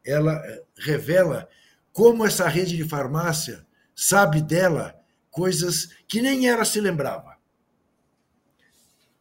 ela 0.05 0.43
revela 0.77 1.49
como 1.93 2.25
essa 2.25 2.49
rede 2.49 2.77
de 2.77 2.89
farmácia 2.89 3.67
sabe 3.95 4.41
dela 4.41 4.99
coisas 5.31 5.91
que 6.07 6.23
nem 6.23 6.49
ela 6.49 6.65
se 6.65 6.81
lembrava. 6.81 7.37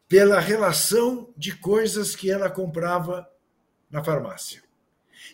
Pela 0.07 0.39
relação 0.39 1.33
de 1.35 1.55
coisas 1.55 2.15
que 2.15 2.31
ela 2.31 2.49
comprava 2.49 3.27
na 3.89 4.03
farmácia. 4.03 4.63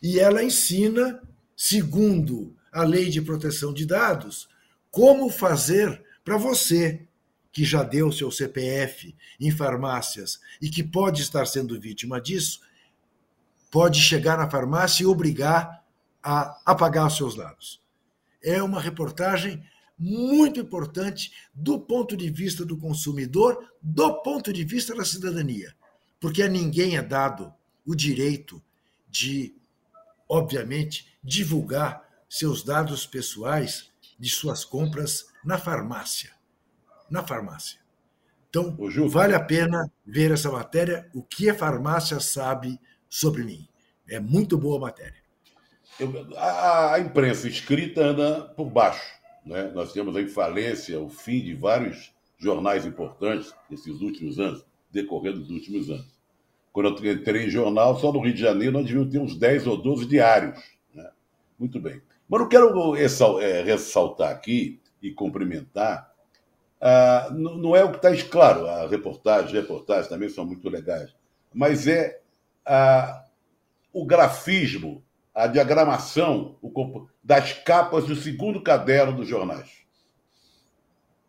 E 0.02 0.20
ela 0.20 0.44
ensina, 0.44 1.22
segundo 1.56 2.56
a 2.72 2.84
lei 2.84 3.10
de 3.10 3.22
proteção 3.22 3.74
de 3.74 3.86
dados, 3.86 4.48
como 4.90 5.30
fazer 5.30 6.04
para 6.24 6.38
você 6.38 7.08
que 7.52 7.64
já 7.64 7.84
deu 7.84 8.12
seu 8.12 8.32
CPF 8.32 9.16
em 9.40 9.52
farmácias 9.52 10.40
e 10.62 10.70
que 10.70 10.84
pode 10.84 11.22
estar 11.22 11.46
sendo 11.46 11.80
vítima 11.80 12.20
disso, 12.20 12.62
pode 13.70 14.00
chegar 14.00 14.38
na 14.38 14.50
farmácia 14.50 15.04
e 15.04 15.06
obrigar 15.06 15.84
a 16.22 16.60
apagar 16.66 17.08
os 17.08 17.18
seus 17.18 17.36
dados. 17.36 17.82
É 18.42 18.62
uma 18.62 18.82
reportagem 18.82 19.64
muito 19.98 20.60
importante 20.60 21.32
do 21.54 21.80
ponto 21.80 22.18
de 22.18 22.30
vista 22.30 22.66
do 22.66 22.78
consumidor, 22.78 23.72
do 23.82 24.22
ponto 24.22 24.52
de 24.52 24.64
vista 24.64 24.96
da 24.96 25.06
cidadania, 25.06 25.76
porque 26.20 26.42
a 26.42 26.48
ninguém 26.48 26.98
é 26.98 27.02
dado 27.02 27.54
o 27.86 27.96
direito 27.96 28.62
de, 29.08 29.56
obviamente, 30.34 31.18
divulgar 31.24 32.04
seus 32.30 32.64
dados 32.64 33.06
pessoais 33.06 33.92
de 34.20 34.30
suas 34.30 34.66
compras 34.66 35.28
na 35.44 35.58
farmácia 35.58 36.34
na 37.14 37.22
farmácia. 37.26 37.80
Então, 38.50 38.76
vale 39.08 39.36
a 39.36 39.40
pena 39.40 39.92
ver 40.06 40.32
essa 40.32 40.52
matéria, 40.52 41.08
o 41.14 41.22
que 41.22 41.50
a 41.50 41.56
farmácia 41.56 42.20
sabe 42.20 42.80
sobre 43.08 43.44
mim. 43.44 43.68
É 44.08 44.20
muito 44.20 44.58
boa 44.58 44.78
a 44.78 44.82
matéria. 44.82 45.22
Eu, 46.00 46.12
a, 46.36 46.96
a, 46.96 47.00
imprensa 47.00 47.48
escrita 47.48 48.04
anda 48.04 48.42
por 48.42 48.70
baixo. 48.70 49.04
Né? 49.46 49.72
Nós 49.74 49.94
temos 49.94 50.16
em 50.16 50.28
falência 50.28 51.00
o 51.00 51.08
fim 51.08 51.40
de 51.42 51.54
vários 51.54 52.12
jornais 52.38 52.86
importantes 52.86 53.54
nesses 53.70 54.02
últimos 54.02 54.40
anos, 54.40 54.66
decorrendo 54.92 55.40
dos 55.40 55.52
últimos 55.52 55.90
anos. 55.90 56.13
Quando 56.74 57.06
eu 57.06 57.14
entrei 57.14 57.46
em 57.46 57.50
jornal, 57.50 57.98
só 57.98 58.12
no 58.12 58.20
Rio 58.20 58.34
de 58.34 58.42
Janeiro 58.42 58.74
nós 58.74 58.86
devíamos 58.86 59.12
ter 59.12 59.20
uns 59.20 59.38
10 59.38 59.68
ou 59.68 59.78
12 59.78 60.06
diários. 60.08 60.60
Né? 60.94 61.10
Muito 61.58 61.80
bem. 61.80 62.02
Mas 62.28 62.42
eu 62.42 62.48
quero 62.50 62.96
é, 63.40 63.62
ressaltar 63.62 64.32
aqui 64.32 64.82
e 65.02 65.12
cumprimentar 65.12 66.14
ah, 66.86 67.30
não 67.32 67.74
é 67.74 67.82
o 67.86 67.92
que 67.98 68.06
está 68.06 68.30
claro, 68.30 68.68
a 68.68 68.86
reportagem, 68.86 69.54
reportagens 69.54 70.10
também 70.10 70.28
são 70.28 70.46
muito 70.46 70.68
legais, 70.68 71.16
mas 71.54 71.88
é 71.88 72.20
ah, 72.66 73.24
o 73.94 74.06
grafismo, 74.06 75.02
a 75.34 75.48
diagramação 75.48 76.58
o, 76.62 77.08
das 77.24 77.54
capas 77.54 78.06
do 78.06 78.18
segundo 78.18 78.62
caderno 78.62 79.16
dos 79.16 79.30
jornais. 79.30 79.72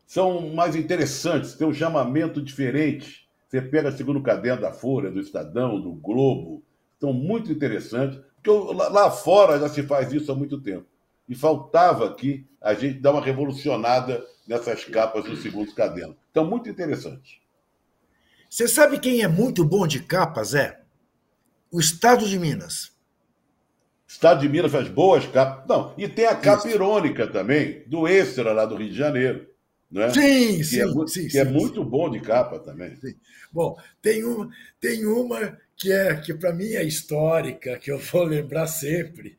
São 0.05 0.53
mais 0.53 0.74
interessantes, 0.74 1.55
tem 1.55 1.68
um 1.68 1.72
chamamento 1.72 2.42
diferente. 2.42 3.24
Você 3.55 3.62
pega 3.62 3.88
o 3.88 3.96
segundo 3.96 4.20
caderno 4.20 4.62
da 4.62 4.72
Folha, 4.72 5.12
do 5.12 5.20
Estadão, 5.20 5.80
do 5.80 5.92
Globo, 5.92 6.64
estão 6.94 7.12
muito 7.12 7.52
interessantes, 7.52 8.18
porque 8.42 8.50
lá 8.74 9.09
fora 9.12 9.61
já 9.61 9.68
se 9.68 9.80
faz 9.84 10.12
isso 10.12 10.32
há 10.32 10.34
muito 10.34 10.61
tempo. 10.61 10.88
E 11.28 11.36
faltava 11.36 12.05
aqui 12.05 12.44
a 12.61 12.74
gente 12.74 12.98
dar 12.98 13.12
uma 13.12 13.20
revolucionada 13.20 14.26
nessas 14.44 14.84
capas 14.84 15.22
do 15.26 15.36
segundo 15.36 15.72
caderno. 15.72 16.16
Então, 16.32 16.44
muito 16.44 16.68
interessante. 16.68 17.40
Você 18.50 18.66
sabe 18.66 18.98
quem 18.98 19.22
é 19.22 19.28
muito 19.28 19.64
bom 19.64 19.86
de 19.86 20.02
capas, 20.02 20.52
é? 20.52 20.80
O 21.70 21.78
Estado 21.78 22.26
de 22.26 22.36
Minas. 22.36 22.92
Estado 24.05 24.40
de 24.40 24.48
Minas 24.48 24.72
faz 24.72 24.88
boas 24.88 25.26
capas. 25.26 25.64
Não, 25.68 25.94
e 25.96 26.09
tem 26.09 26.26
a 26.26 26.34
capa 26.34 26.66
Isso. 26.66 26.74
irônica 26.74 27.28
também, 27.28 27.84
do 27.86 28.09
Extra, 28.09 28.52
lá 28.52 28.66
do 28.66 28.74
Rio 28.74 28.90
de 28.90 28.96
Janeiro. 28.96 29.46
Né? 29.95 30.11
Sim, 30.11 30.57
que 30.57 30.64
sim, 30.64 30.80
é, 30.80 30.86
sim. 31.07 31.22
Que 31.22 31.30
sim, 31.30 31.38
é 31.38 31.45
sim. 31.45 31.53
muito 31.53 31.84
bom 31.84 32.11
de 32.11 32.18
capa 32.18 32.59
também. 32.59 32.97
Sim. 32.97 33.14
Bom, 33.53 33.78
tem 34.03 34.24
uma, 34.24 34.51
tem 34.80 35.07
uma 35.07 35.57
que 35.76 35.92
é 35.92 36.16
que 36.16 36.34
para 36.34 36.53
mim 36.53 36.72
é 36.72 36.82
histórica, 36.82 37.78
que 37.78 37.92
eu 37.92 37.99
vou 38.01 38.24
lembrar 38.24 38.66
sempre, 38.66 39.36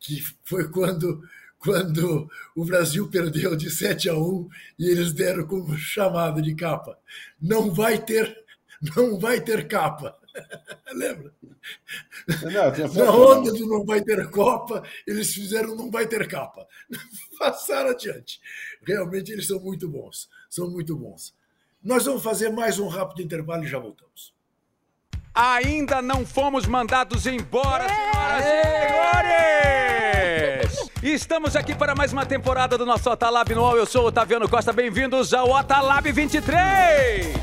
que 0.00 0.20
foi 0.42 0.68
quando 0.68 1.22
quando 1.60 2.28
o 2.54 2.64
Brasil 2.64 3.08
perdeu 3.08 3.56
de 3.56 3.70
7 3.70 4.10
a 4.10 4.18
1 4.18 4.48
e 4.78 4.90
eles 4.90 5.12
deram 5.12 5.46
como 5.46 5.74
chamado 5.78 6.42
de 6.42 6.54
capa. 6.54 6.98
Não 7.40 7.72
vai 7.72 7.96
ter, 7.96 8.36
não 8.94 9.18
vai 9.18 9.40
ter 9.40 9.66
capa. 9.66 10.18
Lembra? 10.92 11.32
Não, 12.42 13.04
Na 13.04 13.10
onda 13.10 13.52
do 13.52 13.66
não 13.66 13.84
vai 13.84 14.02
ter 14.02 14.30
Copa, 14.30 14.82
eles 15.06 15.32
fizeram 15.32 15.74
não 15.74 15.90
vai 15.90 16.06
ter 16.06 16.26
capa. 16.28 16.66
Passaram 17.38 17.90
adiante. 17.90 18.40
Realmente 18.86 19.32
eles 19.32 19.46
são 19.46 19.60
muito 19.60 19.88
bons. 19.88 20.28
São 20.48 20.70
muito 20.70 20.96
bons. 20.96 21.34
Nós 21.82 22.04
vamos 22.06 22.22
fazer 22.22 22.50
mais 22.50 22.78
um 22.78 22.88
rápido 22.88 23.22
intervalo 23.22 23.64
e 23.64 23.68
já 23.68 23.78
voltamos. 23.78 24.32
Ainda 25.34 26.00
não 26.00 26.24
fomos 26.24 26.64
mandados 26.64 27.26
embora, 27.26 27.88
senhoras 27.88 28.44
e 28.46 28.62
senhores! 30.70 30.90
Estamos 31.02 31.56
aqui 31.56 31.74
para 31.74 31.94
mais 31.94 32.12
uma 32.12 32.24
temporada 32.24 32.78
do 32.78 32.86
nosso 32.86 33.10
Otalab 33.10 33.52
no 33.52 33.76
Eu 33.76 33.84
sou 33.84 34.04
o 34.04 34.06
Otaviano 34.06 34.48
Costa, 34.48 34.72
bem-vindos 34.72 35.34
ao 35.34 35.50
Otalab 35.50 36.10
23! 36.10 37.34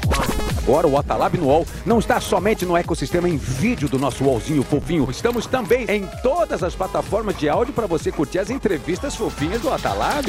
Agora 0.64 0.88
o 0.88 0.95
Otalab 0.95 1.38
no 1.38 1.47
UOL 1.47 1.66
não 1.86 1.97
está 1.97 2.20
somente 2.22 2.66
no 2.66 2.78
ecossistema 2.78 3.28
em 3.28 3.38
vídeo 3.38 3.89
do 3.89 3.97
nosso 3.97 4.24
UOLzinho 4.24 4.64
fofinho, 4.64 5.09
estamos 5.09 5.47
também 5.47 5.86
em 5.89 6.07
todas 6.22 6.62
as 6.62 6.76
plataformas 6.76 7.38
de 7.38 7.49
áudio 7.49 7.74
para 7.74 7.88
você 7.88 8.12
curtir 8.12 8.39
as 8.39 8.49
entrevistas 8.49 9.16
fofinhas 9.16 9.62
do 9.62 9.70
Otalab. 9.70 10.28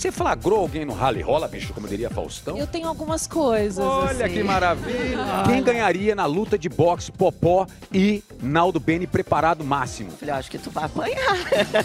Você 0.00 0.10
flagrou 0.10 0.60
alguém 0.60 0.86
no 0.86 0.94
rally 0.94 1.20
rola, 1.20 1.46
bicho, 1.46 1.74
como 1.74 1.86
diria 1.86 2.08
Faustão? 2.08 2.56
Eu 2.56 2.66
tenho 2.66 2.88
algumas 2.88 3.26
coisas. 3.26 3.84
Olha 3.84 4.24
assim. 4.24 4.36
que 4.36 4.42
maravilha! 4.42 5.42
Quem 5.44 5.62
ganharia 5.62 6.14
na 6.14 6.24
luta 6.24 6.58
de 6.58 6.70
boxe 6.70 7.12
Popó 7.12 7.66
e 7.92 8.24
Naldo 8.42 8.80
Beni 8.80 9.06
preparado 9.06 9.62
máximo? 9.62 10.10
Falei, 10.12 10.34
acho 10.34 10.50
que 10.50 10.56
tu 10.56 10.70
vai 10.70 10.84
apanhar. 10.84 11.36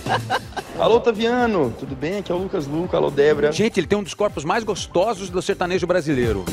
Alô, 0.79 1.01
Taviano, 1.01 1.75
tudo 1.77 1.93
bem? 1.93 2.19
Aqui 2.19 2.31
é 2.31 2.35
o 2.35 2.37
Lucas 2.37 2.65
Luca, 2.65 2.95
alô, 2.95 3.11
Débora. 3.11 3.51
Gente, 3.51 3.81
ele 3.81 3.87
tem 3.87 3.97
um 3.97 4.03
dos 4.03 4.13
corpos 4.13 4.45
mais 4.45 4.63
gostosos 4.63 5.29
do 5.29 5.41
sertanejo 5.41 5.85
brasileiro. 5.85 6.45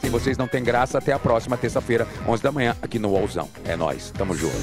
Se 0.00 0.08
vocês 0.08 0.36
não 0.36 0.48
têm 0.48 0.64
graça, 0.64 0.98
até 0.98 1.12
a 1.12 1.20
próxima 1.20 1.56
terça-feira, 1.56 2.04
11 2.26 2.42
da 2.42 2.50
manhã, 2.50 2.76
aqui 2.82 2.98
no 2.98 3.12
Wallzão. 3.12 3.48
É 3.64 3.76
nós, 3.76 4.10
tamo 4.10 4.34
junto. 4.34 4.56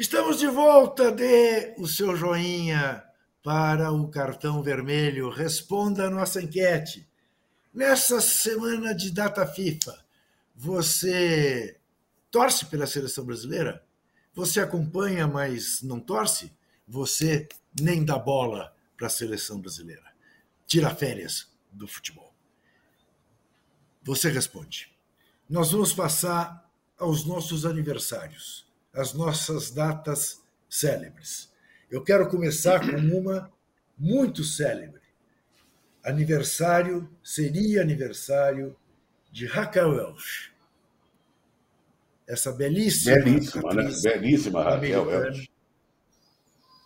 Estamos 0.00 0.38
de 0.38 0.46
volta. 0.46 1.12
Dê 1.12 1.74
o 1.76 1.86
seu 1.86 2.16
joinha 2.16 3.04
para 3.42 3.92
o 3.92 4.08
cartão 4.08 4.62
vermelho. 4.62 5.28
Responda 5.28 6.06
a 6.06 6.10
nossa 6.10 6.40
enquete. 6.40 7.06
Nessa 7.70 8.18
semana 8.18 8.94
de 8.94 9.10
data 9.10 9.46
FIFA, 9.46 10.02
você 10.56 11.78
torce 12.30 12.64
pela 12.64 12.86
seleção 12.86 13.26
brasileira? 13.26 13.84
Você 14.32 14.58
acompanha, 14.60 15.26
mas 15.26 15.82
não 15.82 16.00
torce? 16.00 16.50
Você 16.88 17.46
nem 17.78 18.02
dá 18.02 18.18
bola 18.18 18.74
para 18.96 19.06
a 19.06 19.10
seleção 19.10 19.60
brasileira. 19.60 20.14
Tira 20.66 20.94
férias 20.94 21.46
do 21.70 21.86
futebol. 21.86 22.32
Você 24.02 24.30
responde. 24.30 24.96
Nós 25.46 25.72
vamos 25.72 25.92
passar 25.92 26.66
aos 26.96 27.26
nossos 27.26 27.66
aniversários 27.66 28.69
as 28.92 29.14
nossas 29.14 29.70
datas 29.70 30.42
célebres. 30.68 31.50
Eu 31.90 32.02
quero 32.02 32.28
começar 32.28 32.80
com 32.80 32.96
uma 32.96 33.50
muito 33.98 34.44
célebre. 34.44 35.00
Aniversário, 36.04 37.08
seria 37.22 37.82
aniversário 37.82 38.76
de 39.30 39.46
Raquel 39.46 39.90
Welch. 39.90 40.52
Essa 42.26 42.52
belíssima. 42.52 43.16
Belíssima, 43.16 43.74
né? 43.74 43.90
Belíssima 44.02 44.62
Raquel 44.62 45.06
Welch. 45.06 45.50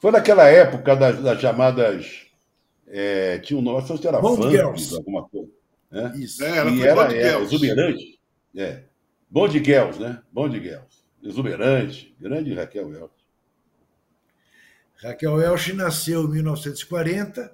Foi 0.01 0.11
naquela 0.11 0.49
época 0.49 0.97
das, 0.97 1.23
das 1.23 1.41
chamadas. 1.41 2.27
É, 2.87 3.39
tinha 3.39 3.59
um 3.59 3.63
nome, 3.63 3.81
não 3.81 3.87
sei 3.87 3.97
se 3.97 4.07
era 4.07 4.21
Bond 4.21 4.51
Girls. 4.51 4.95
alguma 4.95 5.29
coisa. 5.29 5.51
Né? 5.91 6.13
Isso. 6.17 6.43
É, 6.43 6.59
ela 6.59 6.71
e 6.71 6.79
foi 6.79 6.87
era, 6.89 7.03
Bond 7.03 7.15
era 7.15 7.29
Girls. 7.29 7.55
exuberante. 7.55 8.21
É. 8.57 8.83
Bond 9.31 9.65
Girls, 9.65 10.01
né? 10.01 10.23
Bond 10.33 10.61
Girls 10.61 11.04
exuberante, 11.25 12.14
grande 12.20 12.55
Raquel 12.55 12.89
Welch. 12.89 13.14
Raquel 14.97 15.35
Welch 15.35 15.72
nasceu 15.72 16.25
em 16.25 16.31
1940, 16.31 17.53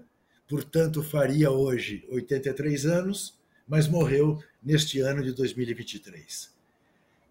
portanto 0.49 1.03
faria 1.03 1.51
hoje 1.51 2.05
83 2.11 2.85
anos, 2.87 3.39
mas 3.67 3.87
morreu 3.87 4.43
neste 4.63 5.01
ano 5.01 5.23
de 5.23 5.33
2023. 5.33 6.53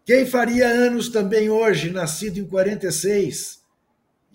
Quem 0.05 0.25
faria 0.25 0.67
anos 0.67 1.09
também 1.09 1.49
hoje, 1.49 1.91
nascido 1.91 2.39
em 2.39 2.45
46, 2.45 3.63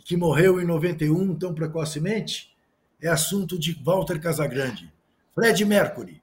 que 0.05 0.17
morreu 0.17 0.61
em 0.61 0.65
91 0.65 1.35
tão 1.37 1.55
precocemente, 1.55 2.55
é 3.01 3.09
assunto 3.09 3.59
de 3.59 3.73
Walter 3.83 4.21
Casagrande. 4.21 4.93
Fred 5.35 5.65
Mercury. 5.65 6.23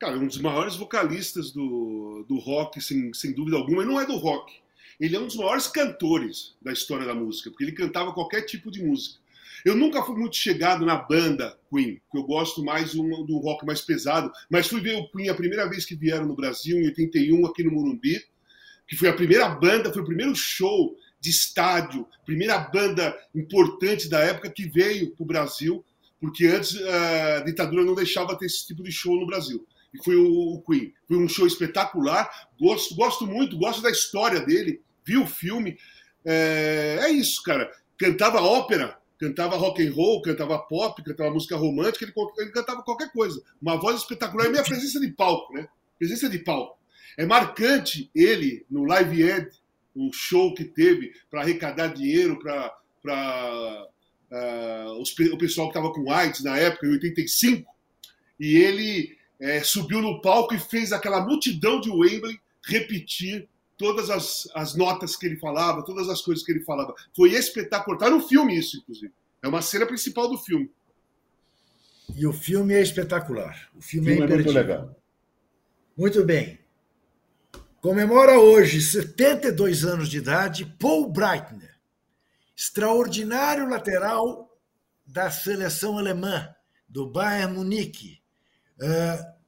Cara, 0.00 0.18
um 0.18 0.26
dos 0.26 0.38
maiores 0.38 0.76
vocalistas 0.76 1.50
do, 1.50 2.24
do 2.26 2.38
rock, 2.38 2.80
sem, 2.80 3.12
sem 3.12 3.34
dúvida 3.34 3.58
alguma, 3.58 3.82
e 3.82 3.86
não 3.86 4.00
é 4.00 4.06
do 4.06 4.16
rock. 4.16 4.50
Ele 4.98 5.14
é 5.14 5.20
um 5.20 5.26
dos 5.26 5.36
maiores 5.36 5.66
cantores 5.66 6.54
da 6.62 6.72
história 6.72 7.04
da 7.04 7.14
música, 7.14 7.50
porque 7.50 7.64
ele 7.64 7.72
cantava 7.72 8.14
qualquer 8.14 8.40
tipo 8.42 8.70
de 8.70 8.82
música. 8.82 9.20
Eu 9.62 9.76
nunca 9.76 10.02
fui 10.02 10.16
muito 10.16 10.36
chegado 10.36 10.86
na 10.86 10.96
banda 10.96 11.54
Queen, 11.68 12.00
que 12.10 12.16
eu 12.16 12.22
gosto 12.22 12.64
mais 12.64 12.94
do, 12.94 13.02
do 13.24 13.36
rock 13.40 13.66
mais 13.66 13.82
pesado, 13.82 14.32
mas 14.48 14.68
fui 14.68 14.80
ver 14.80 14.96
o 14.96 15.06
Queen 15.10 15.28
a 15.28 15.34
primeira 15.34 15.68
vez 15.68 15.84
que 15.84 15.94
vieram 15.94 16.24
no 16.24 16.34
Brasil, 16.34 16.78
em 16.78 16.86
81, 16.86 17.46
aqui 17.46 17.62
no 17.62 17.72
Morumbi, 17.72 18.24
que 18.88 18.96
foi 18.96 19.10
a 19.10 19.14
primeira 19.14 19.50
banda, 19.50 19.92
foi 19.92 20.00
o 20.00 20.06
primeiro 20.06 20.34
show 20.34 20.96
de 21.20 21.28
estádio, 21.28 22.06
primeira 22.24 22.58
banda 22.58 23.14
importante 23.34 24.08
da 24.08 24.20
época 24.20 24.48
que 24.48 24.66
veio 24.66 25.14
para 25.14 25.22
o 25.22 25.26
Brasil, 25.26 25.84
porque 26.18 26.46
antes 26.46 26.74
eh, 26.74 27.36
a 27.36 27.40
ditadura 27.40 27.84
não 27.84 27.94
deixava 27.94 28.36
ter 28.38 28.46
esse 28.46 28.66
tipo 28.66 28.82
de 28.82 28.90
show 28.90 29.14
no 29.14 29.26
Brasil. 29.26 29.66
E 29.92 30.02
foi 30.02 30.16
o 30.16 30.62
Queen. 30.66 30.92
Foi 31.06 31.16
um 31.16 31.28
show 31.28 31.46
espetacular. 31.46 32.30
Gosto, 32.58 32.94
gosto 32.94 33.26
muito, 33.26 33.58
gosto 33.58 33.82
da 33.82 33.90
história 33.90 34.40
dele. 34.40 34.80
Vi 35.04 35.16
o 35.16 35.26
filme. 35.26 35.76
É, 36.24 36.98
é 37.02 37.10
isso, 37.10 37.42
cara. 37.42 37.70
Cantava 37.98 38.40
ópera, 38.40 38.98
cantava 39.18 39.56
rock 39.56 39.86
and 39.86 39.92
roll, 39.92 40.22
cantava 40.22 40.58
pop, 40.58 41.02
cantava 41.02 41.30
música 41.30 41.56
romântica, 41.56 42.04
ele, 42.04 42.14
ele 42.38 42.50
cantava 42.50 42.82
qualquer 42.82 43.12
coisa. 43.12 43.42
Uma 43.60 43.76
voz 43.76 44.00
espetacular. 44.00 44.46
E 44.46 44.50
minha 44.50 44.62
presença 44.62 45.00
de 45.00 45.08
palco, 45.08 45.52
né? 45.52 45.68
Presença 45.98 46.28
de 46.28 46.38
palco. 46.38 46.78
É 47.18 47.26
marcante 47.26 48.10
ele 48.14 48.64
no 48.70 48.84
Live 48.84 49.22
Ed, 49.22 49.50
um 49.94 50.12
show 50.12 50.54
que 50.54 50.64
teve 50.64 51.12
para 51.30 51.42
arrecadar 51.42 51.88
dinheiro 51.88 52.38
para 52.38 53.88
uh, 54.30 55.02
o 55.32 55.38
pessoal 55.38 55.68
que 55.68 55.78
estava 55.78 55.92
com 55.92 56.10
AIDS 56.10 56.42
na 56.42 56.56
época, 56.56 56.86
em 56.86 56.92
85, 56.92 57.70
e 58.38 58.56
ele 58.56 59.18
é, 59.40 59.62
subiu 59.62 60.02
no 60.02 60.20
palco 60.20 60.54
e 60.54 60.58
fez 60.58 60.92
aquela 60.92 61.24
multidão 61.24 61.80
de 61.80 61.90
Wembley 61.90 62.38
repetir 62.62 63.48
todas 63.76 64.10
as, 64.10 64.46
as 64.54 64.74
notas 64.74 65.16
que 65.16 65.24
ele 65.24 65.36
falava, 65.36 65.84
todas 65.84 66.08
as 66.08 66.20
coisas 66.20 66.44
que 66.44 66.52
ele 66.52 66.60
falava. 66.60 66.94
Foi 67.16 67.30
espetacular. 67.30 67.96
Está 67.96 68.10
no 68.10 68.20
filme 68.20 68.58
isso, 68.58 68.76
inclusive. 68.76 69.12
É 69.42 69.48
uma 69.48 69.62
cena 69.62 69.86
principal 69.86 70.28
do 70.28 70.36
filme. 70.36 70.70
E 72.14 72.26
o 72.26 72.32
filme 72.32 72.74
é 72.74 72.82
espetacular. 72.82 73.70
O 73.74 73.80
filme, 73.80 74.12
o 74.12 74.16
filme 74.16 74.30
é, 74.30 74.34
é 74.34 74.36
muito 74.36 74.52
legal. 74.52 74.96
Muito 75.96 76.24
bem. 76.24 76.58
Comemora 77.80 78.38
hoje 78.38 78.82
72 78.82 79.86
anos 79.86 80.10
de 80.10 80.18
idade 80.18 80.66
Paul 80.78 81.10
Breitner, 81.10 81.74
extraordinário 82.54 83.66
lateral 83.66 84.54
da 85.06 85.30
seleção 85.30 85.96
alemã, 85.96 86.54
do 86.86 87.06
Bayern 87.06 87.54
Munique. 87.54 88.19
Uh, 88.80 89.40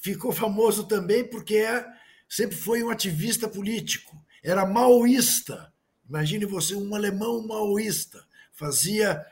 ficou 0.00 0.32
famoso 0.32 0.84
também 0.84 1.24
porque 1.24 1.56
é, 1.56 1.86
sempre 2.28 2.56
foi 2.56 2.82
um 2.82 2.90
ativista 2.90 3.48
político, 3.48 4.16
era 4.42 4.66
maoísta. 4.66 5.72
Imagine 6.08 6.44
você, 6.44 6.74
um 6.74 6.94
alemão 6.94 7.46
maoísta, 7.46 8.24
fazia 8.52 9.24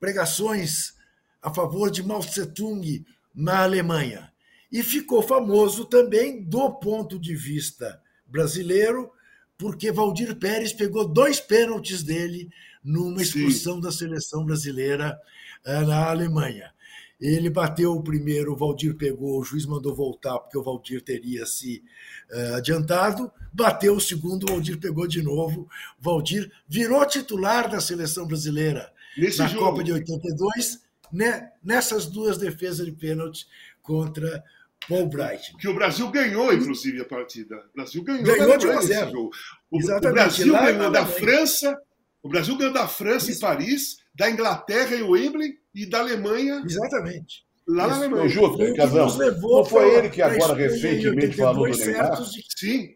pregações 0.00 0.94
a 1.42 1.52
favor 1.52 1.90
de 1.90 2.02
Mao 2.02 2.20
Tse-tung 2.20 3.04
na 3.34 3.62
Alemanha 3.62 4.32
e 4.70 4.82
ficou 4.82 5.22
famoso 5.22 5.84
também 5.84 6.42
do 6.42 6.70
ponto 6.74 7.18
de 7.18 7.34
vista 7.34 8.00
brasileiro, 8.26 9.10
porque 9.56 9.92
Valdir 9.92 10.36
Pérez 10.36 10.72
pegou 10.72 11.06
dois 11.06 11.40
pênaltis 11.40 12.02
dele 12.02 12.50
numa 12.82 13.22
expulsão 13.22 13.76
Sim. 13.76 13.80
da 13.80 13.92
seleção 13.92 14.44
brasileira 14.44 15.18
eh, 15.64 15.80
na 15.82 16.08
Alemanha. 16.08 16.72
Ele 17.20 17.48
bateu 17.48 17.92
o 17.92 18.02
primeiro, 18.02 18.52
o 18.52 18.56
Valdir 18.56 18.94
pegou, 18.94 19.40
o 19.40 19.44
juiz 19.44 19.64
mandou 19.64 19.94
voltar 19.94 20.38
porque 20.38 20.58
o 20.58 20.62
Valdir 20.62 21.00
teria 21.00 21.46
se 21.46 21.82
uh, 22.30 22.56
adiantado. 22.56 23.32
Bateu 23.52 23.94
o 23.96 24.00
segundo, 24.00 24.44
o 24.44 24.52
Valdir 24.52 24.78
pegou 24.78 25.06
de 25.06 25.22
novo. 25.22 25.68
O 25.98 26.02
Valdir 26.02 26.50
virou 26.68 27.04
titular 27.06 27.70
da 27.70 27.80
seleção 27.80 28.26
brasileira 28.26 28.92
Nesse 29.16 29.38
na 29.38 29.46
jogo. 29.46 29.64
Copa 29.64 29.82
de 29.82 29.92
82, 29.92 30.82
né, 31.10 31.50
nessas 31.64 32.06
duas 32.06 32.36
defesas 32.36 32.84
de 32.84 32.92
pênalti 32.92 33.46
contra 33.82 34.44
Paul 34.88 35.08
Bright. 35.08 35.56
Que 35.56 35.68
o 35.68 35.74
Brasil 35.74 36.10
ganhou, 36.10 36.52
inclusive, 36.52 37.00
a 37.00 37.04
partida. 37.04 37.56
O 37.72 37.76
Brasil 37.76 38.02
ganhou, 38.02 38.24
ganhou 38.24 38.58
de 38.58 38.66
1 38.66 38.70
a 38.70 38.82
0. 38.82 39.30
O, 39.70 39.78
Brasil 39.78 40.52
ganhou 40.52 40.90
da 40.90 41.06
França, 41.06 41.80
o 42.22 42.28
Brasil 42.28 42.56
ganhou 42.56 42.72
da 42.72 42.86
França 42.86 43.30
Isso. 43.30 43.38
em 43.38 43.40
Paris, 43.40 43.96
da 44.16 44.30
Inglaterra 44.30 44.96
em 44.96 45.02
Wembley 45.02 45.58
e 45.74 45.86
da 45.86 46.00
Alemanha. 46.00 46.62
Exatamente. 46.64 47.44
Lá 47.68 47.84
Isso. 47.84 47.90
na 47.90 47.96
Alemanha. 47.96 48.28
Justo, 48.28 48.74
Casão. 48.74 49.08
Não 49.40 49.64
foi 49.64 49.94
ele 49.96 50.08
que 50.08 50.22
agora 50.22 50.54
recentemente 50.54 51.36
falou 51.36 51.70
do 51.70 51.76
Neymar? 51.76 52.22
De... 52.22 52.44
Sim, 52.56 52.94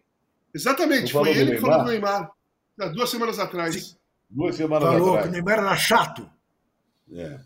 exatamente. 0.55 1.13
Foi 1.13 1.31
ele 1.31 1.57
que 1.57 1.61
falou 1.61 1.85
do 1.85 1.91
Neymar. 1.91 2.31
Duas 2.95 3.11
semanas 3.11 3.39
atrás. 3.39 3.75
Sim. 3.75 3.97
Duas 4.31 4.55
semanas 4.55 4.89
falou 4.89 4.97
atrás. 4.97 5.05
Falou 5.05 5.23
que 5.23 5.29
o 5.29 5.33
Neymar 5.33 5.59
era 5.59 5.77
chato. 5.77 6.31
É. 7.13 7.41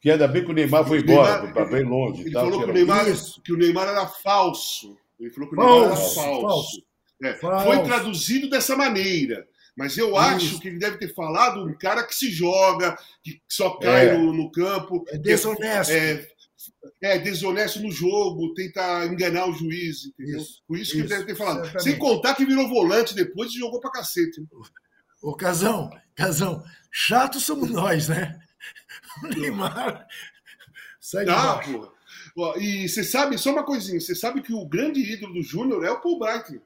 Que 0.00 0.10
ainda 0.10 0.26
bem 0.26 0.44
que 0.44 0.50
o 0.50 0.54
Neymar 0.54 0.86
foi 0.86 1.00
embora, 1.00 1.52
para 1.52 1.66
bem 1.66 1.84
longe. 1.84 2.22
Ele 2.22 2.32
tal, 2.32 2.46
falou 2.46 2.64
que 2.64 2.70
o, 2.70 2.72
Neymar, 2.72 3.04
que 3.44 3.52
o, 3.52 3.56
Neymar, 3.56 3.88
era 3.88 4.06
falso. 4.06 4.96
Ele 5.20 5.30
falou 5.30 5.50
que 5.50 5.56
o 5.56 5.58
Neymar 5.58 5.84
era 5.84 5.96
falso. 5.96 6.40
falso. 6.40 6.82
É, 7.22 7.34
falso. 7.34 7.66
Foi 7.66 7.82
traduzido 7.84 8.48
dessa 8.48 8.74
maneira. 8.74 9.46
Mas 9.76 9.96
eu 9.96 10.08
Isso. 10.08 10.18
acho 10.18 10.60
que 10.60 10.68
ele 10.68 10.78
deve 10.78 10.98
ter 10.98 11.14
falado 11.14 11.64
um 11.64 11.76
cara 11.76 12.02
que 12.02 12.14
se 12.14 12.30
joga, 12.30 12.96
que 13.22 13.40
só 13.48 13.70
cai 13.78 14.08
é. 14.08 14.18
no, 14.18 14.32
no, 14.32 14.50
campo. 14.50 15.04
É 15.08 15.18
desonesto. 15.18 15.92
É, 15.92 16.26
é, 17.02 17.18
desonesto 17.18 17.80
no 17.80 17.90
jogo, 17.90 18.54
tenta 18.54 19.06
enganar 19.06 19.48
o 19.48 19.54
juiz, 19.54 20.06
entendeu? 20.06 20.40
Isso, 20.40 20.62
Por 20.66 20.76
isso, 20.76 20.82
isso 20.84 20.92
que 20.92 20.98
ele 20.98 21.08
deve 21.08 21.24
ter 21.24 21.36
falado. 21.36 21.60
Exatamente. 21.60 21.82
Sem 21.82 21.98
contar 21.98 22.34
que 22.34 22.44
virou 22.44 22.68
volante 22.68 23.14
depois 23.14 23.50
e 23.52 23.58
jogou 23.58 23.80
pra 23.80 23.90
cacete. 23.90 24.42
Ô, 25.22 25.34
Casão, 25.34 25.90
Casão, 26.14 26.62
chato 26.90 27.40
somos 27.40 27.70
nós, 27.70 28.08
né? 28.08 28.38
O 29.24 29.28
Neymar 29.28 30.06
sai 31.00 31.24
de 31.24 31.30
ah, 31.30 31.60
pô. 32.34 32.56
E 32.58 32.88
você 32.88 33.02
sabe, 33.02 33.36
só 33.36 33.50
uma 33.50 33.64
coisinha, 33.64 34.00
você 34.00 34.14
sabe 34.14 34.42
que 34.42 34.52
o 34.52 34.66
grande 34.66 35.00
ídolo 35.00 35.34
do 35.34 35.42
Júnior 35.42 35.84
é 35.84 35.90
o 35.90 36.00
Paul 36.00 36.18
Brighton. 36.18 36.60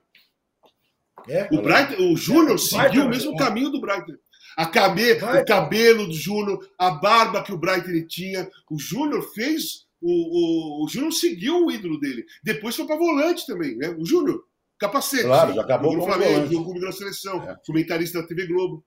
É, 1.29 1.49
o, 1.51 1.62
Bright, 1.62 2.03
o 2.03 2.16
Júnior 2.16 2.57
é, 2.57 2.59
seguiu 2.59 3.05
o 3.05 3.09
mesmo 3.09 3.35
é. 3.35 3.39
caminho 3.39 3.70
do 3.70 3.81
Brighton. 3.81 4.14
A 4.57 4.66
cabe, 4.66 5.12
o 5.12 5.45
cabelo 5.45 6.07
do 6.07 6.14
Júnior, 6.14 6.59
a 6.79 6.91
barba 6.91 7.43
que 7.43 7.53
o 7.53 7.59
Brighton 7.59 8.07
tinha. 8.07 8.49
O 8.70 8.79
Júnior 8.79 9.22
fez. 9.35 9.85
O, 10.01 10.83
o, 10.83 10.85
o 10.85 10.89
Júnior 10.89 11.12
seguiu 11.12 11.64
o 11.64 11.70
ídolo 11.70 11.99
dele. 11.99 12.25
Depois 12.43 12.77
foi 12.77 12.87
para 12.87 12.97
volante 12.97 13.47
também, 13.47 13.77
né? 13.77 13.89
O 13.99 14.05
Júnior, 14.05 14.45
capacete. 14.79 15.25
Claro, 15.25 15.55
já 15.55 15.62
acabou 15.62 15.97
com 15.97 16.03
o 16.03 16.05
Flamengo, 16.05 16.47
jogou 16.47 16.66
comigo 16.66 16.85
na 16.85 16.93
seleção, 16.93 17.43
é. 17.43 17.57
comentarista 17.66 18.20
da 18.20 18.29
TV 18.29 18.47
Globo. 18.47 18.85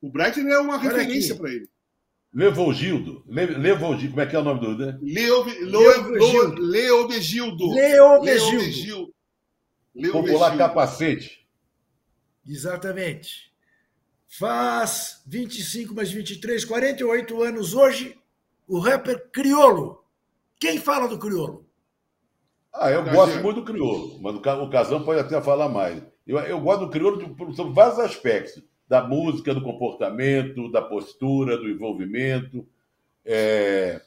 O 0.00 0.10
Brighton 0.10 0.40
é 0.48 0.58
uma 0.58 0.78
referência 0.78 1.34
para 1.36 1.50
ele. 1.50 1.68
Leovogildo. 2.32 3.24
Le, 3.28 3.46
Leovogildo. 3.46 4.10
Como 4.10 4.20
é 4.20 4.26
que 4.26 4.34
é 4.34 4.38
o 4.38 4.42
nome 4.42 4.60
do. 4.60 4.76
Né? 4.76 4.98
Leovegildo. 5.00 6.60
Leovegildo. 6.60 7.70
Leovegildo. 7.72 9.14
Popular 10.10 10.58
capacete. 10.58 11.43
Exatamente. 12.46 13.52
Faz 14.26 15.22
25 15.26 15.94
mais 15.94 16.10
23, 16.10 16.64
48 16.64 17.42
anos 17.42 17.74
hoje, 17.74 18.18
o 18.66 18.78
rapper 18.78 19.30
Criolo. 19.30 20.04
Quem 20.58 20.78
fala 20.78 21.06
do 21.06 21.18
Criolo? 21.18 21.66
Ah, 22.72 22.90
eu 22.90 23.04
gosto 23.04 23.40
muito 23.40 23.60
do 23.60 23.64
Criolo, 23.64 24.18
mas 24.20 24.34
o 24.34 24.68
Casão 24.70 25.04
pode 25.04 25.20
até 25.20 25.40
falar 25.40 25.68
mais. 25.68 26.02
Eu, 26.26 26.38
eu 26.40 26.60
gosto 26.60 26.86
do 26.86 26.90
Criolo 26.90 27.34
por, 27.34 27.54
por 27.54 27.72
vários 27.72 27.98
aspectos 28.00 28.62
da 28.88 29.02
música, 29.02 29.54
do 29.54 29.62
comportamento, 29.62 30.70
da 30.70 30.82
postura, 30.82 31.56
do 31.56 31.68
envolvimento. 31.68 32.66
É... 33.24 34.00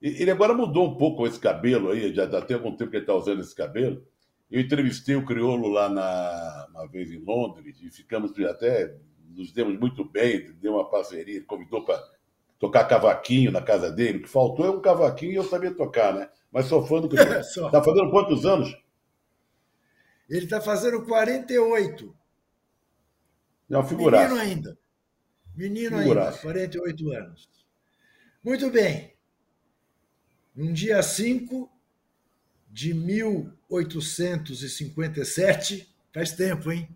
Ele 0.00 0.30
agora 0.30 0.52
mudou 0.52 0.86
um 0.86 0.96
pouco 0.96 1.26
esse 1.26 1.40
cabelo 1.40 1.90
aí, 1.90 2.14
já 2.14 2.26
tem 2.42 2.56
algum 2.56 2.76
tempo 2.76 2.90
que 2.90 2.98
ele 2.98 3.04
está 3.04 3.14
usando 3.14 3.40
esse 3.40 3.54
cabelo. 3.54 4.06
Eu 4.54 4.60
entrevistei 4.60 5.16
o 5.16 5.24
Criolo 5.24 5.66
lá 5.66 5.88
na, 5.88 6.68
uma 6.70 6.86
vez 6.86 7.10
em 7.10 7.18
Londres 7.18 7.76
e 7.82 7.90
ficamos 7.90 8.30
até, 8.38 8.94
nos 9.30 9.50
demos 9.50 9.76
muito 9.80 10.04
bem, 10.04 10.52
deu 10.60 10.74
uma 10.74 10.88
parceria, 10.88 11.42
convidou 11.42 11.84
para 11.84 12.00
tocar 12.56 12.84
cavaquinho 12.84 13.50
na 13.50 13.60
casa 13.60 13.90
dele. 13.90 14.18
O 14.18 14.22
que 14.22 14.28
faltou 14.28 14.64
é 14.64 14.70
um 14.70 14.80
cavaquinho 14.80 15.32
e 15.32 15.34
eu 15.34 15.42
sabia 15.42 15.74
tocar, 15.74 16.14
né? 16.14 16.30
Mas 16.52 16.66
sou 16.66 16.86
fã 16.86 17.00
do 17.00 17.08
Criolo. 17.10 17.40
Está 17.40 17.82
fazendo 17.82 18.10
quantos 18.12 18.46
anos? 18.46 18.80
Ele 20.30 20.44
está 20.44 20.60
fazendo 20.60 21.04
48. 21.04 22.16
É 23.68 23.76
uma 23.76 23.84
figuraça. 23.84 24.28
Menino 24.28 24.40
ainda. 24.40 24.78
Menino 25.56 25.98
figuraça. 25.98 26.46
ainda, 26.46 26.68
48 26.70 27.10
anos. 27.10 27.50
Muito 28.44 28.70
bem. 28.70 29.16
Um 30.56 30.72
dia 30.72 31.02
5 31.02 31.73
de 32.74 32.92
1857, 32.92 35.88
faz 36.12 36.32
tempo, 36.32 36.70
hein? 36.72 36.88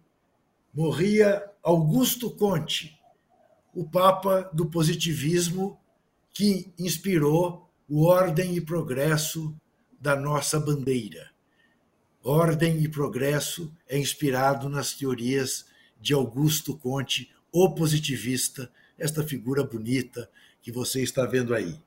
Morria 0.74 1.49
Augusto 1.62 2.33
Conte, 2.33 2.99
o 3.72 3.89
Papa 3.89 4.51
do 4.53 4.66
positivismo 4.66 5.79
que 6.33 6.72
inspirou 6.76 7.70
o 7.89 8.07
Ordem 8.07 8.57
e 8.57 8.61
Progresso 8.61 9.55
da 10.01 10.16
nossa 10.16 10.59
bandeira. 10.59 11.31
Ordem 12.24 12.83
e 12.83 12.89
Progresso 12.89 13.72
é 13.89 13.97
inspirado 13.97 14.68
nas 14.68 14.95
teorias 14.95 15.66
de 16.01 16.12
Augusto 16.12 16.76
Conte, 16.76 17.33
o 17.53 17.72
positivista, 17.72 18.68
esta 18.99 19.22
figura 19.22 19.62
bonita 19.62 20.29
que 20.61 20.72
você 20.72 21.05
está 21.05 21.24
vendo 21.24 21.55
aí. 21.55 21.79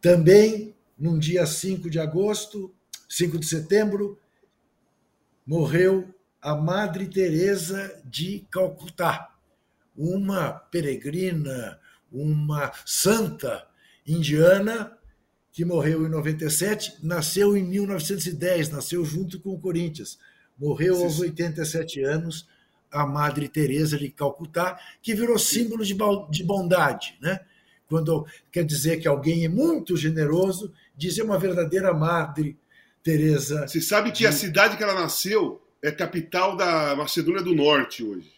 Também, 0.00 0.72
num 0.96 1.18
dia 1.18 1.44
5 1.44 1.90
de 1.90 1.98
agosto, 1.98 2.72
5 3.08 3.38
de 3.38 3.46
setembro, 3.46 4.18
morreu 5.46 6.14
a 6.40 6.54
Madre 6.54 7.06
Teresa 7.06 8.00
de 8.04 8.46
Calcutá, 8.50 9.34
uma 9.96 10.52
peregrina, 10.52 11.80
uma 12.12 12.70
santa 12.84 13.66
indiana 14.06 14.96
que 15.50 15.64
morreu 15.64 16.06
em 16.06 16.08
97, 16.08 16.98
nasceu 17.02 17.56
em 17.56 17.64
1910, 17.64 18.70
nasceu 18.70 19.04
junto 19.04 19.40
com 19.40 19.50
o 19.50 19.58
Corinthians. 19.58 20.18
Morreu 20.56 21.02
aos 21.02 21.18
87 21.18 22.02
anos 22.02 22.46
a 22.90 23.06
Madre 23.06 23.48
Teresa 23.48 23.98
de 23.98 24.08
Calcutá, 24.10 24.78
que 25.02 25.14
virou 25.14 25.38
símbolo 25.38 25.84
de 25.84 26.44
bondade, 26.44 27.18
né? 27.20 27.40
Quando 27.88 28.26
quer 28.52 28.64
dizer 28.64 28.98
que 28.98 29.08
alguém 29.08 29.44
é 29.44 29.48
muito 29.48 29.96
generoso, 29.96 30.72
dizer 30.96 31.22
uma 31.22 31.38
verdadeira 31.38 31.92
Madre 31.92 32.56
Teresa. 33.08 33.66
Você 33.66 33.80
sabe 33.80 34.12
que 34.12 34.18
de... 34.18 34.26
a 34.26 34.32
cidade 34.32 34.76
que 34.76 34.82
ela 34.82 34.94
nasceu 34.94 35.62
é 35.82 35.90
capital 35.90 36.56
da 36.56 36.94
Macedônia 36.94 37.42
do 37.42 37.54
Norte 37.54 38.04
hoje. 38.04 38.30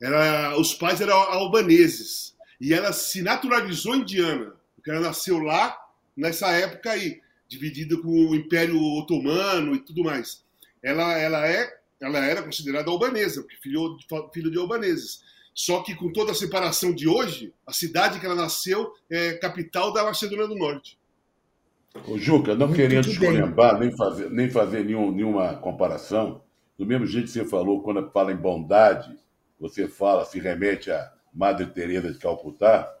Era, 0.00 0.58
os 0.58 0.72
pais 0.72 1.02
eram 1.02 1.14
albaneses 1.14 2.34
e 2.58 2.72
ela 2.72 2.94
se 2.94 3.20
naturalizou 3.20 3.94
indiana, 3.94 4.54
porque 4.74 4.90
ela 4.90 5.00
nasceu 5.00 5.38
lá 5.38 5.76
nessa 6.16 6.50
época 6.50 6.92
aí, 6.92 7.20
dividida 7.46 7.94
com 7.98 8.08
o 8.08 8.34
Império 8.34 8.80
Otomano 8.80 9.74
e 9.74 9.80
tudo 9.80 10.02
mais. 10.02 10.42
Ela, 10.82 11.18
ela 11.18 11.46
é 11.46 11.78
ela 12.00 12.24
era 12.24 12.42
considerada 12.42 12.90
albanesa, 12.90 13.42
porque 13.42 13.56
filho, 13.56 13.98
filho 14.32 14.50
de 14.50 14.56
albaneses. 14.56 15.22
Só 15.52 15.82
que 15.82 15.94
com 15.94 16.10
toda 16.10 16.32
a 16.32 16.34
separação 16.34 16.94
de 16.94 17.06
hoje, 17.06 17.52
a 17.66 17.72
cidade 17.74 18.18
que 18.18 18.24
ela 18.24 18.34
nasceu 18.34 18.94
é 19.10 19.34
capital 19.34 19.92
da 19.92 20.04
Macedônia 20.04 20.48
do 20.48 20.56
Norte. 20.56 20.98
Ô, 22.06 22.16
Juca, 22.16 22.54
não 22.54 22.68
Muito 22.68 22.78
querendo 22.78 23.08
escolhambar, 23.08 23.78
nem 23.78 23.90
fazer, 23.96 24.30
nem 24.30 24.48
fazer 24.48 24.84
nenhum, 24.84 25.10
nenhuma 25.10 25.54
comparação, 25.56 26.42
do 26.78 26.86
mesmo 26.86 27.06
jeito 27.06 27.26
que 27.26 27.32
você 27.32 27.44
falou, 27.44 27.82
quando 27.82 28.10
fala 28.10 28.32
em 28.32 28.36
bondade, 28.36 29.18
você 29.58 29.88
fala, 29.88 30.24
se 30.24 30.38
remete 30.38 30.90
a 30.90 31.12
Madre 31.34 31.66
Teresa 31.66 32.12
de 32.12 32.18
Calcutá, 32.18 32.92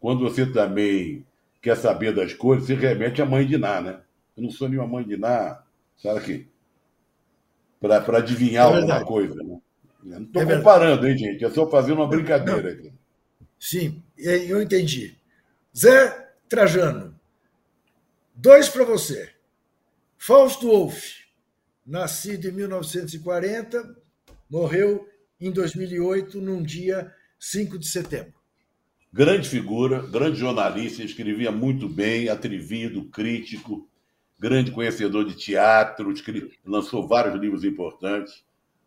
quando 0.00 0.28
você 0.28 0.46
também 0.46 1.24
quer 1.60 1.76
saber 1.76 2.14
das 2.14 2.32
coisas, 2.32 2.66
se 2.66 2.74
remete 2.74 3.22
à 3.22 3.26
mãe 3.26 3.46
de 3.46 3.56
Ná, 3.56 3.80
né? 3.80 4.00
Eu 4.36 4.42
não 4.42 4.50
sou 4.50 4.68
nenhuma 4.68 4.88
mãe 4.88 5.04
de 5.04 5.16
Ná, 5.16 5.62
sabe 5.96 6.18
aqui? 6.18 6.48
para 7.80 8.18
adivinhar 8.18 8.72
é 8.72 8.76
alguma 8.76 9.04
coisa. 9.04 9.34
Né? 9.34 9.58
não 10.02 10.22
estou 10.22 10.42
é 10.42 10.56
comparando, 10.56 11.06
hein, 11.06 11.16
gente? 11.16 11.42
Eu 11.42 11.48
estou 11.48 11.70
fazendo 11.70 11.96
uma 11.96 12.08
brincadeira 12.08 12.72
aqui. 12.72 12.92
Sim, 13.58 14.02
eu 14.16 14.62
entendi. 14.62 15.16
Zé 15.76 16.30
Trajano, 16.48 17.14
dois 18.34 18.68
para 18.68 18.84
você. 18.84 19.30
Fausto 20.18 20.68
Wolff, 20.68 21.24
nascido 21.86 22.48
em 22.48 22.52
1940, 22.52 23.96
morreu 24.50 25.08
em 25.40 25.50
2008, 25.50 26.40
num 26.40 26.62
dia 26.62 27.12
5 27.38 27.78
de 27.78 27.86
setembro. 27.86 28.34
Grande 29.12 29.48
figura, 29.48 30.04
grande 30.06 30.38
jornalista, 30.38 31.02
escrevia 31.02 31.52
muito 31.52 31.88
bem, 31.88 32.28
atrevido, 32.28 33.04
crítico, 33.04 33.88
grande 34.38 34.72
conhecedor 34.72 35.24
de 35.24 35.36
teatro, 35.36 36.12
lançou 36.64 37.06
vários 37.06 37.38
livros 37.40 37.62
importantes, 37.62 38.44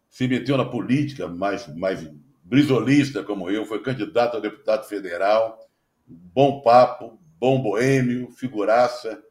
se 0.10 0.28
meteu 0.28 0.58
na 0.58 0.66
política, 0.66 1.28
mais, 1.28 1.68
mais 1.76 2.10
brisolista 2.44 3.24
como 3.24 3.50
eu, 3.50 3.66
foi 3.66 3.82
candidato 3.82 4.38
a 4.38 4.40
deputado 4.40 4.88
federal, 4.88 5.60
bom 6.06 6.62
papo, 6.62 7.20
bom 7.40 7.62
boêmio, 7.62 8.32
figuraça, 8.32 9.22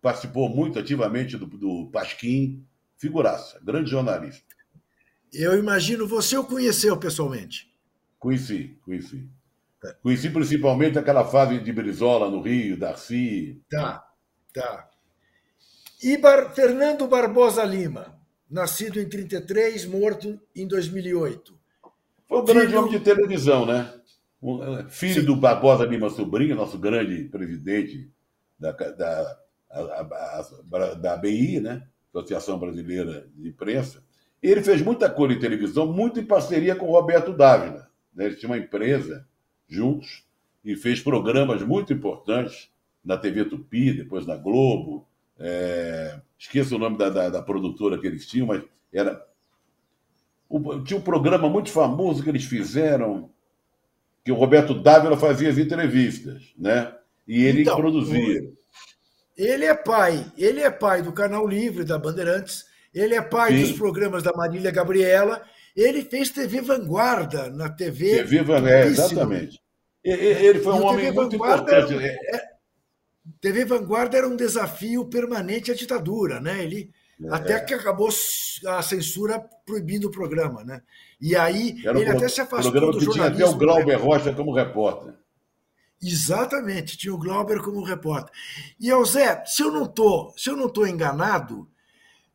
participou 0.00 0.48
muito 0.48 0.78
ativamente 0.78 1.36
do, 1.36 1.46
do 1.46 1.90
Pasquim, 1.92 2.64
figuraça, 2.96 3.60
grande 3.62 3.90
jornalista. 3.90 4.44
Eu 5.32 5.58
imagino, 5.58 6.06
você 6.06 6.36
o 6.36 6.44
conheceu 6.44 6.96
pessoalmente? 6.96 7.72
Conheci, 8.18 8.76
conheci. 8.84 9.28
Tá. 9.80 9.94
Conheci 10.02 10.28
principalmente 10.28 10.98
aquela 10.98 11.24
fase 11.24 11.58
de 11.58 11.72
Brizola 11.72 12.30
no 12.30 12.42
Rio, 12.42 12.76
Darcy. 12.76 13.62
Tá, 13.70 14.06
tá. 14.52 14.90
E 16.02 16.18
Fernando 16.54 17.06
Barbosa 17.06 17.64
Lima, 17.64 18.18
nascido 18.50 19.00
em 19.00 19.08
33, 19.08 19.86
morto 19.86 20.38
em 20.54 20.66
2008. 20.66 21.58
Foi 22.28 22.40
um 22.40 22.44
grande 22.44 22.66
filho... 22.66 22.78
homem 22.78 22.90
de 22.92 23.00
televisão, 23.00 23.64
né? 23.64 23.94
Um, 24.42 24.88
filho 24.88 25.20
Sim. 25.20 25.26
do 25.26 25.36
Barbosa 25.36 25.84
Lima 25.84 26.08
Sobrinho, 26.10 26.56
nosso 26.56 26.78
grande 26.78 27.24
presidente 27.24 28.10
da, 28.58 28.72
da, 28.72 29.38
a, 29.70 29.80
a, 29.80 30.40
a, 30.40 30.94
da 30.94 31.14
ABI, 31.14 31.60
né? 31.60 31.86
Associação 32.12 32.58
Brasileira 32.58 33.28
de 33.36 33.48
Imprensa. 33.48 34.02
Ele 34.42 34.62
fez 34.62 34.82
muita 34.82 35.08
coisa 35.08 35.34
em 35.34 35.38
televisão, 35.38 35.92
muito 35.92 36.18
em 36.18 36.24
parceria 36.24 36.74
com 36.74 36.86
o 36.86 36.92
Roberto 36.92 37.32
Dávila. 37.32 37.88
Né? 38.14 38.26
Eles 38.26 38.38
tinham 38.38 38.50
uma 38.50 38.58
empresa 38.58 39.26
juntos 39.68 40.24
e 40.64 40.74
fez 40.74 41.00
programas 41.00 41.62
muito 41.62 41.92
importantes 41.92 42.70
na 43.04 43.16
TV 43.16 43.44
Tupi, 43.44 43.92
depois 43.92 44.26
na 44.26 44.36
Globo, 44.36 45.06
é, 45.38 46.20
esqueço 46.38 46.76
o 46.76 46.78
nome 46.78 46.98
da, 46.98 47.08
da, 47.08 47.28
da, 47.30 47.42
produtora 47.42 47.98
que 47.98 48.06
eles 48.06 48.26
tinham, 48.26 48.46
mas 48.46 48.62
era. 48.92 49.24
O, 50.48 50.80
tinha 50.80 50.98
um 50.98 51.02
programa 51.02 51.48
muito 51.48 51.70
famoso 51.70 52.22
que 52.22 52.28
eles 52.28 52.44
fizeram, 52.44 53.30
que 54.22 54.30
o 54.30 54.34
Roberto 54.34 54.74
Dávila 54.74 55.16
fazia 55.16 55.48
as 55.48 55.56
entrevistas, 55.56 56.52
né? 56.58 56.94
E 57.26 57.42
ele 57.44 57.62
então, 57.62 57.76
produzia. 57.76 58.52
Ele 59.40 59.64
é 59.64 59.74
pai, 59.74 60.30
ele 60.36 60.60
é 60.60 60.70
pai 60.70 61.00
do 61.00 61.12
Canal 61.12 61.48
Livre, 61.48 61.82
da 61.82 61.98
Bandeirantes, 61.98 62.66
ele 62.92 63.14
é 63.14 63.22
pai 63.22 63.52
Sim. 63.52 63.62
dos 63.62 63.72
programas 63.72 64.22
da 64.22 64.34
Marília 64.34 64.70
Gabriela, 64.70 65.42
ele 65.74 66.02
fez 66.02 66.28
TV 66.28 66.60
Vanguarda 66.60 67.48
na 67.48 67.70
TV. 67.70 68.16
TV 68.16 68.42
Vanguarda, 68.42 68.70
é, 68.70 68.86
exatamente. 68.86 69.58
Ele 70.04 70.60
foi 70.60 70.74
um 70.74 70.84
homem 70.84 71.10
muito 71.10 71.36
importante. 71.36 71.94
É, 71.94 72.36
é 72.36 72.50
TV 73.40 73.64
Vanguarda 73.64 74.18
era 74.18 74.28
um 74.28 74.36
desafio 74.36 75.06
permanente 75.06 75.70
à 75.70 75.74
ditadura, 75.74 76.38
né? 76.38 76.62
Ele 76.62 76.90
é. 77.22 77.28
até 77.30 77.60
que 77.60 77.72
acabou 77.72 78.10
a 78.66 78.82
censura 78.82 79.42
proibindo 79.64 80.08
o 80.08 80.10
programa, 80.10 80.62
né? 80.64 80.82
E 81.18 81.34
aí 81.34 81.80
era 81.82 81.98
ele 81.98 82.10
um 82.10 82.16
até 82.16 82.28
se 82.28 82.42
afastou 82.42 82.72
do 82.92 83.00
jornalismo. 83.00 83.12
Tinha 83.12 83.26
até 83.26 83.46
o 83.46 83.56
Glauber 83.56 83.98
né? 83.98 84.04
Rocha 84.04 84.34
como 84.34 84.54
repórter. 84.54 85.14
Exatamente, 86.02 86.96
tinha 86.96 87.14
o 87.14 87.18
Glauber 87.18 87.60
como 87.60 87.82
repórter. 87.82 88.32
E 88.78 88.90
ao 88.90 89.04
Zé, 89.04 89.44
se 89.44 89.62
eu 89.62 89.70
não 89.70 89.86
tô, 89.86 90.32
se 90.36 90.48
eu 90.48 90.56
não 90.56 90.68
tô 90.68 90.86
enganado, 90.86 91.68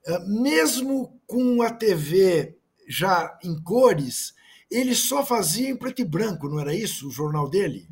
eh, 0.05 0.19
mesmo 0.27 1.19
com 1.25 1.61
a 1.63 1.71
TV 1.71 2.55
já 2.87 3.37
em 3.43 3.59
cores, 3.63 4.35
ele 4.69 4.93
só 4.93 5.25
fazia 5.25 5.69
em 5.69 5.75
preto 5.75 6.01
e 6.01 6.05
branco, 6.05 6.47
não 6.47 6.59
era 6.59 6.75
isso? 6.75 7.07
O 7.07 7.11
jornal 7.11 7.49
dele? 7.49 7.87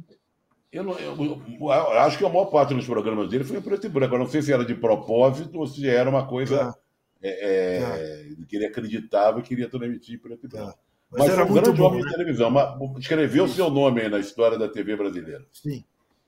Eu, 0.71 0.83
não, 0.83 0.97
eu, 0.97 1.41
eu, 1.59 1.71
acho 1.71 2.17
que 2.17 2.25
a 2.25 2.29
maior 2.29 2.45
parte 2.45 2.73
dos 2.73 2.85
programas 2.85 3.29
dele 3.29 3.43
foi 3.43 3.57
em 3.57 3.61
preto 3.61 3.85
e 3.85 3.89
branco. 3.89 4.15
Eu 4.15 4.19
não 4.19 4.27
sei 4.27 4.41
se 4.41 4.51
era 4.51 4.65
de 4.65 4.73
propósito 4.73 5.59
ou 5.59 5.67
se 5.67 5.87
era 5.87 6.09
uma 6.09 6.27
coisa 6.27 6.57
tá. 6.57 6.79
é, 7.21 7.77
é, 7.77 7.79
tá. 7.79 8.45
que 8.47 8.55
ele 8.55 8.65
acreditava 8.65 9.39
e 9.39 9.43
queria 9.43 9.69
transmitir 9.69 10.15
em 10.15 10.17
preto 10.17 10.45
e 10.45 10.49
branco. 10.49 10.71
Tá. 10.71 10.77
Mas, 11.13 11.27
Mas 11.27 11.29
era 11.29 11.45
um 11.45 11.53
grande 11.53 11.77
bom, 11.77 11.85
homem 11.85 12.01
né? 12.01 12.07
de 12.07 12.15
televisão. 12.15 12.51
Escreveu 12.97 13.43
o 13.45 13.49
seu 13.49 13.69
nome 13.69 14.01
aí 14.01 14.09
na 14.09 14.19
história 14.19 14.57
da 14.57 14.67
TV 14.67 14.95
brasileira. 14.95 15.45
Sim. 15.51 15.83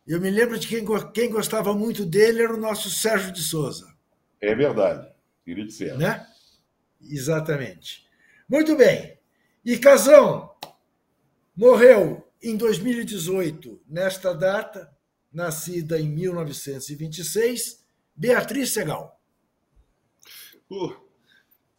Eu 0.07 0.21
me 0.21 0.29
lembro 0.29 0.59
de 0.59 0.67
quem, 0.67 0.85
quem 1.11 1.31
gostava 1.31 1.73
muito 1.73 2.05
dele 2.05 2.43
era 2.43 2.53
o 2.53 2.59
nosso 2.59 2.91
Sérgio 2.91 3.31
de 3.31 3.41
Souza. 3.41 3.91
É 4.39 4.53
verdade. 4.53 5.07
Querido 5.43 5.71
Sérgio. 5.71 5.97
Né? 5.97 6.25
Exatamente. 7.01 8.05
Muito 8.47 8.75
bem. 8.75 9.17
E 9.63 9.77
Casão 9.79 10.51
morreu 11.55 12.23
em 12.41 12.55
2018, 12.55 13.81
nesta 13.87 14.31
data, 14.33 14.95
nascida 15.33 15.99
em 15.99 16.07
1926, 16.07 17.83
Beatriz 18.15 18.69
Segal. 18.71 19.19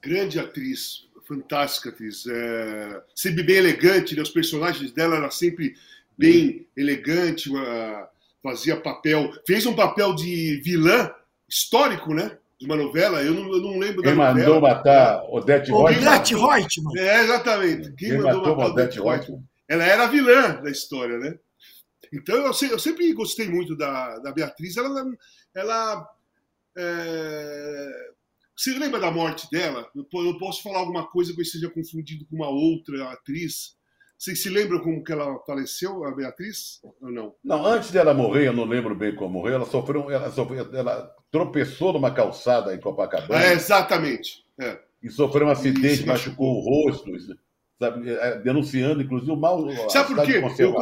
grande 0.03 0.41
atriz, 0.41 1.06
fantástica 1.27 1.91
atriz. 1.91 2.27
É, 2.27 3.03
sempre 3.15 3.43
bem 3.43 3.57
elegante, 3.57 4.15
né? 4.15 4.23
os 4.23 4.31
personagens 4.31 4.93
dela 4.93 5.17
eram 5.17 5.31
sempre 5.31 5.75
bem 6.17 6.67
elegante, 6.77 7.51
uma, 7.51 8.09
fazia 8.43 8.81
papel. 8.81 9.31
Fez 9.47 9.67
um 9.67 9.75
papel 9.75 10.15
de 10.15 10.61
vilã 10.63 11.11
histórico, 11.49 12.15
né? 12.15 12.39
de 12.59 12.65
uma 12.65 12.77
novela, 12.77 13.23
eu 13.23 13.35
não, 13.35 13.53
eu 13.53 13.61
não 13.61 13.79
lembro 13.79 14.03
Quem 14.03 14.13
da 14.13 14.17
mandou 14.17 14.55
novela. 14.55 14.61
matar 14.61 15.25
Odete 15.29 15.71
Reutemann? 15.71 15.99
Odete 15.99 16.35
Reutemann. 16.35 16.97
É, 16.97 17.25
exatamente. 17.25 17.93
Quem, 17.93 18.09
Quem 18.09 18.19
mandou 18.19 18.41
matou 18.41 18.57
matar 18.57 18.71
Odete 18.71 19.01
Reutemann? 19.01 19.45
Ela 19.69 19.85
era 19.85 20.05
a 20.05 20.07
vilã 20.07 20.63
da 20.63 20.71
história, 20.71 21.19
né? 21.19 21.39
Então 22.13 22.37
eu, 22.37 22.45
eu 22.71 22.79
sempre 22.79 23.13
gostei 23.13 23.47
muito 23.49 23.77
da, 23.77 24.19
da 24.21 24.33
Beatriz. 24.33 24.77
Ela, 24.77 25.05
ela 25.55 26.09
é, 26.77 28.11
você 28.57 28.79
lembra 28.79 28.99
da 29.01 29.11
morte 29.11 29.49
dela? 29.51 29.89
Eu 29.95 30.05
po- 30.05 30.25
eu 30.25 30.39
posso 30.39 30.63
falar 30.63 30.79
alguma 30.79 31.07
coisa 31.07 31.33
que 31.33 31.41
eu 31.41 31.43
esteja 31.43 31.69
confundido 31.71 32.25
com 32.27 32.37
uma 32.37 32.49
outra 32.49 33.11
atriz. 33.13 33.77
Vocês 34.19 34.43
se 34.43 34.49
lembram 34.49 34.81
como 34.81 35.05
que 35.05 35.13
ela 35.13 35.39
faleceu, 35.47 36.05
a 36.05 36.11
Beatriz? 36.15 36.81
Ou 36.83 37.11
não? 37.13 37.35
Não, 37.45 37.67
antes 37.67 37.91
dela 37.91 38.15
morrer, 38.15 38.49
eu 38.49 38.53
não 38.55 38.65
lembro 38.65 38.95
bem 38.95 39.15
como 39.15 39.35
morreu, 39.35 39.57
ela 39.57 39.67
sofreu, 39.67 40.11
ela 40.11 40.31
sofreu, 40.33 40.75
ela 40.75 41.15
tropeçou 41.31 41.93
numa 41.93 42.11
calçada 42.11 42.75
em 42.75 42.81
Copacabana 42.81 43.45
É, 43.45 43.53
exatamente. 43.53 44.43
É. 44.59 44.79
e 45.03 45.11
sofreu 45.11 45.47
um 45.47 45.51
acidente, 45.51 45.87
Isso, 46.01 46.07
machucou 46.07 46.57
o 46.57 46.61
rosto, 46.61 47.11
sabe, 47.79 48.09
é, 48.09 48.39
denunciando 48.39 49.03
inclusive 49.03 49.31
o 49.33 49.37
mal. 49.37 49.69
Sabe 49.91 50.15
por 50.15 50.25
quê? 50.25 50.41
Eu 50.57 50.75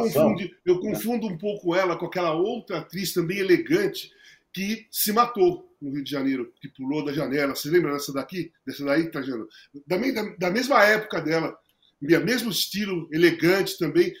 eu 0.65 0.79
confundo 0.79 1.27
um 1.27 1.37
pouco 1.37 1.75
ela 1.75 1.97
com 1.97 2.05
aquela 2.05 2.31
outra 2.33 2.77
atriz 2.79 3.13
também 3.13 3.39
elegante 3.39 4.11
que 4.53 4.87
se 4.89 5.11
matou 5.11 5.69
no 5.85 5.93
Rio 5.95 6.03
de 6.03 6.11
Janeiro, 6.11 6.51
que 6.61 6.67
pulou 6.69 7.05
da 7.05 7.13
janela. 7.13 7.55
Você 7.55 7.69
lembra 7.69 7.93
dessa 7.93 8.13
daqui? 8.13 8.51
Dessa 8.65 8.83
daí, 8.85 9.09
Trajano? 9.11 9.47
Da, 9.87 9.97
me- 9.97 10.11
da, 10.11 10.23
da 10.37 10.51
mesma 10.51 10.83
época 10.83 11.21
dela, 11.21 11.57
me- 12.01 12.19
mesmo 12.19 12.51
estilo, 12.51 13.07
elegante 13.11 13.77
também. 13.77 14.13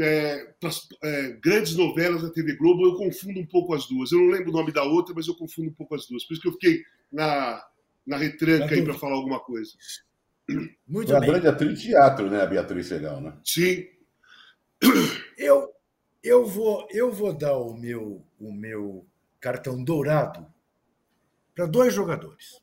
é, 0.00 0.54
pras- 0.58 0.88
é, 1.02 1.32
grandes 1.42 1.76
novelas 1.76 2.22
da 2.22 2.30
TV 2.30 2.54
Globo, 2.56 2.86
eu 2.86 2.96
confundo 2.96 3.38
um 3.40 3.46
pouco 3.46 3.74
as 3.74 3.86
duas. 3.86 4.10
Eu 4.12 4.18
não 4.20 4.28
lembro 4.28 4.50
o 4.50 4.52
nome 4.54 4.72
da 4.72 4.82
outra, 4.82 5.14
mas 5.14 5.26
eu 5.28 5.34
confundo 5.34 5.68
um 5.70 5.74
pouco 5.74 5.94
as 5.94 6.06
duas. 6.06 6.24
Por 6.24 6.32
isso 6.32 6.42
que 6.42 6.48
eu 6.48 6.52
fiquei 6.52 6.82
na, 7.12 7.62
na 8.06 8.16
retranca 8.16 8.74
aí 8.74 8.82
para 8.82 8.94
falar 8.94 9.14
alguma 9.16 9.40
coisa. 9.40 9.72
Muito 10.88 11.12
uma 11.12 11.20
bem. 11.20 11.30
grande 11.30 11.46
atriz 11.48 11.78
de 11.80 11.88
teatro, 11.88 12.30
né, 12.30 12.40
a 12.42 12.46
Beatriz 12.46 12.86
Segal, 12.86 13.20
né? 13.20 13.34
Sim, 13.44 13.86
Eu, 15.36 15.72
eu, 16.22 16.46
vou, 16.46 16.86
eu 16.90 17.10
vou 17.12 17.32
dar 17.32 17.56
o 17.56 17.74
meu, 17.76 18.22
o 18.38 18.52
meu 18.52 19.06
cartão 19.40 19.82
dourado 19.82 20.46
para 21.60 21.66
dois 21.66 21.92
jogadores. 21.92 22.58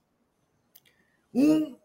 Um, 1.31 1.77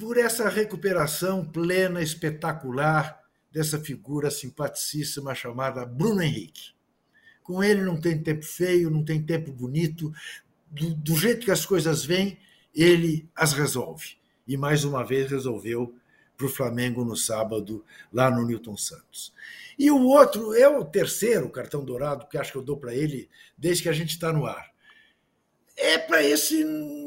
por 0.00 0.18
essa 0.18 0.48
recuperação 0.48 1.44
plena, 1.44 2.02
espetacular 2.02 3.22
dessa 3.52 3.78
figura 3.78 4.32
simpaticíssima 4.32 5.32
chamada 5.32 5.86
Bruno 5.86 6.22
Henrique. 6.22 6.74
Com 7.40 7.62
ele 7.62 7.82
não 7.82 8.00
tem 8.00 8.20
tempo 8.20 8.44
feio, 8.44 8.90
não 8.90 9.04
tem 9.04 9.22
tempo 9.22 9.52
bonito. 9.52 10.12
Do, 10.68 10.92
do 10.92 11.16
jeito 11.16 11.44
que 11.44 11.52
as 11.52 11.64
coisas 11.64 12.04
vêm, 12.04 12.36
ele 12.74 13.30
as 13.36 13.52
resolve. 13.52 14.16
E 14.44 14.56
mais 14.56 14.82
uma 14.82 15.04
vez 15.04 15.30
resolveu 15.30 15.94
para 16.36 16.46
o 16.46 16.50
Flamengo 16.50 17.04
no 17.04 17.14
sábado, 17.14 17.84
lá 18.12 18.28
no 18.28 18.44
Newton 18.44 18.76
Santos. 18.76 19.32
E 19.78 19.88
o 19.88 20.02
outro 20.02 20.52
é 20.52 20.68
o 20.68 20.84
terceiro 20.84 21.48
cartão 21.48 21.84
dourado 21.84 22.26
que 22.26 22.36
acho 22.36 22.50
que 22.50 22.58
eu 22.58 22.62
dou 22.62 22.76
para 22.76 22.92
ele 22.92 23.30
desde 23.56 23.84
que 23.84 23.88
a 23.88 23.92
gente 23.92 24.10
está 24.10 24.32
no 24.32 24.46
ar. 24.46 24.74
É 25.76 25.98
para 25.98 26.22
esse 26.22 26.64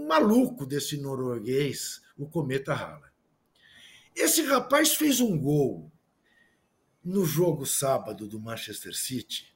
maluco 0.07 0.65
desse 0.65 0.97
norueguês, 0.97 2.01
o 2.17 2.28
Cometa 2.28 2.74
Hala. 2.74 3.09
Esse 4.15 4.43
rapaz 4.43 4.95
fez 4.95 5.20
um 5.20 5.38
gol 5.38 5.91
no 7.03 7.26
jogo 7.26 7.65
sábado 7.65 8.28
do 8.28 8.39
Manchester 8.39 8.95
City. 8.95 9.47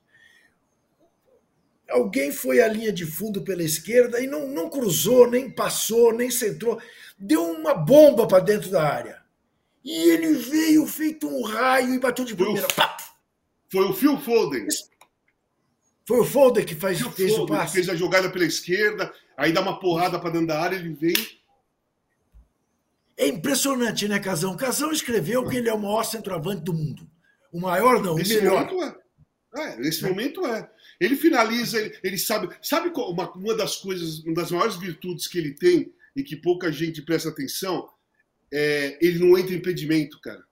Alguém 1.89 2.32
foi 2.32 2.61
à 2.61 2.68
linha 2.68 2.91
de 2.91 3.05
fundo 3.05 3.43
pela 3.43 3.61
esquerda 3.61 4.20
e 4.20 4.26
não, 4.26 4.47
não 4.47 4.70
cruzou, 4.70 5.30
nem 5.30 5.51
passou, 5.51 6.14
nem 6.14 6.32
centrou. 6.32 6.82
Deu 7.20 7.43
uma 7.43 7.74
bomba 7.74 8.26
para 8.26 8.43
dentro 8.43 8.72
da 8.72 8.82
área. 8.82 9.22
E 9.84 10.09
ele 10.09 10.34
veio 10.34 10.88
feito 10.88 11.28
um 11.28 11.43
raio 11.43 11.93
e 11.93 11.99
bateu 11.99 12.26
de 12.26 12.36
primeira. 12.36 12.68
Pá! 12.70 12.97
foi 13.74 13.89
o 13.89 13.93
Phil 13.93 14.20
Foden. 14.20 14.68
Foi 16.06 16.20
o 16.20 16.26
Folder 16.26 16.66
que 16.66 16.76
faz, 16.76 16.97
Phil 16.99 17.12
fez 17.12 17.32
o 17.32 17.36
Foden 17.38 17.56
passe. 17.58 17.74
fez 17.74 17.89
a 17.89 17.95
jogada 17.95 18.30
pela 18.30 18.45
esquerda, 18.45 19.14
aí 19.38 19.54
dá 19.54 19.62
uma 19.62 19.80
porrada 19.80 20.20
para 20.20 20.32
dentro 20.32 20.47
da 20.47 20.62
área, 20.62 20.76
ele 20.76 20.93
vem. 20.93 21.14
É 23.16 23.28
impressionante, 23.28 24.08
né, 24.08 24.20
Casão? 24.20 24.58
Casão 24.58 24.91
escreveu 24.91 25.47
que 25.47 25.56
ele 25.56 25.70
é 25.70 25.74
o 25.74 25.80
maior 25.80 26.04
centroavante 26.04 26.64
do 26.64 26.74
mundo. 26.74 27.10
O 27.51 27.60
maior 27.62 28.01
não, 28.01 28.14
o 28.14 28.18
Nesse 28.18 28.36
melhor. 28.36 28.66
momento 28.66 28.84
é. 28.84 29.04
É, 29.56 29.76
nesse 29.78 30.04
momento 30.04 30.45
é. 30.47 30.68
Ele 30.99 31.16
finaliza, 31.16 31.80
ele, 31.80 31.95
ele 32.04 32.18
sabe. 32.18 32.49
Sabe 32.62 32.89
qual- 32.89 33.12
uma, 33.12 33.32
uma 33.34 33.56
das 33.56 33.76
coisas, 33.78 34.20
uma 34.24 34.34
das 34.34 34.51
maiores 34.51 34.76
virtudes 34.78 35.28
que 35.28 35.38
ele 35.38 35.54
tem 35.54 35.93
e 36.16 36.24
que 36.24 36.36
pouca 36.36 36.72
gente 36.72 37.04
presta 37.04 37.30
atenção? 37.30 37.88
É, 38.51 38.97
ele 38.99 39.20
não 39.20 39.38
entra 39.38 39.54
em 39.54 39.58
impedimento, 39.58 40.20
cara. 40.20 40.43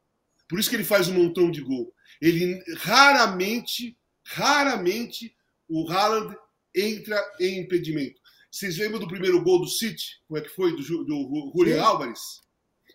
Por 0.48 0.60
isso 0.60 0.70
que 0.70 0.76
ele 0.76 0.84
faz 0.84 1.08
um 1.08 1.14
montão 1.16 1.50
de 1.50 1.62
gol. 1.62 1.92
Ele 2.22 2.62
raramente, 2.78 3.98
raramente, 4.24 5.36
o 5.72 5.90
Haaland 5.90 6.36
entra 6.76 7.18
em 7.40 7.60
impedimento. 7.60 8.20
Vocês 8.52 8.78
lembram 8.78 9.00
do 9.00 9.08
primeiro 9.08 9.42
gol 9.42 9.62
do 9.62 9.68
City? 9.68 10.20
Como 10.28 10.38
é 10.38 10.42
que 10.42 10.50
foi? 10.50 10.72
Do, 10.72 10.84
do 11.06 11.52
Julian 11.56 11.76
Sim. 11.76 11.80
Álvares? 11.80 12.20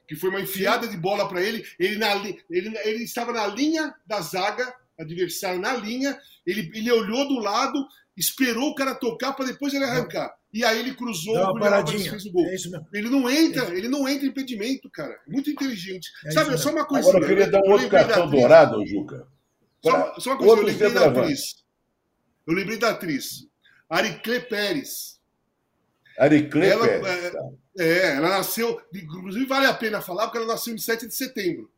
Que 0.06 0.14
foi 0.14 0.28
uma 0.28 0.40
enfiada 0.40 0.86
de 0.86 0.96
bola 0.96 1.26
para 1.28 1.42
ele. 1.42 1.64
Ele, 1.80 1.96
na 1.96 2.14
ele, 2.16 2.42
ele 2.50 3.04
estava 3.04 3.32
na 3.32 3.46
linha 3.46 3.94
da 4.06 4.20
zaga, 4.20 4.72
adversário 5.00 5.58
na 5.58 5.74
linha. 5.74 6.18
Ele, 6.46 6.70
ele 6.74 6.92
olhou 6.92 7.26
do 7.26 7.38
lado, 7.40 7.82
esperou 8.16 8.70
o 8.70 8.74
cara 8.74 8.94
tocar 8.94 9.32
para 9.32 9.46
depois 9.46 9.72
ele 9.72 9.84
arrancar. 9.84 10.30
E 10.52 10.64
aí 10.64 10.78
ele 10.78 10.94
cruzou, 10.94 11.34
Dá 11.34 11.40
o 11.40 11.52
uma 11.52 11.52
Julian 11.52 11.64
Álvares 11.64 11.90
paradinha. 11.90 12.10
fez 12.10 12.26
o 12.26 12.32
gol. 12.32 12.46
É 12.46 12.54
isso 12.54 12.70
mesmo. 12.70 12.86
Ele 12.92 13.08
não 13.08 13.30
entra, 13.30 13.74
ele 13.76 13.88
não 13.88 14.08
entra 14.08 14.26
em 14.26 14.28
impedimento, 14.28 14.90
cara. 14.90 15.18
Muito 15.26 15.50
inteligente. 15.50 16.08
É 16.26 16.30
Sabe, 16.30 16.54
isso 16.54 16.62
só 16.64 16.70
uma 16.70 16.84
coisinha. 16.84 17.10
Agora 17.16 17.24
eu 17.24 17.28
queria 17.28 17.50
dar 17.50 17.60
um 17.62 17.66
eu 17.66 17.72
outro 17.72 17.88
cartão 17.88 18.30
dourado, 18.30 18.86
Juca. 18.86 19.26
Só, 19.82 20.20
só 20.20 20.30
uma 20.30 20.36
coisa, 20.38 20.52
eu 20.52 20.58
Outro 20.58 20.66
lembrei 20.66 20.90
da 20.92 21.06
atriz. 21.08 21.65
Eu 22.46 22.54
lembrei 22.54 22.78
da 22.78 22.90
atriz. 22.90 23.46
Aricle 23.88 24.40
Pérez. 24.42 25.20
Aricle 26.18 26.64
Ela, 26.64 26.86
Pérez. 26.86 27.06
é, 27.06 27.30
tá. 27.30 27.48
É, 27.78 28.16
ela 28.16 28.28
nasceu, 28.30 28.80
inclusive 28.94 29.44
vale 29.44 29.66
a 29.66 29.74
pena 29.74 30.00
falar, 30.00 30.24
porque 30.24 30.38
ela 30.38 30.46
nasceu 30.46 30.74
em 30.74 30.78
7 30.78 31.06
de 31.06 31.14
setembro. 31.14 31.70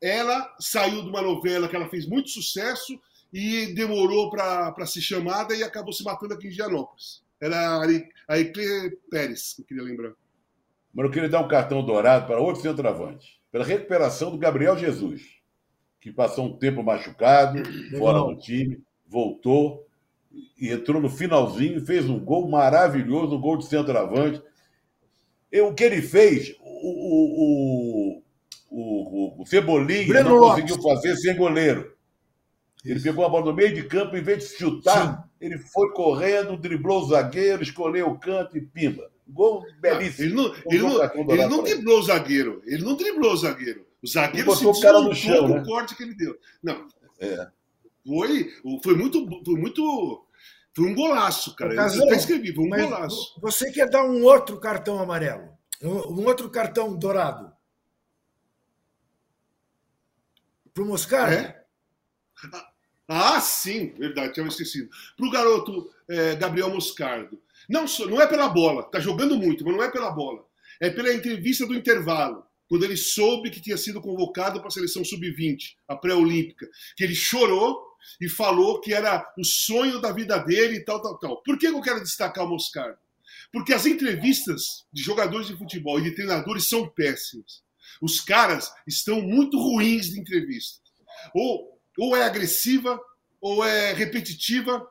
Ela 0.00 0.54
saiu 0.58 1.02
de 1.02 1.08
uma 1.08 1.22
novela 1.22 1.68
que 1.68 1.76
ela 1.76 1.88
fez 1.88 2.06
muito 2.06 2.28
sucesso 2.28 3.00
e 3.32 3.72
demorou 3.74 4.30
para 4.30 4.86
ser 4.86 5.00
chamada 5.00 5.54
e 5.54 5.62
acabou 5.62 5.92
se 5.92 6.04
matando 6.04 6.34
aqui 6.34 6.48
em 6.48 6.50
Gianópolis. 6.50 7.22
Era 7.40 7.56
a 7.56 7.82
Aricle 8.28 8.98
Pérez, 9.10 9.54
que 9.54 9.62
eu 9.62 9.66
queria 9.66 9.82
lembrar. 9.82 10.12
Mas 10.92 11.06
eu 11.06 11.10
queria 11.10 11.28
dar 11.28 11.40
um 11.40 11.48
cartão 11.48 11.84
dourado 11.84 12.26
para 12.26 12.40
outro 12.40 12.60
centroavante. 12.60 13.40
Pela 13.50 13.64
recuperação 13.64 14.30
do 14.30 14.38
Gabriel 14.38 14.76
Jesus, 14.76 15.22
que 16.00 16.12
passou 16.12 16.46
um 16.46 16.58
tempo 16.58 16.82
machucado, 16.82 17.62
fora 17.96 18.18
do 18.18 18.36
time, 18.38 18.82
voltou 19.06 19.86
e 20.58 20.70
entrou 20.70 21.00
no 21.00 21.10
finalzinho 21.10 21.84
fez 21.84 22.08
um 22.08 22.20
gol 22.20 22.48
maravilhoso, 22.48 23.36
um 23.36 23.40
gol 23.40 23.56
de 23.56 23.66
centroavante. 23.66 24.42
E 25.50 25.60
o 25.60 25.74
que 25.74 25.84
ele 25.84 26.00
fez, 26.00 26.54
o, 26.60 28.20
o, 28.20 28.22
o, 28.70 29.42
o, 29.42 29.46
Cebolinha 29.46 30.06
Breno 30.06 30.30
não 30.30 30.36
Lopes. 30.36 30.62
conseguiu 30.62 30.82
fazer 30.82 31.16
sem 31.16 31.36
goleiro. 31.36 31.92
Ele 32.84 33.00
pegou 33.00 33.24
a 33.24 33.28
bola 33.28 33.46
no 33.46 33.54
meio 33.54 33.74
de 33.74 33.84
campo, 33.84 34.16
em 34.16 34.22
vez 34.22 34.48
de 34.48 34.56
chutar, 34.56 35.28
ele 35.40 35.58
foi 35.58 35.92
correndo, 35.92 36.56
driblou 36.56 37.02
o 37.02 37.08
zagueiro, 37.08 37.62
escolheu 37.62 38.08
o 38.08 38.18
canto 38.18 38.56
e 38.56 38.60
pimba. 38.60 39.10
Gol 39.28 39.64
belíssimo. 39.80 40.26
Ele 40.26 40.34
não, 40.34 40.54
ele 40.66 40.82
não, 40.82 41.32
ele 41.32 41.46
não 41.46 41.62
driblou 41.62 41.98
o 41.98 42.02
zagueiro. 42.02 42.62
Ele 42.66 42.84
não 42.84 42.96
driblou 42.96 43.32
o 43.32 43.36
zagueiro. 43.36 43.86
O 44.02 44.06
zagueiro 44.06 44.54
se 44.56 44.66
o 44.66 44.80
cara 44.80 45.00
no 45.00 45.14
chão, 45.14 45.46
com 45.46 45.54
né? 45.54 45.60
o 45.60 45.64
corte 45.64 45.96
que 45.96 46.02
ele 46.02 46.14
deu. 46.14 46.36
Não, 46.62 46.86
É. 47.20 47.46
foi, 48.06 48.52
foi 48.82 48.94
muito. 48.94 49.44
Foi 49.44 49.54
muito. 49.54 50.26
Foi 50.74 50.86
um 50.86 50.94
golaço, 50.94 51.54
cara. 51.54 51.74
Eu 51.74 52.04
até 52.04 52.16
escrevi, 52.16 52.54
foi 52.54 52.64
um 52.64 52.70
golaço. 52.70 53.38
você 53.40 53.70
quer 53.70 53.90
dar 53.90 54.04
um 54.04 54.24
outro 54.24 54.58
cartão 54.58 54.98
amarelo? 54.98 55.50
Um, 55.82 56.24
outro 56.26 56.48
cartão 56.48 56.96
dourado? 56.96 57.52
Pro 60.72 60.86
Moscardo? 60.86 61.34
É? 61.34 61.62
Ah, 63.06 63.40
sim, 63.40 63.92
verdade, 63.98 64.32
tinha 64.32 64.46
esquecido. 64.46 64.88
Para 65.16 65.26
o 65.26 65.30
garoto 65.30 65.90
é, 66.08 66.34
Gabriel 66.36 66.70
Moscardo. 66.70 67.38
Não, 67.68 67.84
não 68.08 68.20
é 68.20 68.26
pela 68.26 68.48
bola, 68.48 68.84
tá 68.84 68.98
jogando 68.98 69.36
muito, 69.36 69.64
mas 69.64 69.74
não 69.74 69.82
é 69.82 69.90
pela 69.90 70.10
bola. 70.10 70.44
É 70.80 70.88
pela 70.88 71.12
entrevista 71.12 71.66
do 71.66 71.74
intervalo, 71.74 72.44
quando 72.68 72.84
ele 72.84 72.96
soube 72.96 73.50
que 73.50 73.60
tinha 73.60 73.76
sido 73.76 74.00
convocado 74.00 74.58
para 74.60 74.68
a 74.68 74.70
seleção 74.70 75.04
sub-20, 75.04 75.76
a 75.86 75.94
pré-olímpica, 75.94 76.66
que 76.96 77.04
ele 77.04 77.14
chorou 77.14 77.91
e 78.20 78.28
falou 78.28 78.80
que 78.80 78.92
era 78.92 79.26
o 79.38 79.44
sonho 79.44 80.00
da 80.00 80.12
vida 80.12 80.38
dele 80.38 80.76
e 80.76 80.84
tal, 80.84 81.00
tal, 81.02 81.18
tal. 81.18 81.42
Por 81.42 81.58
que 81.58 81.66
eu 81.66 81.80
quero 81.80 82.02
destacar 82.02 82.44
o 82.44 82.48
Moscardo? 82.48 82.98
Porque 83.52 83.72
as 83.72 83.86
entrevistas 83.86 84.86
de 84.92 85.02
jogadores 85.02 85.46
de 85.46 85.56
futebol 85.56 85.98
e 85.98 86.04
de 86.04 86.14
treinadores 86.14 86.68
são 86.68 86.88
péssimas. 86.88 87.62
Os 88.00 88.20
caras 88.20 88.72
estão 88.86 89.20
muito 89.20 89.58
ruins 89.58 90.06
de 90.06 90.20
entrevista. 90.20 90.80
Ou, 91.34 91.78
ou 91.98 92.16
é 92.16 92.24
agressiva, 92.24 92.98
ou 93.40 93.64
é 93.64 93.92
repetitiva. 93.92 94.86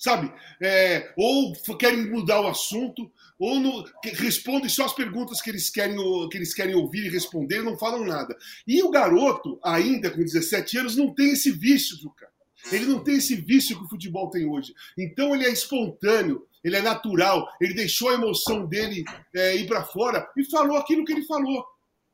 Sabe? 0.00 0.32
É, 0.60 1.12
ou 1.14 1.52
querem 1.78 2.10
mudar 2.10 2.40
o 2.40 2.48
assunto, 2.48 3.12
ou 3.38 3.60
no, 3.60 3.84
respondem 4.02 4.68
só 4.68 4.86
as 4.86 4.94
perguntas 4.94 5.42
que 5.42 5.50
eles, 5.50 5.68
querem, 5.68 5.96
que 6.30 6.38
eles 6.38 6.54
querem 6.54 6.74
ouvir 6.74 7.06
e 7.06 7.10
responder, 7.10 7.62
não 7.62 7.78
falam 7.78 8.04
nada. 8.04 8.34
E 8.66 8.82
o 8.82 8.90
garoto, 8.90 9.60
ainda 9.62 10.10
com 10.10 10.24
17 10.24 10.78
anos, 10.78 10.96
não 10.96 11.14
tem 11.14 11.32
esse 11.32 11.50
vício, 11.52 11.98
cara. 12.10 12.32
Ele 12.72 12.86
não 12.86 13.04
tem 13.04 13.16
esse 13.16 13.36
vício 13.36 13.78
que 13.78 13.84
o 13.84 13.88
futebol 13.88 14.30
tem 14.30 14.46
hoje. 14.46 14.74
Então 14.96 15.34
ele 15.34 15.44
é 15.44 15.50
espontâneo, 15.50 16.46
ele 16.62 16.76
é 16.76 16.82
natural, 16.82 17.46
ele 17.60 17.74
deixou 17.74 18.10
a 18.10 18.14
emoção 18.14 18.66
dele 18.66 19.04
é, 19.34 19.56
ir 19.56 19.66
para 19.66 19.84
fora 19.84 20.28
e 20.36 20.44
falou 20.44 20.76
aquilo 20.76 21.04
que 21.04 21.12
ele 21.12 21.24
falou. 21.24 21.64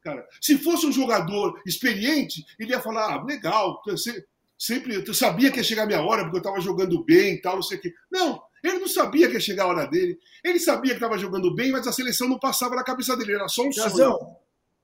Cara, 0.02 0.24
se 0.40 0.56
fosse 0.58 0.86
um 0.86 0.92
jogador 0.92 1.60
experiente, 1.66 2.44
ele 2.60 2.70
ia 2.70 2.80
falar: 2.80 3.14
ah, 3.14 3.24
legal, 3.24 3.82
sempre 4.58 5.04
eu 5.06 5.14
sabia 5.14 5.50
que 5.50 5.58
ia 5.58 5.64
chegar 5.64 5.82
a 5.82 5.86
minha 5.86 6.02
hora 6.02 6.22
porque 6.22 6.36
eu 6.36 6.40
estava 6.40 6.60
jogando 6.60 7.04
bem 7.04 7.34
e 7.34 7.40
tal, 7.40 7.56
não 7.56 7.62
sei 7.62 7.78
o 7.78 7.80
quê. 7.80 7.92
Não, 8.10 8.40
ele 8.62 8.78
não 8.78 8.88
sabia 8.88 9.28
que 9.28 9.34
ia 9.34 9.40
chegar 9.40 9.64
a 9.64 9.68
hora 9.68 9.86
dele. 9.86 10.18
Ele 10.42 10.58
sabia 10.58 10.92
que 10.92 10.96
estava 10.96 11.18
jogando 11.18 11.54
bem, 11.54 11.70
mas 11.70 11.86
a 11.86 11.92
seleção 11.92 12.28
não 12.28 12.38
passava 12.38 12.74
na 12.74 12.84
cabeça 12.84 13.16
dele, 13.16 13.34
era 13.34 13.48
só 13.48 13.62
um 13.62 13.70
Casão, 13.70 13.90
sonho. 13.90 14.36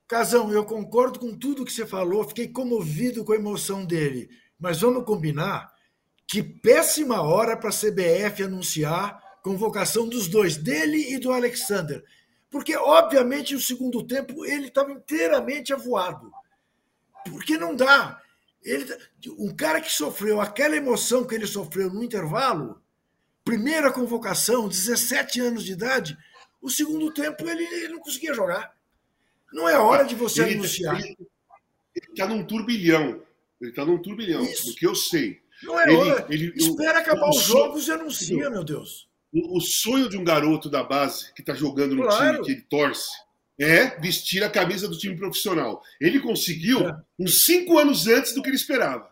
Casão, 0.07 0.53
eu 0.53 0.65
concordo 0.65 1.19
com 1.19 1.37
tudo 1.37 1.65
que 1.65 1.73
você 1.73 1.87
falou, 1.87 2.29
fiquei 2.29 2.49
comovido 2.49 3.25
com 3.25 3.33
a 3.33 3.37
emoção 3.37 3.85
dele. 3.85 4.29
Mas 4.59 4.81
vamos 4.81 5.05
combinar 5.05 5.73
que 6.29 6.43
péssima 6.43 7.21
hora 7.21 7.57
para 7.57 7.71
a 7.71 7.73
CBF 7.73 8.45
anunciar 8.45 9.21
convocação 9.43 10.09
dos 10.09 10.29
dois, 10.29 10.57
dele 10.57 11.13
e 11.13 11.19
do 11.19 11.33
Alexander. 11.33 12.03
Porque, 12.49 12.77
obviamente, 12.77 13.55
no 13.55 13.61
segundo 13.61 14.07
tempo 14.07 14.45
ele 14.45 14.69
estava 14.69 14.93
inteiramente 14.93 15.73
avoado. 15.73 16.31
Porque 17.29 17.59
não 17.59 17.75
dá. 17.75 18.22
Ele, 18.63 18.87
um 19.39 19.55
cara 19.55 19.81
que 19.81 19.91
sofreu 19.91 20.41
aquela 20.41 20.77
emoção 20.77 21.25
que 21.25 21.35
ele 21.35 21.47
sofreu 21.47 21.91
no 21.91 22.03
intervalo, 22.03 22.81
primeira 23.45 23.93
convocação, 23.93 24.69
17 24.69 25.41
anos 25.41 25.65
de 25.65 25.73
idade, 25.73 26.17
o 26.61 26.71
segundo 26.71 27.13
tempo 27.13 27.49
ele, 27.49 27.65
ele 27.65 27.89
não 27.89 27.99
conseguia 27.99 28.33
jogar. 28.35 28.73
Não 29.53 29.69
é 29.69 29.77
hora 29.77 30.05
de 30.05 30.15
você 30.15 30.43
ele, 30.43 30.55
anunciar. 30.55 30.99
Ele 31.01 31.17
está 32.11 32.27
num 32.27 32.45
turbilhão. 32.45 33.23
Ele 33.61 33.71
está 33.71 33.85
num 33.85 33.99
turbilhão, 33.99 34.43
Isso. 34.43 34.67
do 34.67 34.75
que 34.75 34.87
eu 34.87 34.95
sei. 34.95 35.41
Não 35.63 35.79
é 35.79 35.85
ele, 35.85 35.97
hora. 35.97 36.27
Ele, 36.31 36.53
Espera 36.57 36.99
eu, 36.99 37.03
acabar 37.03 37.29
os 37.29 37.43
jogos 37.43 37.87
e 37.87 37.93
anuncia, 37.93 38.49
meu 38.49 38.65
Deus. 38.65 39.09
O, 39.33 39.59
o, 39.59 39.61
sonho 39.61 40.09
de 40.09 40.17
um 40.17 40.25
garoto 40.25 40.69
da 40.69 40.83
base 40.83 41.33
que 41.35 41.43
está 41.43 41.55
jogando 41.55 41.95
no 41.95 42.03
claro. 42.03 42.35
time 42.35 42.45
que 42.45 42.53
ele 42.53 42.63
torce 42.63 43.13
é 43.63 43.99
vestir 44.01 44.43
a 44.43 44.51
camisa 44.51 44.89
do 44.89 44.99
time 44.99 45.17
profissional. 45.17 45.83
Ele 46.01 46.21
conseguiu 46.21 46.81
é. 46.89 46.97
uns 47.19 47.45
cinco 47.45 47.79
anos 47.79 48.07
antes 48.07 48.35
do 48.35 48.43
que 48.43 48.49
ele 48.49 48.57
esperava. 48.57 49.09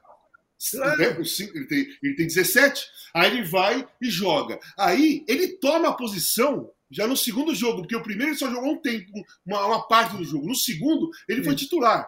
Claro. 0.70 0.98
Né? 0.98 1.16
Ele, 1.55 1.66
tem, 1.66 1.86
ele 2.03 2.16
tem 2.16 2.26
17, 2.26 2.84
aí 3.14 3.30
ele 3.30 3.42
vai 3.44 3.86
e 4.01 4.11
joga. 4.11 4.59
Aí 4.76 5.24
ele 5.28 5.48
toma 5.59 5.88
a 5.88 5.94
posição 5.94 6.70
já 6.90 7.07
no 7.07 7.16
segundo 7.16 7.55
jogo, 7.55 7.82
porque 7.82 7.96
o 7.96 8.03
primeiro 8.03 8.32
ele 8.32 8.38
só 8.38 8.51
jogou 8.51 8.72
um 8.72 8.80
tempo, 8.80 9.07
uma, 9.46 9.64
uma 9.64 9.86
parte 9.86 10.16
do 10.16 10.24
jogo. 10.24 10.48
No 10.48 10.57
segundo, 10.57 11.09
ele 11.28 11.44
foi 11.44 11.55
titular. 11.55 12.07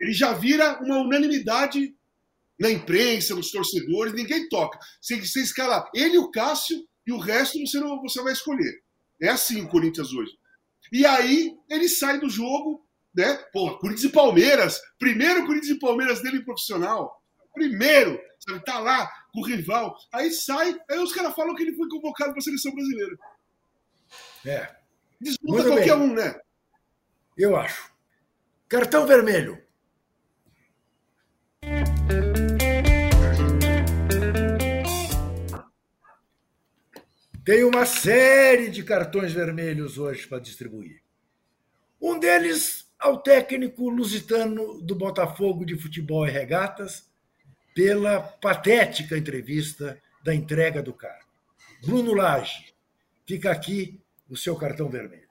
Ele 0.00 0.12
já 0.12 0.32
vira 0.32 0.80
uma 0.82 0.98
unanimidade 0.98 1.94
na 2.58 2.70
imprensa, 2.70 3.34
nos 3.34 3.50
torcedores, 3.50 4.14
ninguém 4.14 4.48
toca. 4.48 4.78
Você, 5.00 5.20
você 5.20 5.42
escala 5.42 5.88
ele, 5.94 6.16
o 6.16 6.30
Cássio 6.30 6.82
e 7.06 7.12
o 7.12 7.18
resto 7.18 7.58
você, 7.60 7.78
não, 7.78 8.00
você 8.00 8.22
vai 8.22 8.32
escolher. 8.32 8.82
É 9.20 9.28
assim 9.28 9.60
o 9.60 9.68
Corinthians 9.68 10.12
hoje. 10.12 10.32
E 10.92 11.06
aí 11.06 11.56
ele 11.70 11.88
sai 11.88 12.20
do 12.20 12.28
jogo, 12.28 12.86
né? 13.14 13.34
Pô, 13.50 13.78
Corinthians 13.78 14.10
e 14.10 14.14
Palmeiras. 14.14 14.80
Primeiro 14.98 15.46
Corinthians 15.46 15.76
e 15.76 15.80
Palmeiras 15.80 16.22
dele 16.22 16.44
profissional. 16.44 17.18
Primeiro, 17.54 18.20
sabe? 18.38 18.62
Tá 18.64 18.78
lá 18.78 19.10
com 19.32 19.40
o 19.40 19.46
rival. 19.46 19.96
Aí 20.12 20.30
sai, 20.30 20.78
aí 20.90 20.98
os 20.98 21.12
caras 21.12 21.34
falam 21.34 21.54
que 21.54 21.62
ele 21.62 21.76
foi 21.76 21.88
convocado 21.88 22.32
para 22.32 22.40
a 22.40 22.42
seleção 22.42 22.74
brasileira. 22.74 23.18
É. 24.44 24.76
Desmonta 25.18 25.64
qualquer 25.64 25.96
bem. 25.96 26.10
um, 26.10 26.14
né? 26.14 26.38
Eu 27.38 27.56
acho. 27.56 27.90
Cartão 28.68 29.06
vermelho. 29.06 29.62
Tem 37.44 37.64
uma 37.64 37.84
série 37.84 38.70
de 38.70 38.84
cartões 38.84 39.32
vermelhos 39.32 39.98
hoje 39.98 40.28
para 40.28 40.38
distribuir. 40.38 41.02
Um 42.00 42.16
deles 42.16 42.88
ao 43.00 43.20
técnico 43.20 43.88
lusitano 43.88 44.80
do 44.80 44.94
Botafogo 44.94 45.64
de 45.64 45.76
Futebol 45.76 46.24
e 46.24 46.30
Regatas, 46.30 47.10
pela 47.74 48.20
patética 48.20 49.18
entrevista 49.18 50.00
da 50.22 50.32
entrega 50.32 50.80
do 50.80 50.92
cargo. 50.92 51.26
Bruno 51.84 52.14
Lage, 52.14 52.72
fica 53.26 53.50
aqui 53.50 54.00
o 54.28 54.36
seu 54.36 54.54
cartão 54.54 54.88
vermelho. 54.88 55.28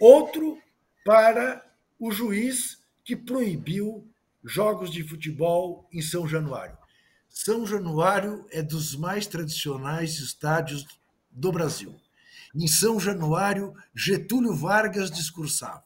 Outro 0.00 0.60
para 1.04 1.64
o 2.00 2.10
juiz 2.10 2.82
que 3.04 3.14
proibiu 3.14 4.04
jogos 4.42 4.90
de 4.90 5.04
futebol 5.04 5.88
em 5.92 6.02
São 6.02 6.26
Januário. 6.26 6.76
São 7.28 7.64
Januário 7.64 8.44
é 8.50 8.60
dos 8.60 8.96
mais 8.96 9.26
tradicionais 9.28 10.18
estádios 10.18 10.97
do 11.38 11.52
Brasil. 11.52 11.94
Em 12.54 12.66
São 12.66 12.98
Januário, 12.98 13.72
Getúlio 13.94 14.54
Vargas 14.54 15.10
discursava. 15.10 15.84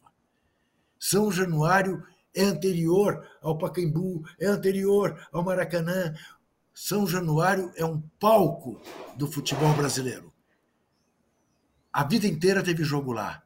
São 0.98 1.30
Januário 1.30 2.03
é 2.34 2.42
anterior 2.42 3.28
ao 3.42 3.59
Pacaembu, 3.59 4.24
é 4.40 4.46
anterior 4.46 5.28
ao 5.30 5.44
Maracanã. 5.44 6.14
São 6.72 7.07
Januário 7.07 7.70
é 7.76 7.84
um 7.84 8.00
palco 8.18 8.80
do 9.16 9.30
futebol 9.30 9.74
brasileiro. 9.74 10.32
A 11.92 12.05
vida 12.05 12.26
inteira 12.26 12.62
teve 12.62 12.82
jogo 12.84 13.12
lá. 13.12 13.42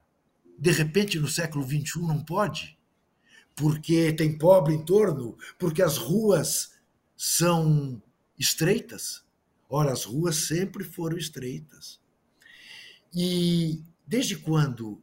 De 0.58 0.70
repente, 0.70 1.18
no 1.18 1.26
século 1.26 1.64
XXI, 1.64 2.00
não 2.02 2.22
pode, 2.22 2.78
porque 3.54 4.12
tem 4.12 4.38
pobre 4.38 4.74
em 4.74 4.84
torno, 4.84 5.36
porque 5.58 5.82
as 5.82 5.96
ruas 5.96 6.76
são 7.16 8.00
estreitas. 8.38 9.25
Ora, 9.68 9.92
as 9.92 10.04
ruas 10.04 10.46
sempre 10.46 10.84
foram 10.84 11.16
estreitas. 11.16 12.00
E 13.14 13.82
desde 14.06 14.36
quando 14.36 15.02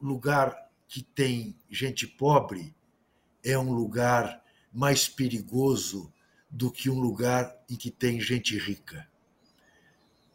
lugar 0.00 0.70
que 0.86 1.02
tem 1.02 1.56
gente 1.70 2.06
pobre 2.06 2.74
é 3.44 3.58
um 3.58 3.72
lugar 3.72 4.42
mais 4.72 5.08
perigoso 5.08 6.12
do 6.50 6.70
que 6.70 6.88
um 6.88 6.98
lugar 7.00 7.54
em 7.68 7.76
que 7.76 7.90
tem 7.90 8.20
gente 8.20 8.56
rica? 8.58 9.08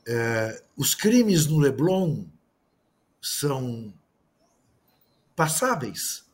É, 0.06 0.64
os 0.76 0.94
crimes 0.94 1.48
no 1.48 1.58
Leblon 1.58 2.26
são 3.22 3.94
passáveis. 5.36 6.26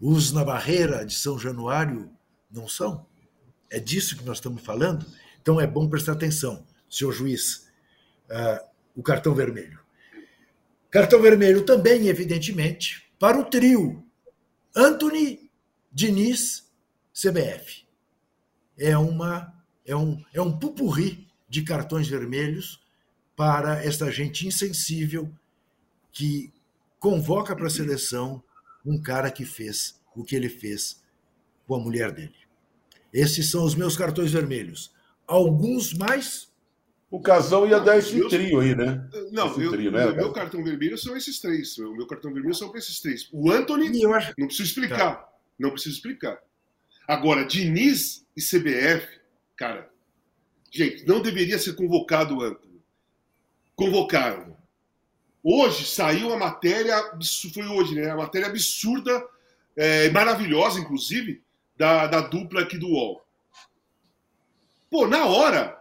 Os 0.00 0.32
na 0.32 0.44
barreira 0.44 1.04
de 1.04 1.14
São 1.14 1.38
Januário 1.38 2.10
não 2.50 2.68
são. 2.68 3.06
É 3.70 3.80
disso 3.80 4.16
que 4.16 4.24
nós 4.24 4.38
estamos 4.38 4.62
falando. 4.62 5.06
Então 5.42 5.60
é 5.60 5.66
bom 5.66 5.88
prestar 5.88 6.12
atenção, 6.12 6.64
senhor 6.88 7.12
juiz, 7.12 7.68
uh, 8.30 8.64
o 8.94 9.02
cartão 9.02 9.34
vermelho. 9.34 9.80
Cartão 10.88 11.20
vermelho 11.20 11.64
também, 11.64 12.06
evidentemente, 12.06 13.10
para 13.18 13.40
o 13.40 13.44
trio 13.44 14.06
Anthony, 14.74 15.50
Diniz, 15.92 16.70
CBF. 17.12 17.84
É, 18.78 18.96
uma, 18.96 19.52
é, 19.84 19.96
um, 19.96 20.24
é 20.32 20.40
um 20.40 20.56
pupurri 20.56 21.26
de 21.48 21.62
cartões 21.62 22.06
vermelhos 22.06 22.80
para 23.34 23.84
essa 23.84 24.12
gente 24.12 24.46
insensível 24.46 25.28
que 26.12 26.52
convoca 27.00 27.56
para 27.56 27.66
a 27.66 27.70
seleção 27.70 28.40
um 28.86 29.00
cara 29.00 29.28
que 29.30 29.44
fez 29.44 30.00
o 30.14 30.22
que 30.22 30.36
ele 30.36 30.48
fez 30.48 31.02
com 31.66 31.74
a 31.74 31.80
mulher 31.80 32.12
dele. 32.12 32.36
Esses 33.12 33.50
são 33.50 33.64
os 33.64 33.74
meus 33.74 33.96
cartões 33.96 34.30
vermelhos 34.30 34.92
alguns 35.32 35.94
mais. 35.94 36.50
O 37.10 37.20
Casão 37.20 37.66
ia 37.66 37.78
dar 37.78 37.98
esse 37.98 38.26
trio 38.28 38.60
aí, 38.60 38.74
né? 38.74 39.06
Não, 39.30 39.48
esse 39.48 39.62
eu, 39.62 39.70
trio, 39.70 39.90
né? 39.90 40.06
o 40.06 40.16
meu 40.16 40.32
cartão 40.32 40.64
vermelho 40.64 40.96
são 40.96 41.16
esses 41.16 41.38
três. 41.40 41.76
O 41.78 41.94
meu 41.94 42.06
cartão 42.06 42.32
vermelho 42.32 42.54
são 42.54 42.74
esses 42.74 43.00
três. 43.00 43.28
O 43.32 43.50
Anthony, 43.50 44.04
acho... 44.14 44.32
não 44.38 44.46
preciso 44.46 44.68
explicar. 44.68 45.16
Tá. 45.16 45.28
Não 45.58 45.70
preciso 45.70 45.96
explicar. 45.96 46.38
Agora, 47.06 47.44
Diniz 47.44 48.24
e 48.36 48.40
CBF, 48.40 49.06
cara, 49.56 49.90
gente, 50.70 51.06
não 51.06 51.20
deveria 51.20 51.58
ser 51.58 51.74
convocado 51.74 52.38
o 52.38 52.42
Anthony. 52.42 52.80
Convocaram. 53.74 54.56
Hoje 55.42 55.84
saiu 55.84 56.32
a 56.32 56.38
matéria, 56.38 56.96
foi 57.52 57.66
hoje, 57.66 57.94
né? 57.94 58.10
A 58.10 58.16
matéria 58.16 58.48
absurda, 58.48 59.22
é, 59.76 60.08
maravilhosa, 60.10 60.80
inclusive, 60.80 61.42
da, 61.76 62.06
da 62.06 62.20
dupla 62.20 62.62
aqui 62.62 62.78
do 62.78 62.88
UOL. 62.88 63.22
Pô, 64.92 65.08
na 65.08 65.24
hora, 65.24 65.80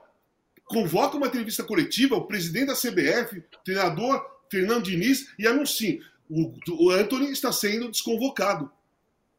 convoca 0.63 1.17
uma 1.17 1.27
entrevista 1.27 1.65
coletiva, 1.65 2.15
o 2.15 2.25
presidente 2.25 2.67
da 2.67 2.75
CBF, 2.75 3.39
o 3.39 3.63
treinador 3.65 4.25
Fernando 4.49 4.85
Diniz, 4.85 5.27
e 5.37 5.45
anuncia: 5.45 5.99
o, 6.29 6.53
o 6.69 6.89
Anthony 6.91 7.29
está 7.29 7.51
sendo 7.51 7.91
desconvocado. 7.91 8.71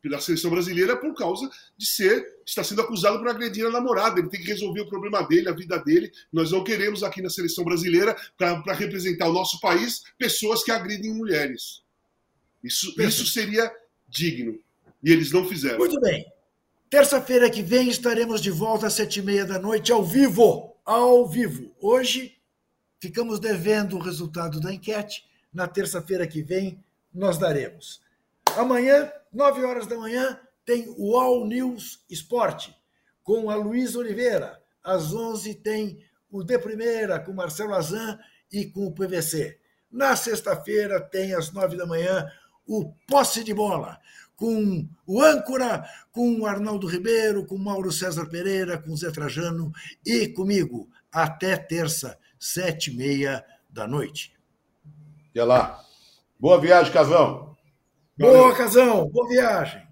pela 0.02 0.20
seleção 0.20 0.50
brasileira 0.50 0.94
por 0.94 1.14
causa 1.14 1.48
de 1.78 1.86
ser, 1.86 2.40
está 2.44 2.62
sendo 2.62 2.82
acusado 2.82 3.18
por 3.18 3.28
agredir 3.28 3.64
a 3.64 3.70
namorada. 3.70 4.20
Ele 4.20 4.28
tem 4.28 4.42
que 4.42 4.48
resolver 4.48 4.82
o 4.82 4.88
problema 4.88 5.22
dele, 5.22 5.48
a 5.48 5.52
vida 5.52 5.78
dele. 5.78 6.12
Nós 6.30 6.50
não 6.50 6.62
queremos 6.62 7.02
aqui 7.02 7.22
na 7.22 7.30
seleção 7.30 7.64
brasileira, 7.64 8.14
para 8.36 8.74
representar 8.74 9.28
o 9.28 9.32
nosso 9.32 9.58
país, 9.58 10.02
pessoas 10.18 10.62
que 10.62 10.70
agridem 10.70 11.14
mulheres. 11.14 11.82
Isso, 12.62 12.94
isso 13.00 13.24
seria 13.26 13.74
digno. 14.06 14.58
E 15.02 15.10
eles 15.10 15.32
não 15.32 15.48
fizeram. 15.48 15.78
Muito 15.78 15.98
bem. 16.00 16.30
Terça-feira 16.93 17.49
que 17.49 17.62
vem 17.62 17.88
estaremos 17.88 18.38
de 18.43 18.51
volta 18.51 18.86
às 18.86 18.93
sete 18.93 19.20
e 19.20 19.22
meia 19.22 19.47
da 19.47 19.59
noite, 19.59 19.90
ao 19.90 20.05
vivo. 20.05 20.76
Ao 20.84 21.26
vivo. 21.26 21.74
Hoje 21.80 22.36
ficamos 23.01 23.40
devendo 23.40 23.97
o 23.97 23.99
resultado 23.99 24.61
da 24.61 24.70
enquete. 24.70 25.24
Na 25.51 25.66
terça-feira 25.66 26.26
que 26.26 26.43
vem 26.43 26.84
nós 27.11 27.38
daremos. 27.38 28.03
Amanhã, 28.59 29.11
nove 29.32 29.64
horas 29.64 29.86
da 29.86 29.97
manhã, 29.97 30.38
tem 30.66 30.95
o 30.99 31.16
All 31.16 31.47
News 31.47 32.05
Esporte, 32.11 32.76
com 33.24 33.49
a 33.49 33.55
Luiz 33.55 33.97
Oliveira. 33.97 34.61
Às 34.84 35.14
onze 35.14 35.55
tem 35.55 35.99
o 36.30 36.45
De 36.45 36.59
Primeira, 36.59 37.18
com 37.18 37.32
Marcelo 37.32 37.72
Azan 37.72 38.18
e 38.53 38.66
com 38.66 38.86
o 38.86 38.93
PVC. 38.93 39.59
Na 39.90 40.14
sexta-feira 40.14 41.01
tem, 41.01 41.32
às 41.32 41.51
nove 41.53 41.74
da 41.74 41.86
manhã, 41.86 42.30
o 42.66 42.93
Posse 43.09 43.43
de 43.43 43.55
Bola, 43.55 43.99
com 44.36 44.88
o 45.06 45.22
âncora, 45.22 45.84
com 46.10 46.40
o 46.40 46.46
Arnaldo 46.46 46.86
Ribeiro, 46.86 47.46
com 47.46 47.56
Mauro 47.56 47.92
César 47.92 48.26
Pereira, 48.26 48.78
com 48.78 48.96
Zé 48.96 49.10
Trajano 49.10 49.72
e 50.04 50.28
comigo, 50.28 50.88
até 51.12 51.56
terça, 51.56 52.18
sete 52.38 52.90
e 52.90 52.96
meia 52.96 53.44
da 53.68 53.86
noite. 53.86 54.34
Até 55.30 55.44
lá. 55.44 55.80
Boa 56.38 56.60
viagem, 56.60 56.92
Casão. 56.92 57.56
Boa, 58.18 58.54
Casão. 58.54 59.08
Boa 59.08 59.28
viagem. 59.28 59.91